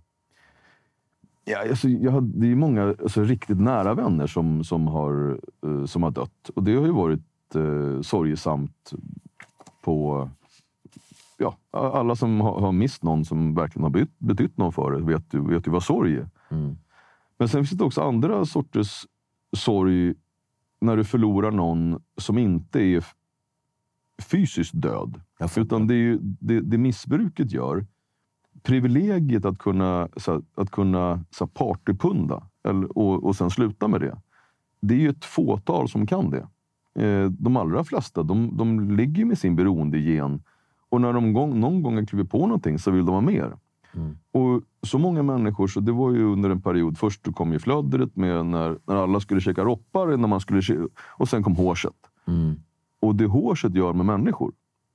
Ja, 1.45 1.68
alltså, 1.68 1.89
jag 1.89 2.12
har, 2.12 2.20
det 2.20 2.47
är 2.47 2.55
många 2.55 2.82
alltså, 2.82 3.22
riktigt 3.22 3.61
nära 3.61 3.95
vänner 3.95 4.26
som, 4.26 4.64
som, 4.64 4.87
har, 4.87 5.41
eh, 5.66 5.84
som 5.84 6.03
har 6.03 6.11
dött. 6.11 6.51
Och 6.55 6.62
det 6.62 6.74
har 6.74 6.87
ju 6.87 6.93
varit 6.93 7.55
eh, 7.55 8.01
sorgesamt 8.01 8.93
på... 9.82 10.30
Ja, 11.39 11.57
alla 11.70 12.16
som 12.16 12.41
har, 12.41 12.61
har 12.61 12.72
mist 12.72 13.03
någon 13.03 13.24
som 13.24 13.55
verkligen 13.55 13.82
har 13.82 13.91
betytt, 13.91 14.18
betytt 14.18 14.57
någon 14.57 14.72
för 14.72 14.91
det 14.91 15.03
vet 15.03 15.34
ju, 15.34 15.49
vet 15.49 15.66
ju 15.66 15.70
vad 15.70 15.82
sorg 15.82 16.16
är. 16.16 16.28
Mm. 16.49 16.76
Men 17.39 17.49
sen 17.49 17.66
finns 17.66 17.78
det 17.78 17.84
också 17.84 18.01
andra 18.03 18.45
sorters 18.45 19.07
sorg 19.57 20.14
när 20.80 20.97
du 20.97 21.05
förlorar 21.05 21.51
någon 21.51 22.03
som 22.16 22.39
inte 22.39 22.80
är 22.80 23.05
fysiskt 24.23 24.83
död. 24.83 25.21
Utan 25.57 25.87
det, 25.87 25.95
är 25.95 25.99
ju, 25.99 26.19
det, 26.23 26.61
det 26.61 26.79
missbruket 26.79 27.53
gör, 27.53 27.87
privilegiet 28.62 29.45
att 29.45 29.59
kunna, 29.59 30.09
här, 30.27 30.43
att 30.55 30.71
kunna 30.71 31.25
så, 31.31 31.45
här, 31.45 31.51
partypunda 31.55 32.43
eller, 32.64 32.99
och, 32.99 33.25
och 33.25 33.37
sen 33.37 33.51
sluta 33.51 33.89
med 33.89 34.01
det. 34.01 34.21
Det 34.81 34.95
är 34.95 34.99
ju 34.99 35.09
ett 35.09 35.25
fåtal 35.25 35.89
som 35.89 36.07
kan 36.07 36.31
det. 36.31 36.49
Eh, 37.05 37.31
de 37.31 37.57
allra 37.57 37.85
flesta 37.85 38.23
de, 38.23 38.57
de 38.57 38.97
ligger 38.97 39.25
med 39.25 39.39
sin 39.39 39.57
beroendegen 39.57 40.43
och 40.89 41.01
när 41.01 41.12
de 41.12 41.33
gång, 41.33 41.61
någon 41.61 41.83
gång 41.83 41.97
har 41.97 42.05
klivit 42.05 42.31
på 42.31 42.39
någonting 42.39 42.79
så 42.79 42.91
vill 42.91 43.07
de 43.07 43.14
ha 43.14 43.21
mer. 43.21 43.57
Och 44.33 44.62
så 44.83 44.99
många 44.99 45.23
människor, 45.23 45.67
så 45.67 45.81
det 45.81 45.93
var 45.93 46.11
ju 46.11 46.25
under 46.25 46.51
en 46.51 46.62
period. 46.62 46.99
Först 46.99 47.35
kom 47.35 47.53
ju 47.53 47.59
flödret 47.59 48.17
med 48.17 48.47
när, 48.47 48.79
när 48.87 48.97
alla 48.97 49.21
skulle 49.21 49.41
käka 49.41 49.64
roppar 49.64 50.17
när 50.17 50.29
man 50.29 50.41
skulle, 50.41 50.62
och 50.99 51.29
sen 51.29 51.43
kom 51.43 51.57
hårset. 51.57 51.97
Och 53.07 53.15
det 53.15 53.27
hårset 53.27 53.75
gör 53.75 53.93
med 53.93 54.07
människor, 54.07 54.53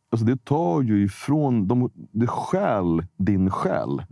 alltså 0.10 0.26
det 0.26 0.46
tar 0.46 0.82
ju 0.82 1.04
ifrån, 1.04 1.68
de, 1.68 1.90
det 2.12 2.28
stjäl 2.28 3.06
din 3.18 3.50
själ. 3.50 4.04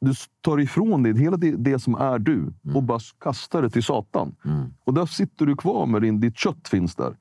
Du 0.00 0.12
tar 0.40 0.60
ifrån 0.60 1.02
dig 1.02 1.18
hela 1.18 1.36
det, 1.36 1.50
det 1.50 1.78
som 1.78 1.94
är 1.94 2.18
du 2.18 2.52
och 2.74 2.82
bara 2.82 2.98
kastar 3.20 3.62
det 3.62 3.70
till 3.70 3.82
Satan. 3.82 4.34
Och 4.84 4.94
där 4.94 5.06
sitter 5.06 5.46
du 5.46 5.56
kvar 5.56 5.86
med 5.86 6.02
din, 6.02 6.20
ditt 6.20 6.36
kött 6.36 6.68
finns 6.68 6.94
där. 6.94 7.16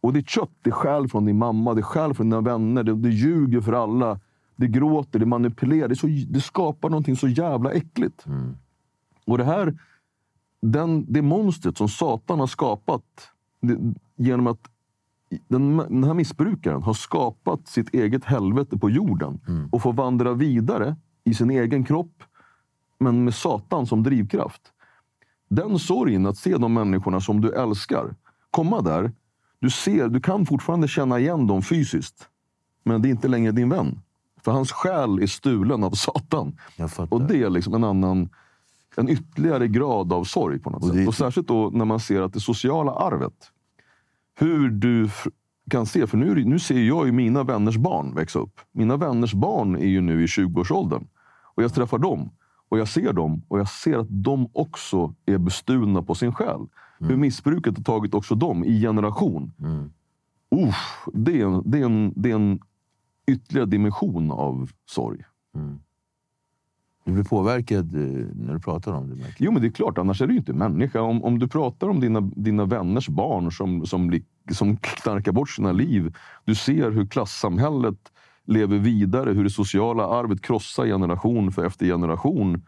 Och 0.00 0.12
ditt 0.12 0.28
kött 0.28 0.50
det 0.62 0.70
stjäl 0.70 1.08
från 1.08 1.24
din 1.24 1.38
mamma, 1.38 1.74
det 1.74 1.82
stjäl 1.82 2.14
från 2.14 2.30
dina 2.30 2.40
vänner, 2.40 2.82
det, 2.82 2.94
det 2.94 3.08
ljuger 3.10 3.60
för 3.60 3.72
alla. 3.72 4.20
Det 4.56 4.66
gråter, 4.66 5.18
det 5.18 5.26
manipulerar. 5.26 5.88
Det, 5.88 5.96
så, 5.96 6.06
det 6.06 6.40
skapar 6.40 6.90
någonting 6.90 7.16
så 7.16 7.28
jävla 7.28 7.72
äckligt. 7.72 8.26
Och 9.26 9.38
det 9.38 9.44
här, 9.44 9.78
den, 10.62 11.12
det 11.12 11.22
monstret 11.22 11.76
som 11.76 11.88
Satan 11.88 12.40
har 12.40 12.46
skapat 12.46 13.02
det, 13.60 13.78
genom 14.16 14.46
att 14.46 14.60
den, 15.48 15.76
den 15.76 16.04
här 16.04 16.14
missbrukaren 16.14 16.82
har 16.82 16.94
skapat 16.94 17.68
sitt 17.68 17.94
eget 17.94 18.24
helvete 18.24 18.78
på 18.78 18.90
jorden 18.90 19.40
och 19.72 19.82
får 19.82 19.92
vandra 19.92 20.32
vidare 20.32 20.96
i 21.24 21.34
sin 21.34 21.50
egen 21.50 21.84
kropp, 21.84 22.22
men 22.98 23.24
med 23.24 23.34
Satan 23.34 23.86
som 23.86 24.02
drivkraft. 24.02 24.62
Den 25.48 25.78
sorgen 25.78 26.26
att 26.26 26.36
se 26.36 26.56
de 26.56 26.74
människorna 26.74 27.20
som 27.20 27.40
du 27.40 27.52
älskar 27.52 28.14
komma 28.50 28.80
där. 28.80 29.12
Du, 29.60 29.70
ser, 29.70 30.08
du 30.08 30.20
kan 30.20 30.46
fortfarande 30.46 30.88
känna 30.88 31.18
igen 31.18 31.46
dem 31.46 31.62
fysiskt, 31.62 32.28
men 32.84 33.02
det 33.02 33.08
är 33.08 33.10
inte 33.10 33.28
längre 33.28 33.52
din 33.52 33.68
vän. 33.68 34.00
För 34.44 34.52
hans 34.52 34.72
själ 34.72 35.22
är 35.22 35.26
stulen 35.26 35.84
av 35.84 35.90
Satan. 35.90 36.56
Och 37.10 37.22
det 37.22 37.42
är 37.42 37.50
liksom 37.50 37.74
en 37.74 37.84
annan, 37.84 38.28
en 38.96 39.08
ytterligare 39.08 39.68
grad 39.68 40.12
av 40.12 40.24
sorg 40.24 40.58
på 40.58 40.70
något 40.70 40.82
Och 40.82 40.88
det- 40.88 40.94
sätt. 40.98 41.08
Och 41.08 41.14
särskilt 41.14 41.48
då 41.48 41.70
när 41.70 41.84
man 41.84 42.00
ser 42.00 42.22
att 42.22 42.32
det 42.32 42.40
sociala 42.40 42.92
arvet, 42.92 43.52
hur 44.38 44.70
du 44.70 45.08
kan 45.70 45.86
se, 45.86 46.06
för 46.06 46.16
nu, 46.16 46.44
nu 46.44 46.58
ser 46.58 46.80
jag 46.80 47.06
ju 47.06 47.12
mina 47.12 47.42
vänners 47.42 47.76
barn 47.76 48.14
växa 48.14 48.38
upp. 48.38 48.60
Mina 48.72 48.96
vänners 48.96 49.34
barn 49.34 49.76
är 49.76 49.86
ju 49.86 50.00
nu 50.00 50.22
i 50.22 50.26
20-årsåldern. 50.26 51.06
Och 51.54 51.62
jag 51.62 51.74
träffar 51.74 51.98
dem 51.98 52.30
och 52.68 52.78
jag 52.78 52.88
ser 52.88 53.12
dem 53.12 53.42
och 53.48 53.58
jag 53.58 53.68
ser 53.68 53.98
att 53.98 54.06
de 54.10 54.48
också 54.52 55.14
är 55.26 55.38
bestulna 55.38 56.02
på 56.02 56.14
sin 56.14 56.32
själ. 56.32 56.60
Hur 56.98 57.16
missbruket 57.16 57.76
har 57.76 57.84
tagit 57.84 58.14
också 58.14 58.34
dem 58.34 58.64
i 58.64 58.80
generation. 58.80 59.52
Uff, 60.50 61.06
det, 61.12 61.40
är 61.40 61.46
en, 61.46 61.62
det, 61.70 61.78
är 61.80 61.84
en, 61.84 62.12
det 62.16 62.30
är 62.30 62.34
en 62.34 62.60
ytterligare 63.26 63.66
dimension 63.66 64.30
av 64.30 64.70
sorg. 64.86 65.18
Du 67.06 67.12
blir 67.12 67.24
påverkad 67.24 67.94
eh, 67.94 68.26
när 68.34 68.54
du 68.54 68.60
pratar 68.60 68.92
om 68.92 69.10
det. 69.10 69.14
märker 69.14 69.44
Jo, 69.44 69.52
men 69.52 69.62
det 69.62 69.68
är 69.68 69.72
klart. 69.72 69.98
Annars 69.98 70.22
är 70.22 70.26
du 70.26 70.32
ju 70.32 70.38
inte 70.38 70.52
människa. 70.52 71.00
Om, 71.00 71.24
om 71.24 71.38
du 71.38 71.48
pratar 71.48 71.88
om 71.88 72.00
dina, 72.00 72.20
dina 72.20 72.64
vänners 72.64 73.08
barn 73.08 73.52
som, 73.52 73.86
som, 73.86 74.20
som 74.52 74.76
knarkar 74.76 75.32
bort 75.32 75.50
sina 75.50 75.72
liv. 75.72 76.14
Du 76.44 76.54
ser 76.54 76.90
hur 76.90 77.06
klassamhället 77.06 78.12
lever 78.44 78.78
vidare, 78.78 79.30
hur 79.30 79.44
det 79.44 79.50
sociala 79.50 80.06
arvet 80.06 80.42
krossar 80.42 80.86
generation 80.86 81.52
för 81.52 81.64
efter 81.66 81.86
generation. 81.86 82.66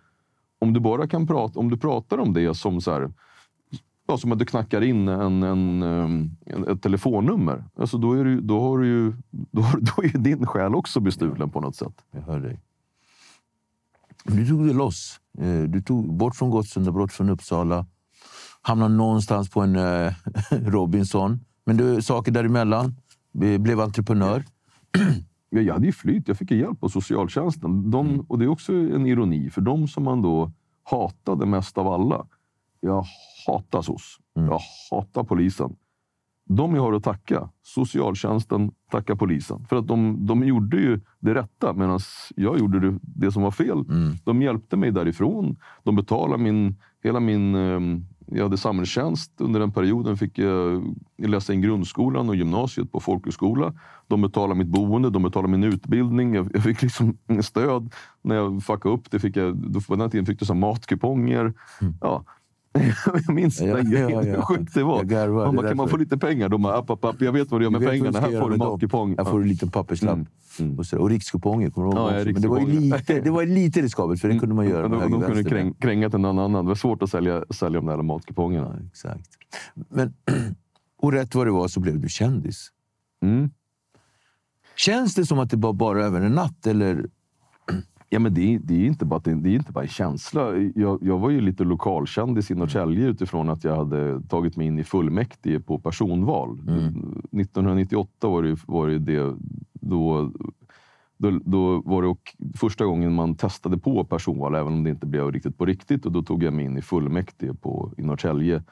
Om 0.58 0.72
du 0.72 0.80
bara 0.80 1.08
kan 1.08 1.26
prata, 1.26 1.60
om 1.60 1.70
du 1.70 1.76
pratar 1.76 2.18
om 2.18 2.32
det 2.34 2.54
som 2.54 2.80
så 2.80 2.92
här, 2.92 3.12
ja, 4.06 4.16
som 4.16 4.32
att 4.32 4.38
du 4.38 4.44
knackar 4.44 4.80
in 4.80 5.08
en, 5.08 5.42
en, 5.42 5.82
um, 5.82 6.30
en, 6.46 6.68
ett 6.68 6.82
telefonnummer. 6.82 7.64
Alltså 7.76 7.98
då, 7.98 8.12
är 8.12 8.24
du, 8.24 8.40
då, 8.40 8.60
har 8.60 8.78
du 8.78 8.86
ju, 8.86 9.12
då, 9.30 9.62
då 9.80 10.02
är 10.02 10.18
din 10.18 10.46
själ 10.46 10.74
också 10.74 11.00
bestulen 11.00 11.50
på 11.50 11.60
något 11.60 11.76
sätt. 11.76 11.94
Jag 12.10 12.22
hör 12.22 12.40
dig. 12.40 12.60
Du 14.24 14.48
tog 14.48 14.66
det 14.66 14.72
loss. 14.72 15.20
Eh, 15.38 15.62
Du 15.62 15.82
tog 15.82 16.14
bort 16.14 16.36
från 16.36 16.50
Gottsunda, 16.50 16.92
bort 16.92 17.12
från 17.12 17.30
Uppsala. 17.30 17.86
Hamnade 18.62 18.94
någonstans 18.94 19.50
på 19.50 19.60
en 19.60 19.76
eh, 19.76 20.12
Robinson. 20.50 21.40
Men 21.66 21.76
du, 21.76 22.02
saker 22.02 22.32
däremellan. 22.32 22.94
Blev 23.32 23.80
entreprenör. 23.80 24.44
Ja, 25.50 25.60
jag 25.60 25.74
hade 25.74 25.86
ju 25.86 25.92
flytt. 25.92 26.28
Jag 26.28 26.36
fick 26.38 26.50
hjälp 26.50 26.84
av 26.84 26.88
socialtjänsten. 26.88 27.90
De, 27.90 28.20
Och 28.28 28.38
det 28.38 28.44
är 28.44 28.48
också 28.48 28.72
en 28.72 29.06
ironi, 29.06 29.50
för 29.50 29.60
de 29.60 29.88
som 29.88 30.04
man 30.04 30.22
då 30.22 30.52
hatade 30.82 31.46
mest 31.46 31.78
av 31.78 31.88
alla. 31.88 32.26
Jag 32.80 33.04
hatar 33.46 33.82
SOS. 33.82 34.16
Jag 34.34 34.60
hatar 34.90 35.24
polisen. 35.24 35.76
De 36.48 36.74
jag 36.74 36.82
har 36.82 36.92
att 36.92 37.02
tacka, 37.04 37.48
socialtjänsten, 37.62 38.70
tacka 38.90 39.16
polisen. 39.16 39.58
För 39.68 39.76
att 39.76 39.88
de, 39.88 40.26
de 40.26 40.44
gjorde 40.44 40.76
ju 40.76 41.00
det 41.20 41.34
rätta 41.34 41.72
medan 41.72 41.98
jag 42.36 42.58
gjorde 42.58 42.98
det, 43.02 43.32
som 43.32 43.42
var 43.42 43.50
fel. 43.50 43.84
De 44.24 44.42
hjälpte 44.42 44.76
mig 44.76 44.90
därifrån. 44.90 45.56
De 45.82 45.96
betalade 45.96 46.42
min, 46.42 46.76
hela 47.02 47.20
min... 47.20 47.54
ehm, 47.54 48.04
Jag 48.30 48.42
hade 48.42 48.56
samhällstjänst 48.56 49.40
under 49.40 49.60
den 49.60 49.72
perioden. 49.72 50.16
Fick 50.16 50.38
jag 50.38 50.82
läsa 51.18 51.52
in 51.52 51.60
grundskolan 51.62 52.28
och 52.28 52.36
gymnasiet 52.36 52.92
på 52.92 53.00
folkhögskola. 53.00 53.72
De 54.08 54.20
betalade 54.22 54.58
mitt 54.58 54.68
boende, 54.68 55.10
de 55.10 55.22
betalade 55.22 55.48
min 55.48 55.64
utbildning. 55.64 56.34
Jag, 56.34 56.50
jag 56.54 56.62
fick 56.62 56.82
liksom 56.82 57.16
stöd. 57.42 57.92
När 58.22 58.34
jag 58.34 58.62
fuckade 58.62 58.94
upp 58.94 59.10
det 59.10 59.18
fick 59.18 59.36
jag... 59.36 59.84
På 59.88 59.96
den 59.96 60.10
tiden 60.10 60.26
fick 60.26 60.48
här 60.48 60.54
matkuponger. 60.54 61.52
Ja. 62.00 62.24
Jag 63.26 63.34
minns 63.34 63.60
Ja, 63.60 63.76
den 63.76 63.90
ja, 63.90 64.06
grejen, 64.06 64.26
ja. 64.26 64.34
hur 64.34 64.42
sjukt 64.42 64.74
det 64.74 64.82
var. 64.82 65.04
Garvar, 65.04 65.46
Man 65.46 65.56
bara, 65.56 65.68
kan 65.68 65.76
man 65.76 65.88
få 65.88 65.96
lite 65.96 66.18
pengar? 66.18 66.48
De 66.48 66.62
bara, 66.62 66.76
app, 66.76 66.90
app, 66.90 67.04
app, 67.04 67.20
jag 67.20 67.32
vet 67.32 67.50
vad 67.50 67.60
du 67.60 67.64
gör 67.64 67.70
med 67.70 67.88
pengarna. 67.88 68.20
Här 68.20 68.40
får 68.40 68.50
du 68.50 68.56
matkupong. 68.56 69.14
Här 69.18 69.24
får 69.24 69.38
du 69.38 69.42
en 69.42 69.48
liten 69.48 69.70
papperslapp. 69.70 70.14
Mm, 70.14 70.26
mm. 70.60 70.78
Och, 70.78 70.86
så, 70.86 70.98
och 70.98 71.10
rikskuponger, 71.10 71.70
kommer 71.70 71.86
du 71.86 71.96
ihåg? 71.96 72.10
Ja, 72.10 72.18
ja? 72.18 72.24
Men 72.24 72.42
det 72.42 72.48
var, 72.48 72.60
lite, 72.60 73.20
det 73.20 73.30
var 73.30 73.46
lite 73.46 73.82
riskabelt, 73.82 74.20
för 74.20 74.28
det 74.28 74.38
kunde 74.38 74.54
man 74.54 74.68
göra. 74.68 74.88
Med 74.88 75.00
de, 75.00 75.10
de 75.10 75.16
och 75.16 75.26
kunde 75.26 75.44
kräng, 75.44 75.74
kränga 75.74 76.10
till 76.10 76.20
någon 76.20 76.38
annan. 76.38 76.64
Det 76.64 76.68
var 76.68 76.74
svårt 76.74 77.02
att 77.02 77.10
sälja, 77.10 77.44
sälja 77.50 77.80
de 77.80 77.86
där 77.86 78.02
matkupongerna. 78.02 78.76
Ja, 78.78 78.86
exakt. 78.86 79.28
Men, 79.74 80.14
och 81.02 81.12
rätt 81.12 81.34
vad 81.34 81.46
det 81.46 81.50
var 81.50 81.68
så 81.68 81.80
blev 81.80 82.00
du 82.00 82.08
kändis. 82.08 82.68
Mm. 83.22 83.50
Känns 84.76 85.14
det 85.14 85.26
som 85.26 85.38
att 85.38 85.50
det 85.50 85.56
var 85.56 85.72
bara 85.72 86.04
över 86.04 86.20
en 86.20 86.32
natt? 86.32 86.66
Eller? 86.66 87.06
Ja, 88.10 88.18
men 88.18 88.34
det, 88.34 88.54
är- 88.54 88.58
det, 88.58 88.74
är 88.74 88.86
inte 88.86 89.04
bara, 89.04 89.20
det, 89.20 89.30
är 89.30 89.46
inte 89.56 89.72
bara 89.72 89.84
en 89.84 89.88
känsla. 89.88 90.56
Jag, 90.74 90.98
jag 91.02 91.18
var 91.18 91.30
ju 91.30 91.40
lite 91.40 91.64
lokalkändis 91.64 92.50
i 92.50 92.54
Norrtälje 92.54 93.06
utifrån 93.06 93.48
att 93.48 93.64
jag 93.64 93.76
hade 93.76 94.22
tagit 94.22 94.56
mig 94.56 94.66
in 94.66 94.78
i 94.78 94.84
fullmäktige 94.84 95.60
på 95.60 95.78
personval. 95.78 96.58
1998 97.32 98.28
var 98.28 98.42
det, 98.42 98.56
var 98.66 98.88
det, 98.88 98.98
det 98.98 99.36
då, 99.72 100.30
då, 101.18 101.30
då 101.44 101.82
var 101.84 102.02
det 102.02 102.16
första 102.58 102.84
gången 102.84 103.14
man 103.14 103.34
testade 103.34 103.78
på 103.78 104.04
personval, 104.04 104.54
även 104.54 104.72
om 104.72 104.84
det 104.84 104.90
inte 104.90 105.06
blev 105.06 105.32
riktigt 105.32 105.58
på 105.58 105.64
riktigt. 105.66 106.06
Och 106.06 106.12
då 106.12 106.22
tog 106.22 106.42
jag 106.42 106.52
mig 106.54 106.64
in 106.64 106.76
i 106.78 106.82
fullmäktige 106.82 107.54
på, 107.54 107.92
i 107.96 108.02
Norrtälje. 108.02 108.62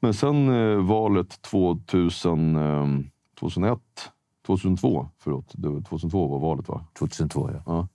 Men 0.00 0.14
sen 0.14 0.48
eh, 0.48 0.76
valet 0.78 1.42
2000, 1.42 2.56
eh, 2.56 2.86
2001, 3.40 3.78
2002, 4.46 5.08
förlåt, 5.18 5.52
det 5.54 5.68
var 5.68 5.80
2002 5.80 6.28
var 6.28 6.38
valet 6.38 6.68
va? 6.68 6.84
2002, 6.98 7.50
ja. 7.52 7.62
Ja. 7.66 7.88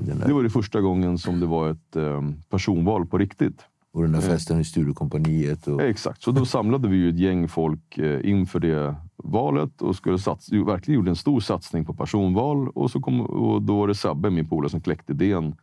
Det 0.00 0.32
var 0.32 0.42
det 0.42 0.50
första 0.50 0.80
gången 0.80 1.18
som 1.18 1.40
det 1.40 1.46
var 1.46 1.70
ett 1.70 1.96
eh, 1.96 2.22
personval 2.50 3.06
på 3.06 3.18
riktigt. 3.18 3.60
och 3.92 4.02
den 4.02 4.12
där 4.12 4.20
festen 4.20 4.60
i 4.60 4.64
Sturecompagniet. 4.64 5.66
Och, 5.68 5.82
Ja, 5.82 5.86
Exakt, 5.86 6.22
så 6.22 6.30
då 6.30 6.44
samlade 6.44 6.88
vi 6.88 6.96
ju 6.96 7.08
ett 7.08 7.18
gäng 7.18 7.48
folk 7.48 7.98
eh, 7.98 8.30
inför 8.30 8.60
det 8.60 8.94
valet 9.16 9.82
och 9.82 9.96
skulle 9.96 10.18
sats, 10.18 10.52
ju, 10.52 10.64
verkligen 10.64 10.96
gjorde 11.00 11.10
en 11.10 11.16
stor 11.16 11.40
satsning 11.40 11.84
på 11.84 11.94
personval. 11.94 12.68
Och, 12.68 12.90
så 12.90 13.00
kom, 13.00 13.20
och 13.20 13.62
då 13.62 13.76
var 13.78 13.88
det 13.88 13.94
Sabbe, 13.94 14.30
min 14.30 14.48
polare, 14.48 14.70
som 14.70 14.80
kläckte 14.80 15.12
idén 15.12 15.54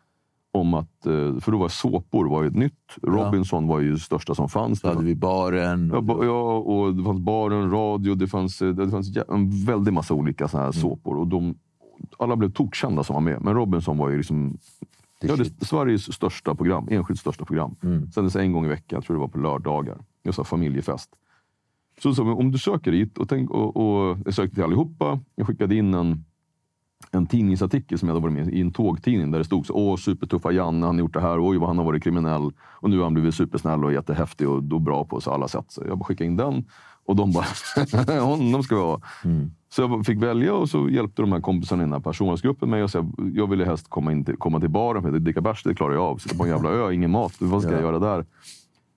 om 0.51 0.73
att, 0.73 1.05
eh, 1.05 1.39
för 1.39 1.51
då 1.51 1.57
var 1.57 1.67
såpor 1.69 2.25
var 2.29 2.41
ju 2.41 2.47
ett 2.47 2.55
nytt. 2.55 2.95
Robinson 3.03 3.67
var 3.67 3.79
ju 3.79 3.91
det 3.91 3.99
största 3.99 4.35
som 4.35 4.49
fanns. 4.49 4.79
så 4.79 4.87
hade 4.87 5.03
vi 5.03 5.15
baren. 5.15 5.89
Ja, 5.89 5.97
Och, 5.97 6.03
ba- 6.03 6.23
ja, 6.25 6.57
och 6.57 6.95
det 6.95 7.03
fanns 7.03 7.19
baren, 7.19 7.71
radio, 7.71 8.15
det 8.15 8.27
fanns, 8.27 8.61
eh, 8.61 8.69
det 8.69 8.89
fanns 8.89 9.17
en 9.29 9.65
väldig 9.65 9.93
massa 9.93 10.13
olika 10.13 10.47
såna 10.47 10.63
här 10.63 10.69
Mm. 10.69 10.81
såpor. 10.81 11.15
Och 11.17 11.27
de, 11.27 11.55
alla 12.19 12.35
blev 12.35 12.51
tokkända 12.51 13.03
som 13.03 13.13
var 13.13 13.21
med. 13.21 13.41
Men 13.41 13.53
Robinson 13.53 13.97
var 13.97 14.09
ju 14.09 14.17
liksom 14.17 14.57
ja, 15.19 15.35
det, 15.35 15.65
Sveriges 15.65 16.13
största 16.13 16.55
program, 16.55 16.87
enskilt 16.91 17.19
största 17.19 17.45
program. 17.45 17.75
Mm. 17.83 18.11
Sändes 18.11 18.35
en 18.35 18.51
gång 18.51 18.65
i 18.65 18.69
veckan, 18.69 18.97
jag 18.97 19.03
tror 19.03 19.15
det 19.15 19.19
var 19.19 19.27
på 19.27 19.39
lördagar. 19.39 19.97
Jag 20.23 20.35
sa 20.35 20.43
familjefest. 20.43 21.09
Så, 22.01 22.13
så 22.15 22.33
om 22.33 22.51
du 22.51 22.57
söker 22.57 22.91
dit, 22.91 23.17
och, 23.17 23.29
tänk, 23.29 23.49
och, 23.49 23.77
och 23.77 24.17
jag 24.25 24.33
sökte 24.33 24.55
till 24.55 24.63
allihopa. 24.63 25.19
Jag 25.35 25.47
skickade 25.47 25.75
in 25.75 25.93
en, 25.93 26.25
en 27.11 27.25
tidningsartikel 27.25 27.99
som 27.99 28.07
jag 28.07 28.15
hade 28.15 28.23
varit 28.23 28.45
med 28.45 28.53
i, 28.53 28.61
en 28.61 28.71
tågtidning 28.71 29.31
där 29.31 29.39
det 29.39 29.45
stod 29.45 29.65
så, 29.65 29.73
åh 29.73 29.95
supertuffa 29.95 30.51
Janne, 30.51 30.85
han 30.85 30.95
har 30.95 30.99
gjort 30.99 31.13
det 31.13 31.21
här, 31.21 31.49
oj 31.49 31.57
vad 31.57 31.69
han 31.69 31.77
har 31.77 31.85
varit 31.85 32.03
kriminell 32.03 32.51
och 32.59 32.89
nu 32.89 32.97
har 32.97 33.03
han 33.03 33.13
blivit 33.13 33.35
supersnäll 33.35 33.85
och 33.85 33.93
jättehäftig 33.93 34.49
och 34.49 34.63
då 34.63 34.79
bra 34.79 35.05
på 35.05 35.21
så 35.21 35.31
alla 35.31 35.47
sätt. 35.47 35.65
Så 35.67 35.83
jag 35.87 35.97
bara 35.97 36.05
skickade 36.05 36.27
in 36.27 36.37
den 36.37 36.65
och 37.05 37.15
de 37.15 37.31
bara, 37.31 38.19
honom 38.25 38.63
ska 38.63 38.75
vi 38.75 38.81
ha. 38.81 39.01
Mm. 39.25 39.51
Så 39.69 39.81
jag 39.81 40.05
fick 40.05 40.23
välja 40.23 40.53
och 40.53 40.69
så 40.69 40.89
hjälpte 40.89 41.21
de 41.21 41.31
här 41.31 41.41
kompisarna 41.41 41.83
i 41.83 41.85
den 41.85 41.93
här 41.93 41.99
personalgruppen 41.99 42.69
mig 42.69 42.83
och 42.83 42.89
sa 42.91 43.05
jag 43.33 43.49
ville 43.49 43.65
helst 43.65 43.89
komma, 43.89 44.11
in 44.11 44.25
till, 44.25 44.37
komma 44.37 44.59
till 44.59 44.69
baren, 44.69 45.01
för 45.03 45.15
att 45.15 45.23
dricka 45.23 45.41
bärs 45.41 45.63
det 45.63 45.75
klarar 45.75 45.93
jag 45.93 46.03
av. 46.03 46.17
Sitta 46.17 46.35
på 46.37 46.43
en 46.43 46.49
jävla 46.49 46.69
ö, 46.69 46.93
ingen 46.93 47.11
mat, 47.11 47.33
vad 47.39 47.61
ska 47.61 47.71
Ja. 47.71 47.77
jag 47.77 47.83
göra 47.83 47.99
där? 47.99 48.25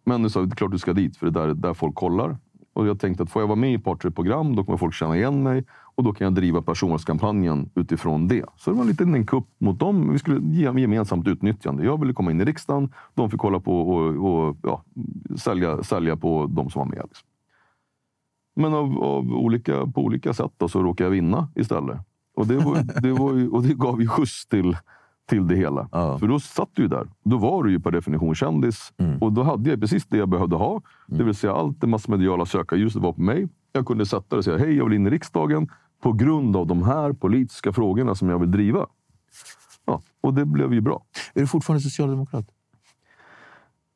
Men 0.04 0.22
du 0.22 0.30
sa, 0.30 0.40
det 0.40 0.52
är 0.52 0.57
klart 0.57 0.70
du 0.70 0.78
ska 0.78 0.92
dit, 0.92 1.16
för 1.16 1.30
det 1.30 1.40
är 1.40 1.46
där, 1.46 1.54
där 1.54 1.74
folk 1.74 1.94
kollar. 1.94 2.36
Och 2.72 2.86
jag 2.86 3.00
tänkte 3.00 3.22
att 3.22 3.30
får 3.30 3.42
jag 3.42 3.46
vara 3.46 3.57
med 3.57 3.70
i 3.70 3.74
ett 3.74 3.84
par, 3.84 3.96
tre 3.96 4.11
program, 4.11 4.57
då 4.57 4.64
kommer 4.64 4.78
folk 4.78 4.94
känna 4.94 5.16
igen 5.16 5.42
mig 5.42 5.64
och 5.94 6.04
då 6.04 6.12
kan 6.12 6.24
jag 6.24 6.34
driva 6.34 6.62
personvalskampanjen 6.62 7.70
utifrån 7.74 8.28
det. 8.28 8.44
Så 8.57 8.70
det 8.70 8.76
var 8.76 8.82
en 8.82 8.88
liten 8.90 9.14
en 9.14 9.26
kupp 9.26 9.46
mot 9.59 9.78
dem. 9.78 10.12
Vi 10.12 10.18
skulle 10.18 10.40
ge 10.57 10.80
gemensamt 10.80 11.28
utnyttjande. 11.28 11.84
Jag 11.84 12.00
ville 12.00 12.12
komma 12.12 12.30
in 12.30 12.40
i 12.40 12.44
riksdagen, 12.44 12.92
de 13.14 13.30
fick 13.30 13.40
kolla 13.40 13.61
på 13.61 13.80
och, 13.80 14.26
och 14.30 14.57
ja, 14.62 14.82
sälja, 15.38 15.82
sälja 15.82 16.16
på 16.16 16.46
de 16.46 16.70
som 16.70 16.78
var 16.78 16.86
med. 16.86 17.02
Liksom. 17.09 17.26
Men 18.57 18.74
av, 18.74 19.02
av 19.02 19.32
olika, 19.32 19.86
på 19.86 20.04
olika 20.04 20.34
sätt 20.34 20.52
då, 20.57 20.68
så 20.68 20.82
råkade 20.82 21.07
jag 21.07 21.11
vinna 21.11 21.48
istället. 21.54 21.98
Och 22.36 22.46
det, 22.46 22.57
var, 22.57 23.00
det, 23.02 23.12
var 23.12 23.34
ju, 23.34 23.48
och 23.48 23.62
det 23.62 23.74
gav 23.74 24.00
ju 24.00 24.09
skjuts 24.09 24.46
till, 24.46 24.76
till 25.28 25.46
det 25.46 25.57
hela. 25.57 25.88
Ja. 25.92 26.18
För 26.18 26.28
då 26.28 26.40
satt 26.40 26.68
du 26.72 26.82
ju 26.82 26.88
där. 26.88 27.09
Då 27.24 27.38
var 27.38 27.64
du 27.64 27.70
ju 27.70 27.80
per 27.80 27.90
definition 27.90 28.34
kändis. 28.34 28.92
Mm. 28.96 29.22
Och 29.22 29.32
då 29.32 29.42
hade 29.42 29.70
jag 29.70 29.80
precis 29.80 30.07
det 30.07 30.16
jag 30.16 30.28
behövde 30.28 30.57
ha. 30.57 30.80
Det 31.07 31.24
vill 31.24 31.34
säga 31.34 31.52
allt 31.52 31.80
det 31.80 31.86
massmediala 31.86 32.46
sökarljuset 32.46 33.02
var 33.02 33.12
på 33.12 33.20
mig. 33.20 33.48
Jag 33.72 33.86
kunde 33.86 34.07
sätta 34.07 34.26
det 34.28 34.36
och 34.36 34.44
säga 34.44 34.59
hej, 34.59 34.76
jag 34.76 34.84
vill 34.84 34.94
in 34.94 35.07
i 35.07 35.11
riksdagen 35.11 35.68
på 36.02 36.12
grund 36.12 36.57
av 36.57 36.66
de 36.66 36.82
här 36.82 37.12
politiska 37.12 37.72
frågorna 37.72 38.14
som 38.14 38.28
jag 38.28 38.38
vill 38.38 38.50
driva. 38.50 38.86
Ja, 39.84 40.02
och 40.20 40.34
det 40.34 40.44
blev 40.44 40.74
ju 40.74 40.80
bra. 40.80 41.02
Är 41.34 41.40
du 41.40 41.46
fortfarande 41.46 41.82
socialdemokrat? 41.82 42.46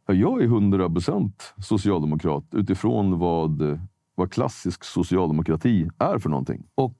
Ja, 0.07 0.15
Jag 0.15 0.41
är 0.43 0.45
100 0.45 0.91
procent 0.91 1.55
socialdemokrat 1.59 2.45
utifrån 2.53 3.19
vad, 3.19 3.81
vad 4.21 4.33
klassisk 4.33 4.85
socialdemokrati 4.85 5.89
är 5.99 6.19
för 6.19 6.29
någonting. 6.31 6.67
Och, 6.75 6.95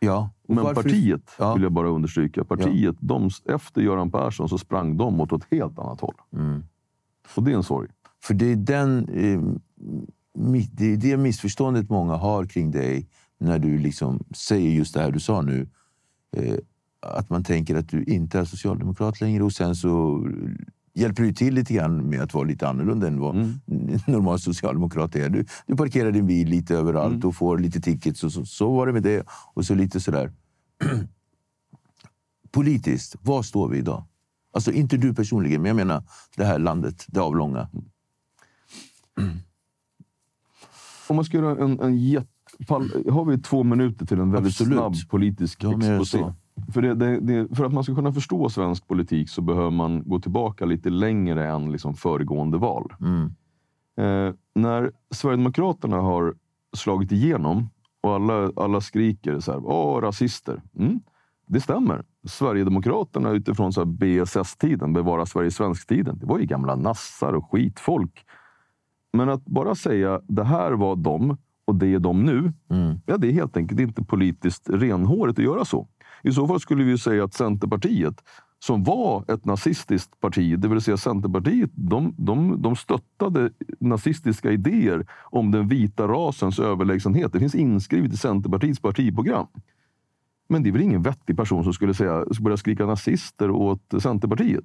ja. 0.00 0.30
och 0.48 0.54
Men 0.54 0.64
varför- 0.64 0.82
partiet, 0.82 1.30
Ja. 1.38 1.54
vill 1.54 1.62
jag 1.62 1.72
bara 1.72 1.88
understryka, 1.88 2.44
partiet, 2.44 2.96
de, 3.00 3.30
efter 3.44 3.80
Göran 3.82 4.10
Persson 4.10 4.48
så 4.48 4.58
sprang 4.58 4.96
de 4.96 5.20
åt 5.20 5.32
ett 5.32 5.46
helt 5.50 5.78
annat 5.78 6.00
håll. 6.00 6.14
Mm. 6.32 6.62
Och 7.36 7.42
det 7.42 7.52
är 7.52 7.56
en 7.56 7.62
sorg. 7.62 7.88
För 8.22 8.34
det 8.34 8.52
är, 8.52 8.56
den, 8.56 9.08
eh, 9.08 9.40
det 10.72 10.92
är 10.92 10.96
det 10.96 11.16
missförståndet 11.16 11.90
många 11.90 12.16
har 12.16 12.46
kring 12.46 12.70
dig 12.70 13.08
när 13.38 13.58
du 13.58 13.78
liksom 13.78 14.24
säger 14.34 14.70
just 14.70 14.94
det 14.94 15.00
här 15.00 15.10
du 15.10 15.20
sa 15.20 15.42
nu. 15.42 15.68
Eh, 16.36 16.54
att 17.00 17.30
man 17.30 17.44
tänker 17.44 17.74
att 17.76 17.88
du 17.88 18.04
inte 18.04 18.38
är 18.38 18.44
socialdemokrat 18.44 19.20
längre 19.20 19.44
och 19.44 19.52
sen 19.52 19.74
så 19.76 20.26
hjälper 20.94 21.22
du 21.22 21.32
till 21.32 21.54
lite 21.54 21.74
grann 21.74 21.96
med 22.10 22.20
att 22.22 22.34
vara 22.34 22.44
lite 22.44 22.68
annorlunda 22.68 23.06
än 23.06 23.20
vad 23.20 23.36
Mm. 23.36 23.52
normal 24.06 24.38
socialdemokrat 24.40 25.16
är. 25.16 25.28
Du, 25.28 25.44
du 25.66 25.76
parkerar 25.76 26.12
din 26.12 26.26
bil 26.26 26.48
lite 26.48 26.74
överallt 26.76 27.14
Mm. 27.14 27.28
och 27.28 27.34
får 27.34 27.58
lite 27.58 27.80
tickets 27.80 28.24
och 28.24 28.32
så, 28.32 28.44
så 28.46 28.72
var 28.76 28.86
det 28.86 28.92
med 28.92 29.02
det. 29.02 29.26
Och 29.54 29.64
så 29.66 29.74
lite 29.74 30.00
sådär. 30.00 30.32
Politiskt, 32.50 33.16
var 33.22 33.42
står 33.42 33.68
vi 33.68 33.78
idag? 33.78 34.04
Alltså 34.52 34.72
inte 34.72 34.96
du 34.96 35.14
personligen, 35.14 35.62
men 35.62 35.68
jag 35.68 35.76
menar 35.76 36.02
det 36.36 36.44
här 36.44 36.58
landet, 36.58 37.04
det 37.08 37.20
avlånga. 37.20 37.68
Om 41.08 41.16
man 41.16 41.24
ska 41.24 41.36
göra 41.36 41.64
en, 41.64 41.80
en 41.80 41.98
jätte... 41.98 42.28
Har 43.10 43.24
vi 43.24 43.38
två 43.38 43.62
minuter 43.62 44.06
till 44.06 44.18
en 44.20 44.30
väldigt 44.30 44.52
Absolut. 44.52 44.72
snabb 44.78 44.94
politisk 45.10 45.64
Ja, 45.64 45.76
exposé? 45.78 46.32
För, 46.72 46.82
det, 46.82 46.94
det, 46.94 47.20
det, 47.20 47.56
för 47.56 47.64
att 47.64 47.72
man 47.72 47.84
ska 47.84 47.94
kunna 47.94 48.12
förstå 48.12 48.48
svensk 48.48 48.88
politik 48.88 49.28
så 49.28 49.42
behöver 49.42 49.70
man 49.70 50.02
gå 50.06 50.20
tillbaka 50.20 50.64
lite 50.64 50.90
längre 50.90 51.48
än 51.48 51.72
liksom 51.72 51.94
föregående 51.94 52.58
val. 52.58 52.92
Mm. 53.00 53.34
Eh, 53.96 54.34
när 54.54 54.92
Sverigedemokraterna 55.10 55.96
har 55.96 56.34
slagit 56.76 57.12
igenom 57.12 57.70
och 58.02 58.14
alla, 58.14 58.50
alla 58.56 58.80
skriker 58.80 59.40
så 59.40 59.52
här, 59.52 59.60
Åh, 59.64 60.00
rasister. 60.00 60.62
Mm, 60.78 61.00
det 61.46 61.60
stämmer. 61.60 62.04
Sverigedemokraterna 62.28 63.30
utifrån 63.30 63.72
så 63.72 63.84
BSS-tiden, 63.84 64.92
Bevara 64.92 65.26
Sverige 65.26 65.50
svensk-tiden, 65.50 66.18
det 66.18 66.26
var 66.26 66.38
ju 66.38 66.46
gamla 66.46 66.76
nassar 66.76 67.32
och 67.32 67.50
skitfolk. 67.50 68.24
Men 69.12 69.28
att 69.28 69.44
bara 69.44 69.74
säga 69.74 70.20
det 70.28 70.44
här 70.44 70.72
var 70.72 70.96
de 70.96 71.36
och 71.64 71.74
det 71.74 71.94
är 71.94 71.98
de 71.98 72.22
nu, 72.24 72.52
Mm. 72.70 73.00
ja, 73.06 73.16
det 73.16 73.28
är 73.28 73.32
helt 73.32 73.56
enkelt 73.56 73.80
inte 73.80 74.04
politiskt 74.04 74.70
renhårigt 74.70 75.38
att 75.38 75.44
göra 75.44 75.64
så. 75.64 75.88
I 76.24 76.32
så 76.32 76.48
fall 76.48 76.60
skulle 76.60 76.84
vi 76.84 76.90
ju 76.90 76.98
säga 76.98 77.24
att 77.24 77.34
Centerpartiet, 77.34 78.24
som 78.58 78.84
var 78.84 79.24
ett 79.32 79.44
nazistiskt 79.44 80.20
parti, 80.20 80.58
det 80.58 80.68
vill 80.68 80.80
säga 80.80 80.96
Centerpartiet, 80.96 81.70
de, 81.74 82.14
de, 82.18 82.62
de 82.62 82.76
stöttade 82.76 83.50
nazistiska 83.80 84.52
idéer 84.52 85.06
om 85.22 85.50
den 85.50 85.68
vita 85.68 86.08
rasens 86.08 86.58
överlägsenhet. 86.58 87.32
Det 87.32 87.40
finns 87.40 87.54
inskrivet 87.54 88.12
i 88.12 88.16
Centerpartiets 88.16 88.80
partiprogram. 88.80 89.46
Men 90.48 90.62
det 90.62 90.70
är 90.70 90.72
väl 90.72 90.82
ingen 90.82 91.02
vettig 91.02 91.36
person 91.36 91.64
som 91.64 91.72
skulle 91.72 91.94
säga, 91.94 92.24
börja 92.40 92.56
skrika 92.56 92.86
nazister 92.86 93.50
åt 93.50 93.94
Centerpartiet? 94.02 94.64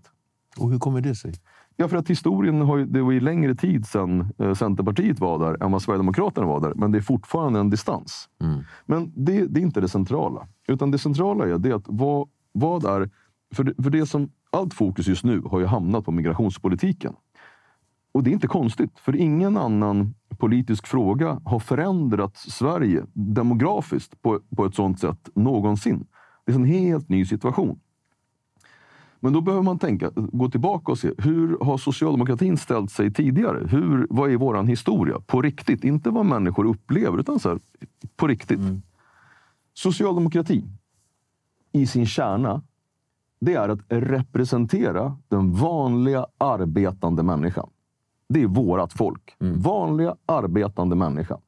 Och 0.58 0.72
hur 0.72 0.80
kommer 0.80 1.02
det 1.02 1.16
sig? 1.16 1.34
Ja, 1.82 1.88
för 1.88 1.98
att 1.98 2.10
historien 2.10 2.62
har 2.62 2.78
ju, 2.78 2.86
det 2.86 3.02
var 3.02 3.12
ju 3.12 3.20
längre 3.20 3.56
tid 3.56 3.86
sedan 3.86 4.34
eh, 4.38 4.54
Centerpartiet 4.54 5.20
var 5.20 5.40
där 5.40 5.64
än 5.64 5.72
vad 5.72 5.82
Sverigedemokraterna 5.82 6.48
var 6.48 6.60
där. 6.60 6.74
Men 6.76 6.92
det 6.92 6.98
är 6.98 7.02
fortfarande 7.02 7.60
en 7.60 7.70
distans. 7.70 8.30
Mm. 8.42 8.60
Men 8.86 9.12
det, 9.16 9.46
det 9.48 9.60
är 9.60 9.62
inte 9.62 9.82
det 9.82 9.88
centrala. 9.88 10.48
Utan 10.68 10.92
det 10.92 10.98
centrala 10.98 11.48
är 11.48 11.58
det 11.58 11.72
att 11.72 11.84
vad, 11.86 12.30
vad 12.52 12.86
är... 12.86 13.10
För 13.56 13.64
det, 13.64 13.84
för 13.84 13.90
det 13.90 14.06
som 14.06 14.32
allt 14.52 14.74
fokus 14.74 15.08
just 15.08 15.24
nu 15.24 15.42
har 15.42 15.60
ju 15.60 15.66
hamnat 15.66 16.06
på 16.06 16.12
migrationspolitiken. 16.12 17.14
Och 18.12 18.24
det 18.24 18.30
är 18.30 18.34
inte 18.34 18.48
konstigt, 18.48 19.00
för 19.00 19.16
ingen 19.16 19.58
annan 19.58 20.16
politisk 20.38 20.88
fråga 20.88 21.42
har 21.46 21.60
förändrat 21.60 22.38
Sverige 22.38 23.04
demografiskt 23.14 24.22
på, 24.22 24.40
på 24.56 24.66
ett 24.66 24.76
sånt 24.76 25.00
sätt 25.00 25.30
någonsin. 25.36 26.08
Det 26.46 26.52
är 26.52 26.56
en 26.56 26.66
helt 26.66 27.10
ny 27.10 27.26
situation. 27.26 27.80
Men 29.20 29.34
då 29.34 29.42
behöver 29.42 29.64
man 29.64 29.80
tänka, 29.80 30.12
gå 30.16 30.50
tillbaka 30.50 30.92
och 30.92 30.98
se 30.98 31.12
hur 31.18 31.58
har 31.62 31.78
socialdemokratin 31.78 32.58
ställt 32.58 32.92
sig 32.92 33.14
tidigare? 33.14 33.68
Hur, 33.68 34.08
vad 34.10 34.32
är 34.32 34.38
våran 34.38 34.68
historia? 34.68 35.20
På 35.20 35.42
riktigt, 35.42 35.84
inte 35.84 36.10
vad 36.10 36.26
människor 36.26 36.66
upplever, 36.66 37.20
utan 37.20 37.40
så 37.40 37.50
här, 37.50 37.60
på 38.16 38.28
riktigt. 38.28 38.60
Socialdemokrati 39.74 40.64
i 41.72 41.88
sin 41.88 42.06
kärna, 42.06 42.62
det 43.40 43.54
är 43.54 43.70
att 43.70 43.80
representera 43.88 45.18
den 45.28 45.54
vanliga 45.54 46.26
arbetande 46.38 47.24
människan. 47.24 47.70
Det 48.30 48.42
är 48.44 48.48
vårat 48.48 48.94
folk. 48.94 49.36
Vanliga 49.64 50.16
arbetande 50.26 50.96
människan. 50.96 51.42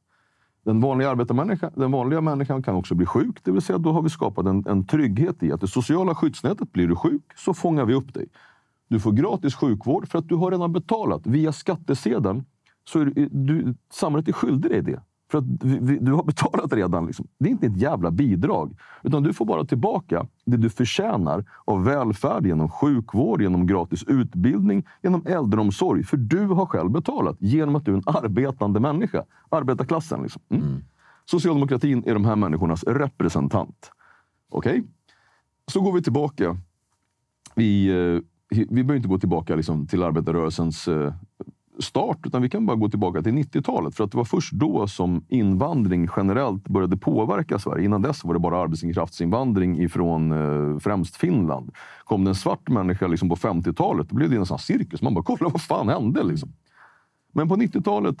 Den 0.64 0.80
vanliga 0.80 1.10
arbetarmänniskan, 1.10 1.72
den 1.74 1.90
vanliga 1.90 2.20
människan 2.20 2.62
kan 2.62 2.74
också 2.74 2.94
bli 2.94 3.06
sjuk. 3.06 3.44
Det 3.44 3.50
vill 3.50 3.62
säga, 3.62 3.78
då 3.78 3.92
har 3.92 4.02
vi 4.02 4.10
skapat 4.10 4.46
en, 4.46 4.64
en 4.66 4.86
trygghet 4.86 5.42
i 5.42 5.52
att 5.52 5.60
det 5.60 5.68
sociala 5.68 6.14
skyddsnätet, 6.14 6.72
blir 6.72 6.88
du 6.88 6.96
sjuk 6.96 7.22
så 7.36 7.54
fångar 7.54 7.84
vi 7.84 7.94
upp 7.94 8.14
dig. 8.14 8.28
Du 8.88 9.00
får 9.00 9.12
gratis 9.12 9.54
sjukvård 9.54 10.08
för 10.08 10.18
att 10.18 10.28
du 10.28 10.34
har 10.34 10.50
redan 10.50 10.72
betalat. 10.72 11.26
Via 11.26 11.52
skattesedeln 11.52 12.44
så 12.84 13.00
är 13.00 13.04
du, 13.04 13.28
du, 13.28 13.74
samhället 13.92 14.28
är 14.28 14.32
skyldig 14.32 14.70
dig 14.70 14.82
det. 14.82 15.02
För 15.32 15.38
att 15.38 15.44
vi, 15.62 15.98
du 15.98 16.12
har 16.12 16.24
betalat 16.24 16.72
redan. 16.72 17.06
Liksom. 17.06 17.26
Det 17.38 17.48
är 17.48 17.50
inte 17.50 17.66
ett 17.66 17.76
jävla 17.76 18.10
bidrag. 18.10 18.76
Utan 19.02 19.22
du 19.22 19.32
får 19.32 19.44
bara 19.44 19.64
tillbaka 19.64 20.26
det 20.44 20.56
du 20.56 20.70
förtjänar 20.70 21.44
av 21.64 21.84
välfärd 21.84 22.46
genom 22.46 22.68
sjukvård, 22.68 23.42
genom 23.42 23.66
gratis 23.66 24.04
utbildning, 24.06 24.86
genom 25.02 25.26
äldreomsorg. 25.26 26.04
För 26.04 26.16
du 26.16 26.46
har 26.46 26.66
själv 26.66 26.90
betalat 26.90 27.36
genom 27.40 27.76
att 27.76 27.84
du 27.84 27.92
är 27.92 27.96
en 27.96 28.02
arbetande 28.06 28.80
människa. 28.80 29.24
Arbetarklassen. 29.48 30.22
Liksom. 30.22 30.42
Mm. 30.48 30.84
Socialdemokratin 31.24 32.04
är 32.06 32.14
de 32.14 32.24
här 32.24 32.36
människornas 32.36 32.84
representant. 32.84 33.90
Okej? 34.48 34.84
Så 35.66 35.80
går 35.80 35.92
vi 35.92 36.02
tillbaka. 36.02 36.56
Vi, 37.54 37.86
eh, 37.88 38.20
vi 38.50 38.84
behöver 38.84 38.96
inte 38.96 39.08
gå 39.08 39.18
tillbaka 39.18 39.56
liksom, 39.56 39.86
till 39.86 40.02
arbetarrörelsens 40.02 40.88
eh, 40.88 41.14
start, 41.78 42.18
utan 42.26 42.42
vi 42.42 42.48
kan 42.48 42.66
bara 42.66 42.76
gå 42.76 42.88
tillbaka 42.88 43.22
till 43.22 43.32
90-talet. 43.32 43.94
För 43.94 44.04
att 44.04 44.10
det 44.10 44.16
var 44.16 44.24
först 44.24 44.52
då 44.52 44.86
som 44.86 45.24
invandring 45.28 46.08
generellt 46.16 46.68
började 46.68 46.96
påverka 46.96 47.58
Sverige. 47.58 47.84
Innan 47.84 48.02
dess 48.02 48.24
var 48.24 48.34
det 48.34 48.40
bara 48.40 48.58
arbetskraftsinvandring 48.58 49.82
ifrån 49.82 50.32
eh, 50.32 50.78
främst 50.78 51.16
Finland. 51.16 51.70
Kom 52.04 52.24
det 52.24 52.30
en 52.30 52.34
svart 52.34 52.68
människa 52.68 53.06
liksom 53.06 53.28
på 53.28 53.36
50-talet, 53.36 54.08
då 54.08 54.16
blev 54.16 54.30
det 54.30 54.36
en 54.36 54.46
sån 54.46 54.58
cirkus. 54.58 55.02
Man 55.02 55.14
bara, 55.14 55.24
kolla 55.24 55.50
vad 55.50 55.62
fan 55.62 55.88
hände? 55.88 56.22
Liksom. 56.22 56.52
Men 57.32 57.48
på 57.48 57.56
90-talet 57.56 58.16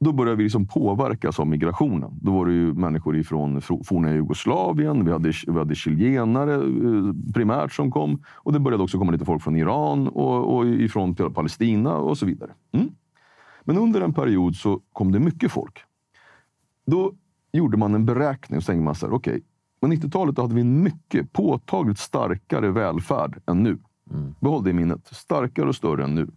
då 0.00 0.12
började 0.12 0.36
vi 0.36 0.42
liksom 0.42 0.66
påverkas 0.66 1.40
av 1.40 1.46
migrationen. 1.46 2.10
Då 2.22 2.32
var 2.32 2.46
det 2.46 2.52
ju 2.52 2.74
människor 2.74 3.16
ifrån 3.16 3.60
forna 3.60 4.12
Jugoslavien, 4.12 5.04
vi 5.04 5.12
hade, 5.12 5.32
vi 5.46 5.58
hade 5.58 5.74
chilenare 5.74 6.54
eh, 6.54 7.32
primärt 7.34 7.72
som 7.72 7.90
kom. 7.90 8.22
Och 8.28 8.52
det 8.52 8.60
började 8.60 8.82
också 8.82 8.98
komma 8.98 9.12
lite 9.12 9.24
folk 9.24 9.42
från 9.42 9.56
Iran 9.56 10.08
och, 10.08 10.56
och 10.56 10.66
ifrån 10.66 11.14
Palestina 11.14 11.96
och 11.96 12.18
så 12.18 12.26
vidare. 12.26 12.50
Mm. 12.72 12.88
Men 13.64 13.78
under 13.78 14.00
en 14.00 14.14
period 14.14 14.56
så 14.56 14.80
kom 14.92 15.12
det 15.12 15.20
mycket 15.20 15.52
folk. 15.52 15.78
Då 16.86 17.12
gjorde 17.52 17.76
man 17.76 17.94
en 17.94 18.06
beräkning 18.06 18.56
och 18.56 18.62
så 18.62 18.66
tänkte 18.66 18.84
man 18.84 18.94
så 18.94 19.06
här, 19.06 19.14
okej, 19.14 19.42
På 19.80 19.86
90-talet 19.86 20.38
hade 20.38 20.54
vi 20.54 20.60
en 20.60 20.82
mycket 20.82 21.32
påtagligt 21.32 21.98
starkare 21.98 22.70
välfärd 22.70 23.42
än 23.46 23.62
nu. 23.62 23.78
Behåll 24.40 24.64
det 24.64 24.70
i 24.70 24.72
minnet. 24.72 25.06
Starkare 25.06 25.68
och 25.68 25.74
större 25.74 26.04
än 26.04 26.14
nu. 26.14 26.28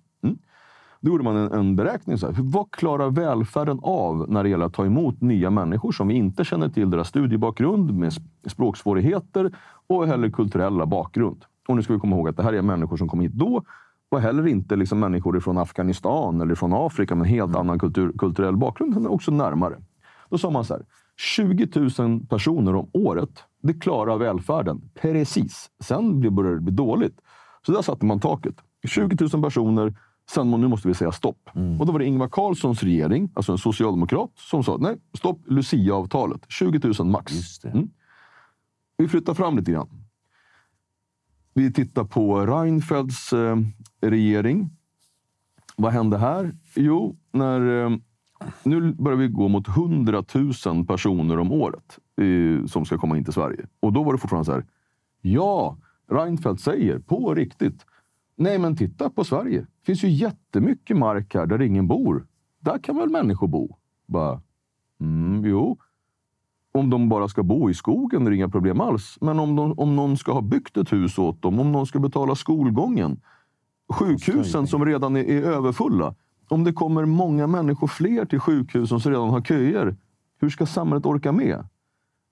Då 1.02 1.12
gjorde 1.12 1.24
man 1.24 1.36
en, 1.36 1.52
en 1.52 1.76
beräkning. 1.76 2.18
Så 2.18 2.32
här, 2.32 2.36
vad 2.40 2.72
klarar 2.72 3.10
välfärden 3.10 3.80
av 3.84 4.30
när 4.30 4.44
det 4.44 4.50
gäller 4.50 4.66
att 4.66 4.74
ta 4.74 4.86
emot 4.86 5.22
nya 5.22 5.50
människor 5.50 5.92
som 5.92 6.08
vi 6.08 6.14
inte 6.14 6.44
känner 6.44 6.70
till 6.70 6.90
deras 6.90 7.08
studiebakgrund, 7.08 7.94
med 7.94 8.14
språksvårigheter 8.48 9.52
och 9.88 10.08
heller 10.08 10.30
kulturella 10.30 10.86
bakgrund? 10.86 11.46
Och 11.68 11.76
nu 11.76 11.84
ska 11.84 11.94
vi 11.94 12.00
komma 12.00 12.16
ihåg 12.16 12.30
att 12.30 12.38
det 12.38 12.44
här 12.44 12.54
är 12.54 12.62
människor 12.62 12.98
som 12.98 13.08
kom 13.08 13.20
hit 13.20 13.32
då 13.34 13.64
och 14.12 14.22
heller 14.22 14.48
inte 14.48 14.76
liksom 14.76 15.00
människor 15.00 15.40
från 15.40 15.58
Afghanistan 15.58 16.42
eller 16.42 16.56
från 16.56 16.74
Afrika 16.74 17.16
med 17.16 17.26
en 17.26 17.30
helt 17.30 17.56
annan 17.56 17.80
kultur, 17.80 18.14
kulturell 18.18 18.58
bakgrund, 18.58 18.92
utan 18.92 19.08
också 19.08 19.32
närmare. 19.32 19.76
Då 20.30 20.38
sa 20.38 20.50
man 20.50 20.66
så 20.66 20.74
här, 20.74 20.84
20 21.36 21.68
000 22.00 22.26
personer 22.30 22.76
om 22.76 22.90
året, 22.94 23.44
det 23.62 23.74
klarar 23.74 24.18
välfärden. 24.18 24.82
Precis. 25.02 25.70
Sen 25.84 26.36
började 26.36 26.56
det 26.56 26.62
bli 26.62 26.74
dåligt. 26.74 27.20
Så 27.66 27.72
där 27.72 27.82
satte 27.82 28.06
man 28.06 28.20
taket. 28.20 28.56
20 28.88 29.28
000 29.34 29.44
personer, 29.44 29.94
sen 30.30 30.52
nu 30.52 30.68
måste 30.68 30.88
vi 30.88 30.94
säga 30.94 31.12
stopp. 31.12 31.50
Och 31.80 31.86
då 31.86 31.92
var 31.92 32.00
det 32.00 32.06
Ingvar 32.06 32.28
Carlssons 32.28 32.84
regering, 32.84 33.30
alltså 33.34 33.52
en 33.52 33.58
socialdemokrat, 33.58 34.32
som 34.36 34.64
sa 34.64 34.78
nej, 34.78 34.98
stopp 35.14 35.40
Lucia-avtalet. 35.46 36.46
20 36.48 36.94
000 37.00 37.08
max. 37.08 37.34
Mm. 37.66 37.90
Vi 38.98 39.08
flyttar 39.08 39.34
fram 39.34 39.58
lite 39.58 39.72
grann. 39.72 39.90
Vi 41.54 41.74
tittar 41.74 42.04
på 42.04 42.46
Reinfeldts 42.46 43.34
eh, 43.34 43.58
regering. 44.02 44.70
Vad 45.78 45.92
hände 45.92 46.18
här? 46.18 46.56
Jo, 46.76 47.18
när, 47.32 47.84
eh, 47.86 47.98
nu 48.64 48.94
börjar 48.94 49.18
vi 49.18 49.28
gå 49.28 49.48
mot 49.48 49.68
100 49.68 50.24
000 50.66 50.86
personer 50.86 51.40
om 51.40 51.52
året 51.52 52.00
eh, 52.22 52.66
som 52.66 52.86
ska 52.86 52.98
komma 52.98 53.18
in 53.18 53.24
till 53.24 53.34
Sverige. 53.34 53.68
Och 53.80 53.94
då 53.94 54.04
var 54.04 54.14
det 54.14 54.20
fortfarande 54.20 54.46
så 54.46 54.52
här. 54.52 54.66
Ja, 55.22 55.78
Reinfeldt 56.12 56.62
säger 56.62 57.00
på 57.00 57.36
riktigt. 57.36 57.86
Nej, 58.42 58.60
men 58.60 58.76
titta 58.76 59.10
på 59.10 59.24
Sverige. 59.24 59.60
Det 59.60 59.86
finns 59.86 60.04
ju 60.04 60.10
jättemycket 60.10 60.98
mark 60.98 61.34
här 61.34 61.46
där 61.46 61.62
ingen 61.62 61.88
bor. 61.88 62.28
Där 62.60 62.78
kan 62.78 62.98
väl 62.98 63.10
människor 63.10 63.48
bo? 63.48 63.76
Bara, 64.08 64.42
mm, 65.00 65.46
jo, 65.46 65.78
om 66.72 66.90
de 66.90 67.10
bara 67.10 67.28
ska 67.28 67.44
bo 67.44 67.70
i 67.70 67.74
skogen 67.74 68.26
är 68.26 68.30
det 68.30 68.36
inga 68.36 68.50
problem 68.50 68.82
alls. 68.82 69.18
Men 69.22 69.40
om, 69.40 69.56
de, 69.56 69.80
om 69.80 69.96
någon 69.96 70.18
ska 70.18 70.32
ha 70.32 70.42
byggt 70.42 70.78
ett 70.78 70.94
hus 70.94 71.18
åt 71.18 71.42
dem, 71.42 71.60
om 71.60 71.72
någon 71.72 71.86
ska 71.86 72.00
betala 72.00 72.36
skolgången, 72.36 73.22
sjukhusen 73.94 74.68
som 74.68 74.86
redan 74.86 75.16
är, 75.16 75.24
är 75.24 75.42
överfulla. 75.42 76.16
Om 76.48 76.64
det 76.64 76.74
kommer 76.74 77.06
många 77.06 77.48
människor 77.48 77.88
fler 77.88 78.26
till 78.26 78.40
sjukhusen 78.40 79.00
som 79.00 79.12
redan 79.12 79.30
har 79.30 79.42
köer, 79.42 79.98
hur 80.42 80.50
ska 80.50 80.66
samhället 80.66 81.06
orka 81.06 81.32
med? 81.32 81.68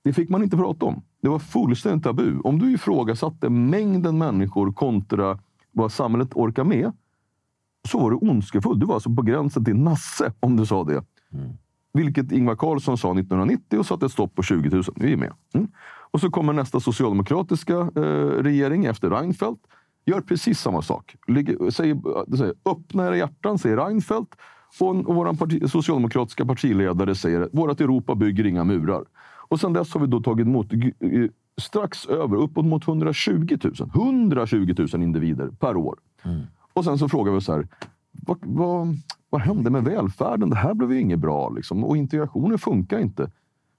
Det 0.03 0.13
fick 0.13 0.29
man 0.29 0.43
inte 0.43 0.57
prata 0.57 0.85
om. 0.85 1.03
Det 1.21 1.29
var 1.29 1.39
fullständigt 1.39 2.03
tabu. 2.03 2.39
Om 2.39 2.59
du 2.59 2.73
ifrågasatte 2.73 3.49
mängden 3.49 4.17
människor 4.17 4.71
kontra 4.71 5.39
vad 5.77 5.91
samhället 5.91 6.29
orkar 6.33 6.63
med, 6.63 6.91
så 7.87 7.99
var 7.99 8.11
du 8.11 8.17
ondskefull. 8.17 8.79
Du 8.79 8.85
var 8.85 8.93
alltså 8.93 9.15
på 9.15 9.21
gränsen 9.21 9.65
till 9.65 9.75
nasse 9.75 10.33
om 10.39 10.57
du 10.57 10.65
sa 10.65 10.83
det. 10.83 11.03
Vilket 11.93 12.31
Ingvar 12.31 12.55
Carlsson 12.55 12.97
sa 12.97 13.07
1990 13.07 13.79
och 13.79 13.85
satte 13.85 14.05
ett 14.05 14.11
stopp 14.11 14.35
på 14.35 14.43
20 14.43 14.69
000. 14.69 14.83
Vi 14.95 15.13
är 15.13 15.17
med. 15.17 15.33
Mm. 15.53 15.67
Och 16.11 16.21
så 16.21 16.29
kommer 16.29 16.53
nästa 16.53 16.79
socialdemokratiska 16.79 17.73
eh, 17.95 18.01
regering 18.43 18.85
efter 18.85 19.09
Reinfeldt. 19.09 19.61
Gör 20.05 20.21
precis 20.21 20.59
samma 20.59 20.81
sak. 20.81 21.15
Ligger, 21.27 21.69
säger, 21.71 21.97
det 22.27 22.37
säger, 22.37 22.53
öppna 22.65 23.07
era 23.07 23.17
hjärtan, 23.17 23.57
säger 23.57 23.77
Reinfeldt. 23.77 24.35
Och, 24.79 24.89
och 24.89 25.15
vår 25.15 25.33
parti, 25.33 25.69
socialdemokratiska 25.69 26.45
partiledare 26.45 27.15
säger 27.15 27.41
att 27.41 27.49
vårt 27.53 27.81
Europa 27.81 28.15
bygger 28.15 28.45
inga 28.45 28.63
murar. 28.63 29.05
Och 29.49 29.59
sen 29.59 29.73
dess 29.73 29.93
har 29.93 30.01
vi 30.01 30.07
då 30.07 30.21
tagit 30.21 30.47
emot 30.47 30.73
eh, 30.73 30.79
strax 31.61 32.05
över, 32.05 32.35
uppåt 32.35 32.65
mot 32.65 32.87
120 32.87 33.57
000. 33.63 33.73
120 33.95 34.75
000 34.93 35.03
individer 35.03 35.47
per 35.47 35.77
år. 35.77 35.99
Och 36.73 36.83
sen 36.83 36.97
så 36.97 37.09
frågar 37.09 37.33
vi 37.33 37.41
så 37.41 37.53
här, 37.53 37.67
vad, 38.11 38.37
vad, 38.41 38.97
vad 39.29 39.41
hände 39.41 39.69
med 39.69 39.83
välfärden? 39.83 40.49
Det 40.49 40.55
här 40.55 40.73
blev 40.73 40.93
ju 40.93 41.01
inget 41.01 41.19
bra. 41.19 41.49
Liksom. 41.49 41.83
Och 41.83 41.97
integrationen 41.97 42.57
funkar 42.57 42.99
inte. 42.99 43.31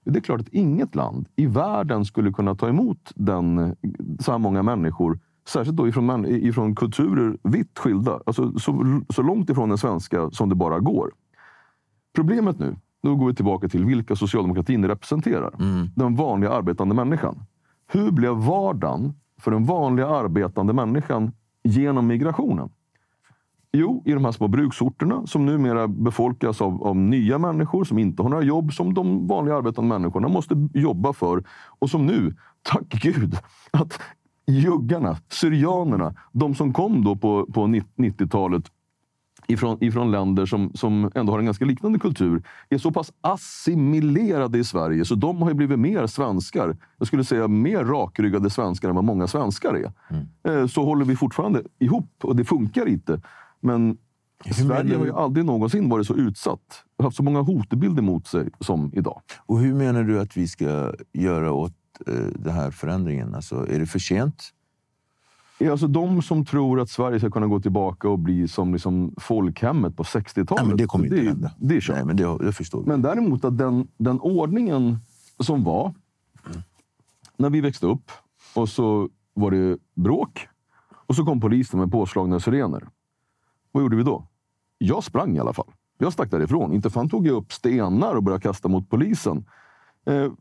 Det 0.05 0.19
är 0.19 0.21
klart 0.21 0.41
att 0.41 0.49
inget 0.49 0.95
land 0.95 1.27
i 1.35 1.45
världen 1.45 2.05
skulle 2.05 2.31
kunna 2.31 2.55
ta 2.55 2.69
emot 2.69 3.11
den, 3.15 3.75
så 4.19 4.31
här 4.31 4.37
många 4.37 4.63
människor. 4.63 5.19
Särskilt 5.47 5.77
då 5.77 5.87
ifrån, 5.87 6.25
ifrån 6.25 6.75
kulturer 6.75 7.37
vitt 7.43 7.79
skilda. 7.79 8.19
Alltså 8.25 8.59
så, 8.59 9.01
så 9.09 9.21
långt 9.21 9.49
ifrån 9.49 9.69
den 9.69 9.77
svenska 9.77 10.31
som 10.31 10.49
det 10.49 10.55
bara 10.55 10.79
går. 10.79 11.11
Problemet 12.15 12.59
nu, 12.59 12.75
nu 13.03 13.15
går 13.15 13.27
vi 13.27 13.35
tillbaka 13.35 13.69
till 13.69 13.85
vilka 13.85 14.15
socialdemokratin 14.15 14.87
representerar. 14.87 15.53
Den 15.95 16.15
vanliga 16.15 16.51
arbetande 16.51 16.95
människan. 16.95 17.39
Hur 17.91 18.11
blev 18.11 18.33
vardagen 18.33 19.13
för 19.41 19.51
den 19.51 19.65
vanliga 19.65 20.07
arbetande 20.07 20.73
människan 20.73 21.31
genom 21.63 22.07
migrationen? 22.07 22.69
Jo, 23.71 24.03
i 24.05 24.11
de 24.11 24.25
här 24.25 24.31
små 24.31 24.47
bruksorterna 24.47 25.27
som 25.27 25.45
numera 25.45 25.87
befolkas 25.87 26.61
av, 26.61 26.83
av 26.83 26.95
nya 26.95 27.37
människor 27.37 27.83
som 27.83 27.99
inte 27.99 28.21
har 28.23 28.29
några 28.29 28.43
jobb 28.43 28.73
som 28.73 28.93
de 28.93 29.27
vanliga 29.27 29.55
arbetande 29.55 29.99
människorna 29.99 30.27
måste 30.27 30.69
jobba 30.73 31.13
för. 31.13 31.43
Och 31.79 31.89
som 31.89 32.05
nu, 32.05 32.35
tack 32.61 32.89
gud, 32.89 33.37
att 33.71 33.99
juggarna, 34.47 35.17
syrianerna, 35.29 36.15
de 36.31 36.55
som 36.55 36.73
kom 36.73 37.03
då 37.03 37.15
på, 37.15 37.45
på 37.53 37.61
90-talet 37.61 38.63
ifrån, 39.49 39.77
ifrån 39.83 40.11
länder 40.11 40.45
som, 40.45 40.71
som 40.73 41.11
ändå 41.15 41.33
har 41.33 41.39
en 41.39 41.45
ganska 41.45 41.65
liknande 41.65 41.99
kultur 41.99 42.43
är 42.69 42.77
så 42.77 42.91
pass 42.91 43.11
assimilerade 43.21 44.57
i 44.57 44.63
Sverige 44.63 45.05
så 45.05 45.15
de 45.15 45.41
har 45.41 45.49
ju 45.49 45.55
blivit 45.55 45.79
mer 45.79 46.07
svenskar. 46.07 46.77
Jag 46.97 47.07
skulle 47.07 47.23
säga 47.23 47.47
mer 47.47 47.83
rakryggade 47.83 48.49
svenskar 48.49 48.89
än 48.89 48.95
vad 48.95 49.03
många 49.03 49.27
svenskar 49.27 49.73
är. 49.75 49.91
Eh, 50.51 50.67
Så 50.67 50.85
håller 50.85 51.05
vi 51.05 51.15
fortfarande 51.15 51.63
ihop 51.79 52.11
och 52.23 52.35
det 52.35 52.45
funkar 52.45 52.87
inte. 52.87 53.21
Men 53.61 53.97
Sverige 54.53 54.83
menar 54.83 54.97
har 54.97 55.05
ju 55.05 55.13
aldrig 55.13 55.45
någonsin 55.45 55.89
varit 55.89 56.07
så 56.07 56.15
utsatt. 56.15 56.83
haft 57.03 57.17
så 57.17 57.23
många 57.23 57.41
hotbilder 57.41 58.01
mot 58.01 58.27
sig 58.27 58.49
som 58.59 58.91
idag. 58.93 59.21
Och 59.45 59.59
hur 59.59 59.73
menar 59.73 60.03
du 60.03 60.19
att 60.19 60.37
vi 60.37 60.47
ska 60.47 60.93
göra 61.13 61.51
åt 61.51 61.73
eh, 62.07 62.13
den 62.35 62.53
här 62.53 62.71
förändringen? 62.71 63.35
Alltså, 63.35 63.67
är 63.69 63.79
det 63.79 63.85
för 63.85 63.99
sent? 63.99 64.43
Alltså 65.67 65.87
de 65.87 66.21
som 66.21 66.45
tror 66.45 66.79
att 66.79 66.89
Sverige 66.89 67.19
ska 67.19 67.31
kunna 67.31 67.47
gå 67.47 67.59
tillbaka 67.59 68.09
och 68.09 68.19
bli 68.19 68.47
som 68.47 68.73
liksom 68.73 69.13
folkhemmet 69.17 69.97
på 69.97 70.03
60-talet. 70.03 70.61
Nej, 70.61 70.67
men 70.67 70.77
det 70.77 70.85
kommer 70.85 71.05
inte 71.05 71.17
det, 71.17 71.27
hända. 71.27 71.51
Det 71.57 71.75
är 71.75 71.81
kört. 71.81 71.95
Nej, 71.95 72.05
men 72.05 72.15
det, 72.15 72.37
det 72.37 72.51
förstår 72.51 72.81
vi. 72.81 72.87
Men 72.87 73.01
däremot 73.01 73.45
att 73.45 73.57
den, 73.57 73.87
den 73.97 74.19
ordningen 74.19 74.97
som 75.39 75.63
var 75.63 75.93
när 77.37 77.49
vi 77.49 77.61
växte 77.61 77.85
upp 77.85 78.11
och 78.55 78.69
så 78.69 79.09
var 79.33 79.51
det 79.51 79.77
bråk 79.95 80.47
och 80.91 81.15
så 81.15 81.25
kom 81.25 81.41
polisen 81.41 81.79
med 81.79 81.91
påslagna 81.91 82.39
sirener. 82.39 82.87
Vad 83.71 83.83
gjorde 83.83 83.95
vi 83.95 84.03
då? 84.03 84.27
Jag 84.77 85.03
sprang 85.03 85.35
i 85.35 85.39
alla 85.39 85.53
fall. 85.53 85.71
Jag 85.97 86.13
stack 86.13 86.31
därifrån. 86.31 86.73
Inte 86.73 86.89
fan 86.89 87.09
tog 87.09 87.27
jag 87.27 87.35
upp 87.35 87.53
stenar 87.53 88.15
och 88.15 88.23
började 88.23 88.41
kasta 88.41 88.67
mot 88.67 88.89
polisen. 88.89 89.45
Eh, 90.05 90.31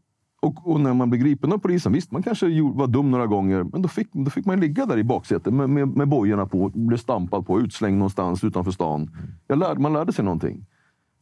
och, 0.41 0.71
och 0.71 0.81
när 0.81 0.95
man 0.95 1.11
blev 1.11 1.23
gripen 1.23 1.53
av 1.53 1.59
polisen, 1.59 1.93
visst 1.93 2.13
man 2.13 2.23
kanske 2.23 2.47
var 2.63 2.87
dum 2.87 3.11
några 3.11 3.27
gånger, 3.27 3.65
men 3.65 3.83
då 3.83 3.89
fick, 3.89 4.13
då 4.13 4.31
fick 4.31 4.47
man 4.47 4.61
ligga 4.61 4.87
där 4.87 4.99
i 4.99 5.05
baksätet 5.05 5.55
med, 5.55 5.71
med, 5.71 5.89
med 5.89 6.09
bojorna 6.09 6.47
på, 6.47 6.69
bli 6.69 6.99
stampad 6.99 7.47
på, 7.47 7.61
utslängd 7.61 7.99
någonstans 7.99 8.45
utanför 8.45 8.71
stan. 8.71 9.11
Lärde, 9.49 9.81
man 9.81 9.93
lärde 9.93 10.13
sig 10.13 10.25
någonting. 10.25 10.67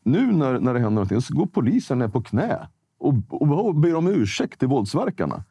Nu 0.02 0.32
när, 0.32 0.60
när 0.60 0.74
det 0.74 0.80
händer 0.80 0.94
någonting 0.94 1.20
så 1.20 1.34
går 1.34 1.46
polisen 1.46 1.98
ner 1.98 2.08
på 2.08 2.22
knä 2.22 2.68
och, 2.98 3.14
och, 3.28 3.66
och 3.66 3.74
ber 3.74 3.94
om 3.94 4.06
ursäkt 4.06 4.58
till 4.58 4.68
våldsverkarna. 4.68 5.44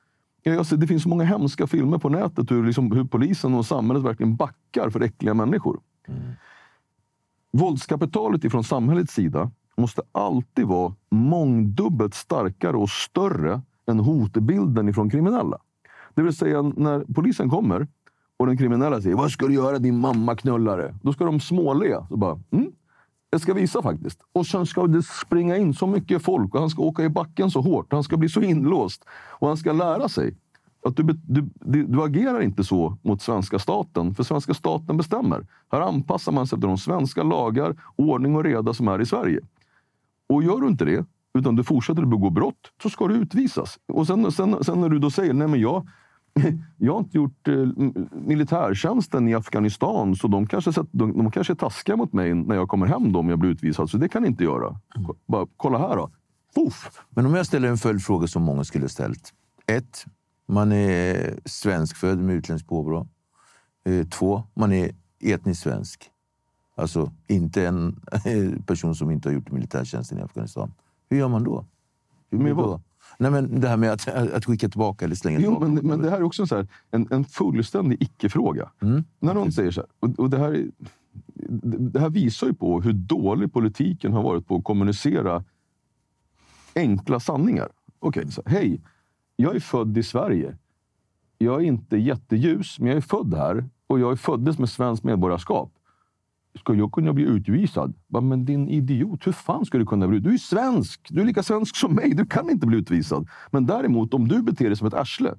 Jag, 0.44 0.66
ser, 0.66 0.78
det 0.78 0.88
finns 0.88 1.04
så 1.04 1.10
många 1.10 1.24
hemska 1.24 1.68
filmer 1.68 1.98
på 1.98 2.10
nätet 2.10 2.52
hur, 2.52 2.66
liksom, 2.66 2.92
hur 2.92 3.04
polisen 3.04 3.54
och 3.54 3.66
samhället 3.66 4.04
verkligen 4.04 4.36
backar 4.36 4.90
för 4.90 5.02
äckliga 5.02 5.34
människor. 5.34 5.80
Våldskapitalet 7.52 8.44
ifrån 8.44 8.64
samhällets 8.64 9.14
sida 9.14 9.52
måste 9.78 10.02
alltid 10.12 10.66
vara 10.66 10.94
mångdubbelt 11.10 12.14
starkare 12.14 12.78
och 12.78 12.90
större 12.90 13.62
än 13.88 14.00
hotbilden 14.00 14.90
ifrån 14.90 15.10
kriminella. 15.10 15.58
Det 16.14 16.22
vill 16.22 16.36
säga 16.36 16.62
när 16.62 17.14
polisen 17.14 17.50
kommer 17.50 17.88
och 18.38 18.48
den 18.48 18.58
kriminella 18.58 19.02
säger 19.02 19.16
Vad 19.16 19.32
ska 19.32 19.48
du 19.48 19.54
göra 19.54 19.80
din 19.80 20.00
mamma 20.00 20.36
knullare? 20.36 20.96
Då 21.02 21.14
ska 21.14 21.26
de 21.26 21.40
småle. 21.40 22.06
Så 22.10 22.18
bara, 22.18 22.40
mm, 22.52 22.72
jag 23.30 23.42
ska 23.42 23.54
visa 23.54 23.82
faktiskt. 23.82 24.20
Och 24.34 24.48
sen 24.48 24.66
ska 24.66 24.88
det 24.88 25.04
springa 25.04 25.58
in 25.58 25.74
så 25.74 25.88
mycket 25.88 26.24
folk 26.24 26.54
och 26.54 26.60
han 26.60 26.70
ska 26.70 26.82
åka 26.82 27.04
i 27.04 27.10
backen 27.10 27.52
så 27.52 27.62
hårt. 27.62 27.94
Han 27.94 28.04
ska 28.04 28.18
bli 28.18 28.30
så 28.30 28.42
inlåst. 28.42 29.06
Och 29.10 29.48
han 29.48 29.58
ska 29.58 29.72
lära 29.72 30.10
sig 30.10 30.36
att 30.86 30.96
du, 30.96 31.04
du, 31.04 31.50
du, 31.54 31.86
du 31.86 32.04
agerar 32.04 32.42
inte 32.42 32.64
så 32.64 32.98
mot 33.02 33.22
svenska 33.22 33.60
staten, 33.60 34.16
för 34.16 34.24
svenska 34.24 34.54
staten 34.54 34.98
bestämmer. 34.98 35.46
Här 35.72 35.82
anpassar 35.82 36.32
man 36.32 36.48
sig 36.48 36.58
efter 36.58 36.68
de 36.68 36.78
svenska 36.78 37.24
lagar, 37.24 37.76
ordning 37.96 38.36
och 38.36 38.44
reda 38.44 38.74
som 38.74 38.88
är 38.88 39.02
i 39.02 39.06
Sverige. 39.06 39.40
Och 40.30 40.44
gör 40.44 40.62
du 40.62 40.68
inte 40.68 40.86
det, 40.86 41.06
utan 41.38 41.56
du 41.56 41.64
fortsätter 41.64 42.02
att 42.02 42.10
begå 42.10 42.30
brott, 42.30 42.72
så 42.84 42.90
ska 42.90 43.08
du 43.08 43.16
utvisas. 43.16 43.80
Och 43.88 44.08
sen, 44.08 44.32
sen, 44.32 44.64
sen 44.64 44.82
när 44.82 44.90
du 44.90 45.00
då 45.00 45.12
säger, 45.12 45.34
nej 45.34 45.48
men 45.48 45.60
jag, 45.60 45.88
jag 46.78 46.94
har 46.94 47.00
inte 47.00 47.18
gjort 47.18 47.48
eh, 47.48 47.56
militärtjänsten 48.12 49.28
i 49.28 49.36
Afghanistan, 49.36 50.16
så 50.16 50.28
de 50.28 50.48
kanske, 50.48 50.74
sett, 50.74 50.88
de, 50.92 51.18
de 51.18 51.32
kanske 51.32 51.54
är 51.54 51.56
taskiga 51.56 51.96
mot 51.96 52.14
mig 52.14 52.34
när 52.34 52.56
jag 52.56 52.70
kommer 52.70 52.88
hem 52.88 53.12
då, 53.12 53.20
om 53.20 53.30
jag 53.30 53.40
blir 53.40 53.50
utvisad. 53.50 53.90
Så 53.90 53.98
det 53.98 54.10
kan 54.10 54.22
ni 54.22 54.28
inte 54.28 54.44
göra. 54.44 54.80
Bara, 55.26 55.48
kolla 55.58 55.78
här 55.78 55.96
då. 55.96 56.12
Puff. 56.56 56.90
Men 57.10 57.26
om 57.26 57.34
jag 57.34 57.46
ställer 57.46 57.70
en 57.70 57.78
följdfråga 57.78 58.28
som 58.28 58.44
många 58.44 58.64
skulle 58.64 58.84
ha 58.84 58.90
ställt. 58.90 59.34
Ett, 59.68 60.06
Man 60.48 60.72
är 60.72 61.40
svenskfödd 61.46 62.20
med 62.20 62.36
utländskt 62.36 62.70
påbrå. 62.70 63.08
Eh, 63.86 64.08
två, 64.08 64.44
man 64.54 64.74
är 64.74 64.92
etnisk 65.24 65.62
svensk. 65.62 66.10
Alltså 66.76 67.12
inte 67.28 67.68
en 67.68 68.02
person 68.66 68.96
som 68.96 69.12
inte 69.12 69.30
har 69.30 69.34
gjort 69.34 69.52
militärtjänsten 69.52 70.18
i 70.18 70.22
Afghanistan. 70.22 70.74
Hur 71.10 71.18
gör 71.18 71.28
man 71.28 71.44
då? 71.44 71.66
Hur 72.32 72.38
blir 72.38 72.54
vad? 72.54 72.66
då? 72.66 72.82
Nej, 73.18 73.32
men 73.32 73.60
det 73.60 73.68
här 73.68 73.78
med 73.78 73.92
att, 73.92 74.08
att 74.08 74.46
skicka 74.46 74.70
tillbaka 74.70 75.06
eller 75.06 75.16
slänga 75.16 75.40
Jo, 75.40 75.44
tillbaka. 75.52 75.72
men, 75.72 75.88
men 75.88 76.02
det 76.02 76.10
här 76.10 76.18
är 76.18 76.24
också 76.24 76.48
så 76.48 76.56
här, 76.56 76.68
en, 76.92 77.08
en 77.12 77.26
fullständig 77.26 78.02
icke-fråga. 78.02 78.72
Mm. 78.82 79.04
När 79.20 79.34
någon 79.34 79.52
säger 79.52 79.72
så 79.72 79.82
här, 79.82 79.90
och, 80.00 80.20
och 80.20 80.30
det, 80.30 80.38
här 80.38 80.52
är, 80.52 80.68
det 81.92 82.00
här 82.00 82.10
visar 82.10 82.48
ju 82.48 82.54
på 82.54 82.82
hur 82.82 82.94
dålig 82.94 83.54
politiken 83.54 84.14
har 84.14 84.24
varit 84.24 84.48
på 84.48 84.56
att 84.56 84.64
kommunicera 84.64 85.44
enkla 86.76 87.20
sanningar. 87.20 87.70
Okej, 88.00 88.32
så 88.32 88.42
här, 88.46 88.60
hej, 88.60 88.82
jag 89.36 89.56
är 89.56 89.60
född 89.60 89.98
i 89.98 90.04
Sverige. 90.04 90.58
Jag 91.38 91.62
är 91.62 91.66
inte 91.66 91.98
jätteljus, 91.98 92.80
men 92.80 92.88
jag 92.88 92.98
är 92.98 93.02
född 93.02 93.34
här 93.34 93.70
och 93.88 94.00
jag 94.00 94.12
är 94.12 94.16
föddes 94.16 94.60
med 94.60 94.70
svenskt 94.70 95.04
medborgarskap. 95.04 95.72
Ska 96.60 96.74
jag 96.74 96.92
kunna 96.92 97.14
bli 97.14 97.24
utvisad? 97.24 97.94
Men 98.22 98.46
din 98.46 98.70
idiot, 98.70 99.28
hur 99.28 99.32
fan 99.32 99.66
ska 99.66 99.78
du 99.78 99.86
kunna 99.86 100.08
bli 100.08 100.20
Du 100.20 100.34
är 100.34 100.38
svensk! 100.38 101.08
Du 101.10 101.22
är 101.22 101.26
lika 101.26 101.44
svensk 101.44 101.76
som 101.76 101.94
mig. 101.94 102.14
Du 102.14 102.26
kan 102.26 102.50
inte 102.50 102.68
bli 102.68 102.78
utvisad. 102.78 103.28
Men 103.52 103.66
däremot, 103.66 104.14
om 104.14 104.28
du 104.28 104.42
beter 104.42 104.66
dig 104.66 104.76
som 104.76 104.88
ett 104.88 104.94
arsle, 104.94 105.34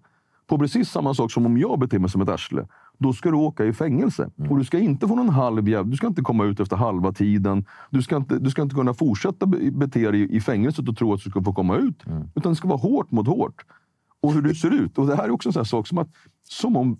på 0.47 0.59
precis 0.59 0.91
samma 0.91 1.15
sak 1.15 1.33
som 1.33 1.47
om 1.47 1.59
jag 1.59 1.79
beter 1.79 1.99
mig 1.99 2.11
som 2.11 2.21
ett 2.21 2.29
arsle, 2.29 2.67
då 2.99 3.13
ska 3.13 3.31
du 3.31 3.37
åka 3.37 3.65
i 3.65 3.73
fängelse. 3.73 4.31
Och 4.51 4.59
du 4.59 4.65
ska 4.65 4.79
inte 4.79 5.09
få 5.09 5.15
någon 5.17 5.29
halv 5.29 5.69
jäv. 5.69 5.89
Du 5.89 5.97
ska 5.97 6.07
inte 6.07 6.23
komma 6.23 6.45
ut 6.45 6.61
efter 6.61 6.77
halva 6.77 7.13
tiden. 7.13 7.65
Du 7.91 8.03
ska 8.03 8.17
inte, 8.17 8.39
du 8.39 8.51
ska 8.51 8.63
inte 8.63 8.75
kunna 8.75 8.95
fortsätta 8.95 9.47
be- 9.47 9.71
bete 9.71 10.11
dig 10.11 10.37
i 10.37 10.41
fängelset 10.41 10.89
och 10.89 10.97
tro 10.97 11.13
att 11.13 11.21
du 11.25 11.31
ska 11.31 11.43
få 11.43 11.53
komma 11.53 11.77
ut. 11.77 12.05
Utan 12.35 12.53
det 12.53 12.57
ska 12.57 12.69
vara 12.69 12.79
hårt 12.79 13.11
mot 13.11 13.27
hårt. 13.27 13.65
Och 14.23 14.33
hur 14.33 14.43
du 14.43 14.55
ser 14.55 14.71
ut. 14.71 14.99
Och 14.99 15.07
det 15.07 15.17
här 15.17 15.25
är 15.25 15.31
också 15.31 15.49
en 15.49 15.53
sån 15.53 15.61
här 15.61 15.65
sak 15.65 15.87
som 15.87 15.99
att, 15.99 16.09
som 16.49 16.77
om 16.77 16.99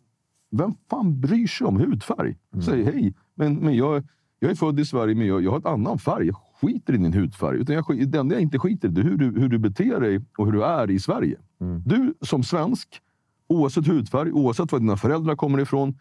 vem 0.51 0.75
fan 0.91 1.21
bryr 1.21 1.47
sig 1.47 1.67
om 1.67 1.77
hudfärg? 1.77 2.37
Säg 2.65 2.85
hej, 2.85 3.15
men, 3.35 3.55
men 3.55 3.77
jag, 3.77 4.05
jag 4.39 4.51
är 4.51 4.55
född 4.55 4.81
i 4.81 4.85
Sverige 4.85 5.15
men 5.15 5.27
jag, 5.27 5.45
jag 5.45 5.51
har 5.51 5.59
en 5.59 5.67
annan 5.67 5.99
färg. 5.99 6.27
Jag 6.27 6.37
skiter 6.61 6.95
i 6.95 6.97
din 6.97 7.13
hudfärg. 7.13 7.59
Utan 7.59 7.75
jag, 7.75 8.09
det 8.09 8.19
enda 8.19 8.35
jag 8.35 8.43
inte 8.43 8.59
skiter 8.59 8.89
i 8.89 9.01
är 9.01 9.05
hur 9.05 9.17
du, 9.17 9.41
hur 9.41 9.49
du 9.49 9.59
beter 9.59 10.01
dig 10.01 10.21
och 10.39 10.47
hur 10.47 10.53
du 10.53 10.65
är 10.65 10.91
i 10.91 10.99
Sverige. 10.99 11.39
Du 11.87 12.15
som 12.21 12.43
svensk, 12.43 13.01
oavsett 13.49 13.87
hudfärg, 13.87 14.33
oavsett 14.33 14.73
var 14.73 14.79
dina 14.79 14.97
föräldrar 14.97 15.37
kommer 15.37 15.61
ifrån. 15.61 15.99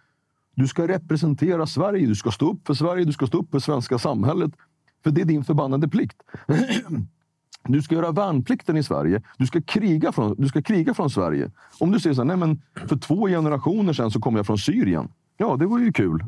Du 0.55 0.67
ska 0.67 0.87
representera 0.87 1.67
Sverige, 1.67 2.07
du 2.07 2.15
ska 2.15 2.31
stå 2.31 2.51
upp 2.51 2.67
för 2.67 2.73
Sverige, 2.73 3.05
du 3.05 3.11
ska 3.11 3.27
stå 3.27 3.37
upp 3.37 3.51
för 3.51 3.59
svenska 3.59 3.99
samhället. 3.99 4.51
För 5.03 5.11
det 5.11 5.21
är 5.21 5.25
din 5.25 5.43
förbannade 5.43 5.87
plikt. 5.87 6.17
Du 7.67 7.81
ska 7.81 7.95
göra 7.95 8.11
värnplikten 8.11 8.77
i 8.77 8.83
Sverige. 8.83 9.21
Du 9.37 9.47
ska 9.47 9.61
kriga 9.61 10.11
från, 10.11 10.35
du 10.37 10.47
ska 10.47 10.61
kriga 10.61 10.93
från 10.93 11.09
Sverige. 11.09 11.51
Om 11.79 11.91
du 11.91 11.99
säger 11.99 12.13
så 12.13 12.21
här, 12.21 12.25
nej 12.27 12.37
men 12.37 12.61
för 12.87 12.97
två 12.97 13.27
generationer 13.27 13.93
sedan 13.93 14.11
så 14.11 14.19
kom 14.19 14.35
jag 14.35 14.45
från 14.45 14.57
Syrien. 14.57 15.09
Ja, 15.37 15.55
det 15.55 15.65
var 15.65 15.79
ju 15.79 15.91
kul. 15.91 16.25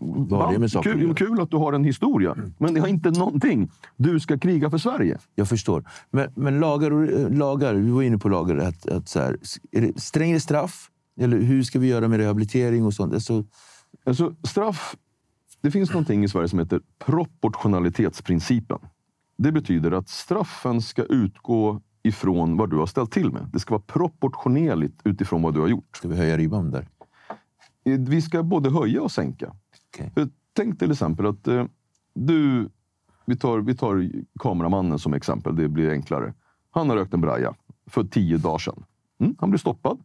Vad 0.00 0.40
har 0.40 0.58
det 0.58 0.82
kul, 0.82 1.14
kul 1.14 1.40
att 1.40 1.50
du 1.50 1.56
har 1.56 1.72
en 1.72 1.84
historia. 1.84 2.36
Men 2.58 2.74
det 2.74 2.80
har 2.80 2.88
inte 2.88 3.10
någonting. 3.10 3.70
Du 3.96 4.20
ska 4.20 4.38
kriga 4.38 4.70
för 4.70 4.78
Sverige. 4.78 5.18
Jag 5.34 5.48
förstår. 5.48 5.84
Men, 6.10 6.28
men 6.34 6.60
lagar, 6.60 6.90
eh, 6.90 7.30
lagar, 7.30 7.74
vi 7.74 7.90
var 7.90 8.02
inne 8.02 8.18
på 8.18 8.28
lagar. 8.28 8.56
Att, 8.56 8.88
att 8.88 9.08
så 9.08 9.18
här, 9.18 9.36
strängare 9.96 10.40
straff? 10.40 10.90
Eller 11.20 11.38
hur 11.38 11.62
ska 11.62 11.78
vi 11.78 11.88
göra 11.88 12.08
med 12.08 12.18
rehabilitering 12.18 12.84
och 12.84 12.94
sånt? 12.94 13.14
Alltså, 13.14 13.44
Alltså, 14.04 14.34
straff... 14.42 14.96
Det 15.62 15.70
finns 15.70 15.90
någonting 15.90 16.24
i 16.24 16.28
Sverige 16.28 16.48
som 16.48 16.58
heter 16.58 16.80
proportionalitetsprincipen. 16.98 18.78
Det 19.42 19.52
betyder 19.52 19.92
att 19.92 20.08
straffen 20.08 20.82
ska 20.82 21.02
utgå 21.04 21.80
ifrån 22.02 22.56
vad 22.56 22.70
du 22.70 22.76
har 22.76 22.86
ställt 22.86 23.12
till 23.12 23.32
med. 23.32 23.48
Det 23.52 23.58
ska 23.58 23.74
vara 23.74 23.82
proportionerligt 23.86 25.00
utifrån 25.04 25.42
vad 25.42 25.54
du 25.54 25.60
har 25.60 25.68
gjort. 25.68 25.96
ska 25.96 26.08
vi 26.08 26.16
höja 26.16 26.36
ribban 26.36 26.70
där? 26.70 26.88
Vi 27.84 28.22
ska 28.22 28.42
både 28.42 28.70
höja 28.70 29.02
och 29.02 29.12
sänka. 29.12 29.52
För 30.14 30.28
Tänk 30.52 30.78
till 30.78 30.90
exempel 30.90 31.26
att 31.26 31.48
eh, 31.48 31.64
du... 32.14 32.68
Vi 33.24 33.36
tar, 33.36 33.58
vi 33.58 33.76
tar 33.76 34.10
kameramannen 34.38 34.98
som 34.98 35.14
exempel, 35.14 35.56
det 35.56 35.68
blir 35.68 35.90
enklare. 35.90 36.34
Han 36.70 36.90
har 36.90 36.96
rökt 36.96 37.14
en 37.14 37.20
braja 37.20 37.54
för 37.86 38.04
tio 38.04 38.38
dagar 38.38 38.58
sedan. 38.58 38.84
Mm, 39.20 39.34
han 39.38 39.50
blir 39.50 39.58
stoppad. 39.58 39.98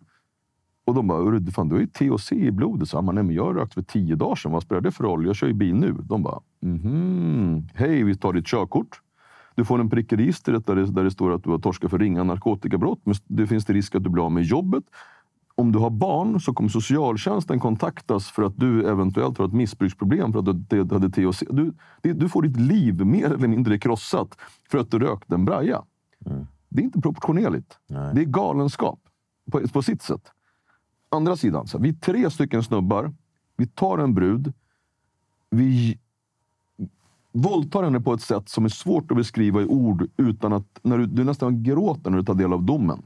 Och 0.86 0.94
de 0.94 1.08
bara, 1.08 1.24
"Hörru, 1.24 1.52
fan, 1.52 1.70
du 1.70 1.76
har 1.76 1.82
ju 1.82 1.88
THC 1.88 2.32
i 2.32 2.52
blodet. 2.52 2.90
Så 2.90 2.98
han 2.98 3.16
nej 3.16 3.24
men 3.24 3.36
jag 3.36 3.46
har 3.46 3.54
rökt 3.54 3.74
för 3.74 3.82
tio 3.82 4.16
dagar 4.16 4.36
sedan. 4.36 4.52
Vad 4.52 4.64
spelar 4.64 4.82
det 4.82 4.92
för 4.92 5.04
roll? 5.04 5.26
Jag 5.26 5.36
kör 5.36 5.48
ju 5.48 5.54
bil 5.54 5.76
nu. 5.76 5.96
De 6.04 6.24
bara, 6.24 6.40
mhm. 6.62 7.68
Hej, 7.74 8.04
vi 8.04 8.16
tar 8.16 8.34
ditt 8.34 8.48
körkort. 8.48 9.02
Du 9.56 9.66
får 9.66 9.80
en 9.80 9.90
prick 9.90 10.14
i 10.14 10.16
registret 10.16 10.66
där 10.66 10.76
det, 10.76 10.86
där 10.86 11.04
det 11.04 11.12
står 11.12 11.32
att 11.32 11.44
du 11.44 11.50
har 11.50 11.60
torskat 11.60 11.92
för 11.92 12.00
ringa 12.00 12.24
narkotikabrott. 12.24 13.00
Men 13.04 13.16
det 13.28 13.48
finns 13.48 13.66
det 13.66 13.74
risk 13.74 13.96
att 13.96 14.04
du 14.04 14.10
blir 14.10 14.26
av 14.26 14.32
med 14.32 14.44
jobbet. 14.44 14.84
Om 15.56 15.72
du 15.72 15.80
har 15.80 15.90
barn 15.90 16.40
så 16.40 16.54
kommer 16.54 16.70
socialtjänsten 16.70 17.60
kontaktas 17.60 18.32
för 18.32 18.44
att 18.44 18.58
du 18.58 18.90
eventuellt 18.90 19.38
har 19.38 19.46
ett 19.46 19.54
missbruksproblem 19.54 20.34
för 20.34 20.40
att 20.40 20.70
du 20.70 20.80
hade 20.80 21.10
THC. 21.10 21.44
Du, 21.50 21.74
du 22.02 22.30
får 22.30 22.42
ditt 22.42 22.58
liv 22.58 23.06
mer 23.06 23.26
eller 23.26 23.48
mindre 23.48 23.80
krossat 23.80 24.38
för 24.70 24.78
att 24.78 24.92
du 24.92 25.00
rökte 25.00 25.36
en 25.36 25.46
braja. 25.46 25.84
Det 26.70 26.82
är 26.82 26.84
inte 26.84 27.02
proportionerligt. 27.02 27.80
Det 27.88 28.22
är 28.22 28.26
galenskap 28.26 29.00
på, 29.52 29.68
på 29.68 29.82
sitt 29.82 30.02
sätt. 30.02 30.32
Andra 31.10 31.36
sidan, 31.36 31.68
så 31.68 31.78
här, 31.78 31.84
vi 31.84 31.90
är 31.90 31.94
tre 31.94 32.30
stycken 32.30 32.64
snubbar. 32.64 33.14
Vi 33.58 33.68
tar 33.68 33.98
en 33.98 34.14
brud. 34.14 34.54
Vi 35.50 36.00
våldtar 37.36 37.84
henne 37.84 38.02
på 38.02 38.14
ett 38.14 38.22
sätt 38.22 38.50
som 38.50 38.66
är 38.66 38.70
svårt 38.70 39.12
att 39.12 39.18
beskriva 39.18 39.62
i 39.62 39.66
ord 39.66 40.08
utan 40.18 40.54
att 40.54 40.80
när 40.82 40.98
du, 40.98 41.06
du 41.06 41.24
nästan 41.24 41.64
gråter 41.64 42.10
när 42.10 42.18
du 42.18 42.24
tar 42.24 42.34
del 42.34 42.54
av 42.54 42.64
domen. 42.64 43.02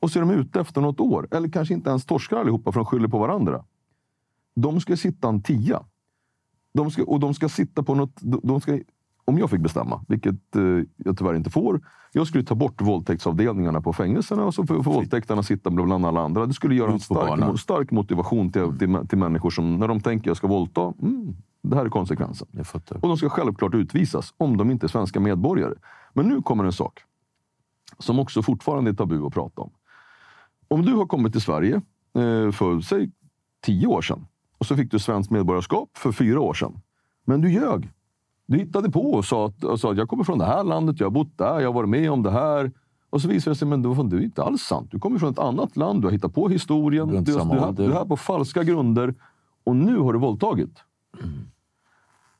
Och 0.00 0.10
så 0.10 0.18
är 0.18 0.20
de 0.20 0.30
ute 0.30 0.60
efter 0.60 0.80
något 0.80 1.00
år. 1.00 1.28
Eller 1.30 1.48
kanske 1.48 1.74
inte 1.74 1.90
ens 1.90 2.04
torskar 2.04 2.36
allihopa 2.36 2.72
för 2.72 2.80
de 2.80 2.86
skyller 2.86 3.08
på 3.08 3.18
varandra. 3.18 3.64
De 4.56 4.80
ska 4.80 4.96
sitta 4.96 5.28
en 5.28 5.42
tia. 5.42 5.82
De 6.74 6.90
ska, 6.90 7.04
och 7.04 7.20
de 7.20 7.34
ska 7.34 7.48
sitta 7.48 7.82
på 7.82 7.94
något... 7.94 8.20
De 8.22 8.60
ska, 8.60 8.78
om 9.24 9.38
jag 9.38 9.50
fick 9.50 9.60
bestämma, 9.60 10.04
vilket 10.08 10.56
eh, 10.56 10.62
jag 10.96 11.18
tyvärr 11.18 11.34
inte 11.34 11.50
får. 11.50 11.80
Jag 12.12 12.26
skulle 12.26 12.44
ta 12.44 12.54
bort 12.54 12.80
våldtäktsavdelningarna 12.80 13.80
på 13.80 13.92
fängelserna 13.92 14.44
och 14.44 14.54
så 14.54 14.66
får, 14.66 14.82
våldtäktarna 14.82 15.42
sitta 15.42 15.70
bland 15.70 16.06
alla 16.06 16.20
andra. 16.20 16.46
Det 16.46 16.54
skulle 16.54 16.74
göra 16.74 16.92
en 16.92 17.00
stark, 17.00 17.60
stark 17.60 17.90
motivation 17.90 18.52
till, 18.52 18.78
till, 18.78 18.98
till 19.08 19.18
människor 19.18 19.50
som 19.50 19.76
när 19.76 19.88
de 19.88 20.00
tänker 20.00 20.30
jag 20.30 20.36
ska 20.36 20.46
våldta. 20.46 20.92
Mm, 21.02 21.36
det 21.70 21.76
här 21.76 21.84
är 21.84 21.88
konsekvensen. 21.88 22.48
Och 23.02 23.08
de 23.08 23.16
ska 23.16 23.28
självklart 23.28 23.74
utvisas 23.74 24.34
om 24.36 24.56
de 24.56 24.70
inte 24.70 24.86
är 24.86 24.88
svenska 24.88 25.20
medborgare. 25.20 25.74
Men 26.12 26.28
nu 26.28 26.42
kommer 26.42 26.64
en 26.64 26.72
sak 26.72 27.00
som 27.98 28.18
också 28.18 28.42
fortfarande 28.42 28.90
är 28.90 28.94
tabu 28.94 29.26
att 29.26 29.34
prata 29.34 29.62
om. 29.62 29.70
Om 30.68 30.82
du 30.82 30.94
har 30.94 31.06
kommit 31.06 31.32
till 31.32 31.40
Sverige 31.40 31.74
eh, 32.14 32.50
för, 32.52 32.80
säg, 32.80 33.10
tio 33.62 33.86
år 33.86 34.02
sedan 34.02 34.26
och 34.58 34.66
så 34.66 34.76
fick 34.76 34.90
du 34.90 34.98
svenskt 34.98 35.30
medborgarskap 35.30 35.88
för 35.96 36.12
fyra 36.12 36.40
år 36.40 36.54
sedan. 36.54 36.80
Men 37.24 37.40
du 37.40 37.52
ljög. 37.52 37.90
Du 38.46 38.58
hittade 38.58 38.90
på 38.90 39.12
och 39.12 39.24
sa 39.24 39.46
att, 39.46 39.64
och 39.64 39.80
sa 39.80 39.90
att 39.92 39.96
jag 39.98 40.08
kommer 40.08 40.24
från 40.24 40.38
det 40.38 40.44
här 40.44 40.64
landet, 40.64 41.00
jag 41.00 41.06
har 41.06 41.10
bott 41.10 41.38
där, 41.38 41.60
jag 41.60 41.68
har 41.68 41.72
varit 41.72 41.88
med 41.88 42.10
om 42.10 42.22
det 42.22 42.30
här. 42.30 42.72
Och 43.10 43.20
så 43.22 43.28
visar 43.28 43.50
det 43.50 43.54
sig 43.54 43.68
men 43.68 43.82
det 43.82 43.88
var- 43.88 44.14
är 44.14 44.20
inte 44.22 44.42
alls 44.42 44.62
sant. 44.62 44.88
Du 44.90 44.98
kommer 44.98 45.18
från 45.18 45.30
ett 45.32 45.38
annat 45.38 45.76
land, 45.76 46.00
du 46.02 46.06
har 46.06 46.12
hittat 46.12 46.34
på 46.34 46.48
historien. 46.48 47.08
Du 47.08 47.20
Du, 47.20 47.32
har 47.34 47.40
inte 47.40 47.54
du, 47.54 47.60
är- 47.60 47.68
ålder. 47.68 47.84
du 47.86 47.90
är 47.90 47.96
här 47.96 48.04
på 48.04 48.16
falska 48.16 48.62
grunder 48.62 49.14
och 49.64 49.76
nu 49.76 49.98
har 49.98 50.12
du 50.12 50.18
våldtagit. 50.18 50.78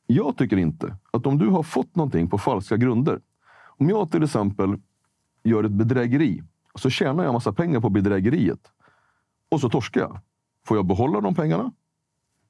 Jag 0.07 0.37
tycker 0.37 0.57
inte 0.57 0.97
att 1.11 1.25
om 1.25 1.37
du 1.37 1.47
har 1.47 1.63
fått 1.63 1.95
någonting 1.95 2.29
på 2.29 2.37
falska 2.37 2.77
grunder. 2.77 3.19
Om 3.77 3.89
jag 3.89 4.11
till 4.11 4.23
exempel 4.23 4.75
gör 5.43 5.63
ett 5.63 5.71
bedrägeri 5.71 6.43
så 6.75 6.89
tjänar 6.89 7.23
jag 7.23 7.33
massa 7.33 7.53
pengar 7.53 7.79
på 7.79 7.89
bedrägeriet. 7.89 8.59
Och 9.51 9.61
så 9.61 9.69
torskar 9.69 10.01
jag. 10.01 10.19
Får 10.65 10.77
jag 10.77 10.85
behålla 10.85 11.21
de 11.21 11.35
pengarna? 11.35 11.71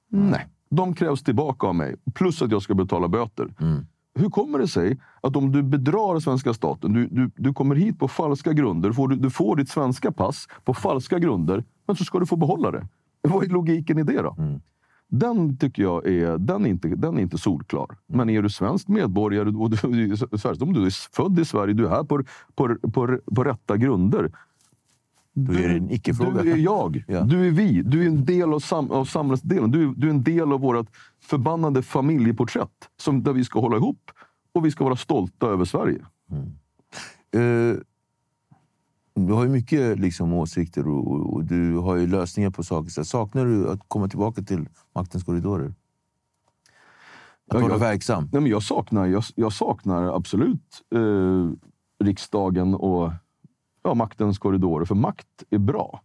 Nej. 0.10 0.48
De 0.70 0.94
krävs 0.94 1.24
tillbaka 1.24 1.68
av 1.68 1.76
mig. 1.76 1.96
Plus 2.14 2.42
att 2.42 2.52
jag 2.52 2.62
ska 2.62 2.74
betala 2.76 3.08
böter. 3.08 3.54
Hur 4.16 4.30
kommer 4.30 4.60
det 4.60 4.68
sig 4.68 5.00
att 5.22 5.36
om 5.36 5.52
du 5.52 5.64
bedrar 5.64 6.20
svenska 6.20 6.54
staten, 6.54 6.94
du, 6.94 7.08
du, 7.08 7.32
du 7.36 7.54
kommer 7.54 7.76
hit 7.76 8.00
på 8.00 8.08
falska 8.08 8.54
grunder, 8.54 8.92
får 8.92 9.08
du, 9.08 9.16
du 9.16 9.30
får 9.30 9.56
ditt 9.56 9.70
svenska 9.70 10.12
pass 10.12 10.48
på 10.64 10.74
falska 10.74 11.20
grunder, 11.20 11.64
men 11.88 11.96
så 11.96 12.04
ska 12.06 12.20
du 12.20 12.26
få 12.26 12.36
behålla 12.36 12.72
det. 12.72 12.88
Vad 13.22 13.44
är 13.44 13.50
logiken 13.50 13.98
i 14.00 14.04
det 14.04 14.22
då? 14.22 14.36
Den 15.08 15.58
tycker 15.58 15.84
jag 15.84 16.08
är, 16.08 16.38
den 16.38 16.66
är, 16.66 16.70
inte, 16.70 16.88
den 16.88 17.18
är 17.18 17.22
inte 17.22 17.38
solklar. 17.38 17.98
Men 18.08 18.30
är 18.30 18.42
du 18.42 18.50
svensk 18.50 18.88
medborgare 18.88 19.50
och 19.50 19.70
du, 19.70 20.18
särskilt 20.18 20.62
om 20.62 20.74
du 20.74 20.86
är 20.86 21.16
född 21.16 21.40
i 21.40 21.46
Sverige, 21.46 21.74
du 21.74 21.86
är 21.86 21.90
här 21.90 22.04
på, 22.04 22.24
på, 22.56 22.76
på, 22.94 23.20
på 23.36 23.44
rätta 23.44 23.78
grunder. 23.78 24.32
Då 25.34 25.54
är 25.54 25.70
det 25.70 25.76
en 25.76 25.92
icke-fråga. 25.92 26.42
Du 26.42 26.52
är 26.52 26.58
jag. 26.58 27.04
Ja. 27.08 27.22
Du 27.22 27.48
är 27.48 27.52
vi. 27.52 27.82
Du 27.82 28.04
är 28.04 28.08
en 28.08 28.26
del 28.26 28.54
av, 28.54 28.60
sam, 28.60 28.92
av 28.92 29.06
samhällsdelen. 29.06 29.72
Du, 29.72 29.94
du 29.94 30.08
är 30.08 30.12
en 30.12 30.24
del 30.24 30.54
av 30.54 30.60
vårt 30.60 30.88
förbannade 31.22 31.82
familjeporträtt 31.82 32.90
som, 32.98 33.24
där 33.24 33.34
vi 33.34 33.44
ska 33.44 33.60
hålla 33.60 33.78
ihop 33.78 34.12
och 34.54 34.66
vi 34.66 34.72
ska 34.72 34.84
vara 34.84 34.96
stolta 34.96 35.48
över 35.48 35.66
Sverige. 35.66 36.06
Eh, 37.36 37.78
du 39.16 39.34
har 39.34 39.44
ju 39.44 39.50
mycket 39.50 40.00
liksom, 40.00 40.34
åsikter 40.34 40.88
och, 40.88 41.34
och, 41.34 41.44
du 41.44 41.78
har 41.78 41.96
ju 41.96 42.08
lösningar 42.08 42.50
på 42.50 42.64
saker. 42.64 42.90
Så 42.90 43.06
saknar 43.06 43.46
du 43.46 43.70
att 43.70 43.80
komma 43.88 44.08
tillbaka 44.08 44.42
till 44.42 44.70
maktens 44.96 45.24
korridorer? 45.24 45.74
Att 47.50 47.62
vara 47.62 47.72
jag- 47.72 47.80
verksam? 47.80 48.30
Nej, 48.32 48.42
men 48.42 48.52
jag, 48.52 48.64
saknar, 48.64 49.06
jag, 49.06 49.24
jag 49.36 49.54
saknar 49.54 50.16
absolut 50.16 50.82
eh, 50.96 51.50
riksdagen 52.06 52.76
och 52.76 53.12
ja, 53.84 53.94
maktens 53.94 54.40
korridorer. 54.40 54.86
För 54.86 54.96
makt 54.96 55.44
är 55.50 55.58
bra. 55.58 56.02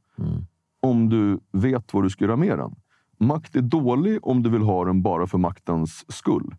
om 0.80 1.08
du 1.08 1.40
vet 1.52 1.94
vad 1.94 2.02
du 2.02 2.11
ska 2.11 2.24
göra 2.24 2.36
med 2.36 2.58
den. 2.58 2.74
Makt 3.18 3.56
är 3.56 3.62
dålig 3.62 4.18
om 4.26 4.42
du 4.42 4.50
vill 4.50 4.62
ha 4.62 4.84
den 4.84 5.02
bara 5.02 5.26
för 5.26 5.38
maktens 5.38 6.04
skull. 6.08 6.54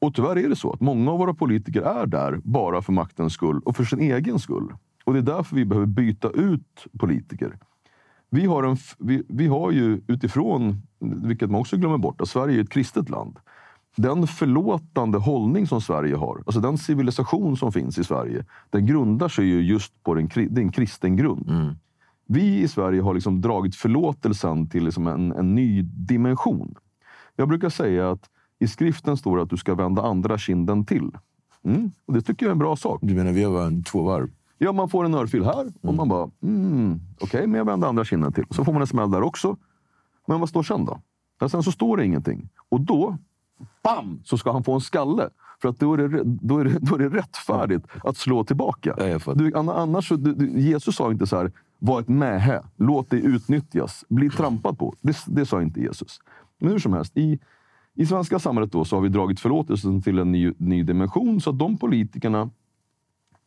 Och 0.00 0.14
tyvärr 0.14 0.38
är 0.38 0.48
det 0.48 0.56
så 0.56 0.72
att 0.72 0.80
många 0.80 1.10
av 1.10 1.18
våra 1.18 1.34
politiker 1.34 1.82
är 1.82 2.06
där 2.06 2.40
bara 2.44 2.82
för 2.82 2.92
maktens 2.92 3.32
skull 3.32 3.60
och 3.64 3.76
för 3.76 3.84
sin 3.84 4.00
egen 4.00 4.38
skull. 4.38 4.72
Och 5.10 5.14
det 5.14 5.20
är 5.20 5.36
därför 5.36 5.56
vi 5.56 5.64
behöver 5.64 5.86
byta 5.86 6.30
ut 6.30 6.86
politiker. 6.98 7.58
Vi 8.30 8.46
har, 8.46 8.62
en, 8.62 8.76
vi, 8.98 9.22
vi 9.28 9.46
har 9.46 9.70
ju 9.70 10.00
utifrån, 10.06 10.82
vilket 10.98 11.50
man 11.50 11.60
också 11.60 11.76
glömmer 11.76 11.98
bort, 11.98 12.20
att 12.20 12.28
Sverige 12.28 12.58
är 12.58 12.62
ett 12.62 12.70
kristet 12.70 13.08
land. 13.08 13.38
Den 13.96 14.26
förlåtande 14.26 15.18
hållning 15.18 15.66
som 15.66 15.80
Sverige 15.80 16.16
har, 16.16 16.42
alltså 16.46 16.60
den 16.60 16.78
civilisation 16.78 17.56
som 17.56 17.72
finns 17.72 17.98
i 17.98 18.04
Sverige, 18.04 18.44
den 18.70 18.86
grundar 18.86 19.28
sig 19.28 19.44
ju 19.46 19.60
just 19.60 20.02
på 20.02 20.14
den, 20.14 20.28
kri- 20.28 20.48
det 20.50 20.60
är 20.60 20.62
en 20.62 20.72
kristen 20.72 21.16
grund. 21.16 21.46
Vi 22.26 22.60
i 22.60 22.68
Sverige 22.68 23.02
har 23.02 23.14
liksom 23.14 23.40
dragit 23.40 23.76
förlåtelsen 23.76 24.68
till 24.68 24.84
liksom 24.84 25.06
en, 25.06 25.32
en 25.32 25.54
ny 25.54 25.82
dimension. 25.82 26.74
Jag 27.36 27.48
brukar 27.48 27.68
säga 27.68 28.10
att 28.10 28.30
i 28.58 28.68
skriften 28.68 29.16
står 29.16 29.36
det 29.36 29.42
att 29.42 29.50
du 29.50 29.56
ska 29.56 29.74
vända 29.74 30.02
andra 30.02 30.38
kinden 30.38 30.84
till. 30.86 31.10
Mm, 31.64 31.90
och 32.06 32.14
det 32.14 32.22
tycker 32.22 32.46
jag 32.46 32.50
är 32.50 32.52
en 32.52 32.58
bra 32.58 32.76
sak. 32.76 33.00
Du 33.02 33.14
menar 33.14 33.32
vi 33.32 33.44
har 33.44 33.66
en 33.66 33.82
två 33.82 34.02
varv? 34.02 34.30
Ja, 34.62 34.72
man 34.72 34.88
får 34.88 35.04
en 35.04 35.14
örfil 35.14 35.44
här 35.44 35.66
och 35.82 35.94
man 35.94 36.08
bara, 36.08 36.30
mm, 36.42 37.00
okej, 37.20 37.46
men 37.46 37.58
jag 37.58 37.64
vänder 37.64 37.88
andra 37.88 38.04
kinden 38.04 38.32
till. 38.32 38.44
Så 38.50 38.64
får 38.64 38.72
man 38.72 38.80
en 38.82 38.86
smäll 38.86 39.10
där 39.10 39.22
också. 39.22 39.56
Men 40.26 40.40
vad 40.40 40.48
står 40.48 40.62
sen 40.62 40.84
då? 40.84 41.00
Ja, 41.40 41.48
sen 41.48 41.62
så 41.62 41.72
står 41.72 41.96
det 41.96 42.04
ingenting. 42.04 42.48
Och 42.68 42.80
då, 42.80 43.18
bam, 43.82 44.20
så 44.24 44.38
ska 44.38 44.52
han 44.52 44.64
få 44.64 44.74
en 44.74 44.80
skalle. 44.80 45.28
För 45.62 45.68
att 45.68 45.78
då 45.78 45.94
är 45.94 45.98
det, 45.98 46.22
då 46.24 46.58
är 46.58 46.64
det, 46.64 46.78
då 46.80 46.94
är 46.94 46.98
det 46.98 47.08
rättfärdigt 47.08 47.86
att 48.04 48.16
slå 48.16 48.44
tillbaka. 48.44 48.94
Ja. 48.98 49.34
Du, 49.34 49.52
anna- 49.54 49.74
annars, 49.74 50.08
du, 50.08 50.60
Jesus 50.60 50.96
sa 50.96 51.10
inte 51.10 51.26
så 51.26 51.36
här, 51.36 51.52
var 51.78 52.00
ett 52.00 52.08
mähä, 52.08 52.62
låt 52.76 53.10
dig 53.10 53.26
utnyttjas, 53.26 54.04
bli 54.08 54.30
trampad 54.30 54.78
på. 54.78 54.94
Det, 55.00 55.16
det 55.26 55.46
sa 55.46 55.62
inte 55.62 55.80
Jesus. 55.80 56.20
Men 56.58 56.70
hur 56.70 56.78
som 56.78 56.92
helst, 56.92 57.16
i, 57.16 57.38
i 57.94 58.06
svenska 58.06 58.38
samhället 58.38 58.72
då 58.72 58.84
så 58.84 58.96
har 58.96 59.00
vi 59.00 59.08
dragit 59.08 59.40
förlåtelsen 59.40 60.02
till 60.02 60.18
en 60.18 60.32
ny, 60.32 60.52
ny 60.58 60.82
dimension. 60.82 61.40
Så 61.40 61.50
att 61.50 61.58
de 61.58 61.76
politikerna 61.76 62.50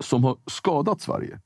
som 0.04 0.24
har 0.24 0.38
skadat 0.46 1.02
Sverige. 1.02 1.40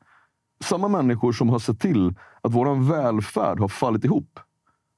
Samma 0.64 0.88
människor 0.88 1.32
som 1.32 1.50
har 1.50 1.60
sett 1.60 1.80
till 1.80 2.16
att 2.42 2.54
vår 2.54 2.90
välfärd 2.90 3.60
har 3.60 3.68
fallit 3.68 4.06
ihop. 4.06 4.40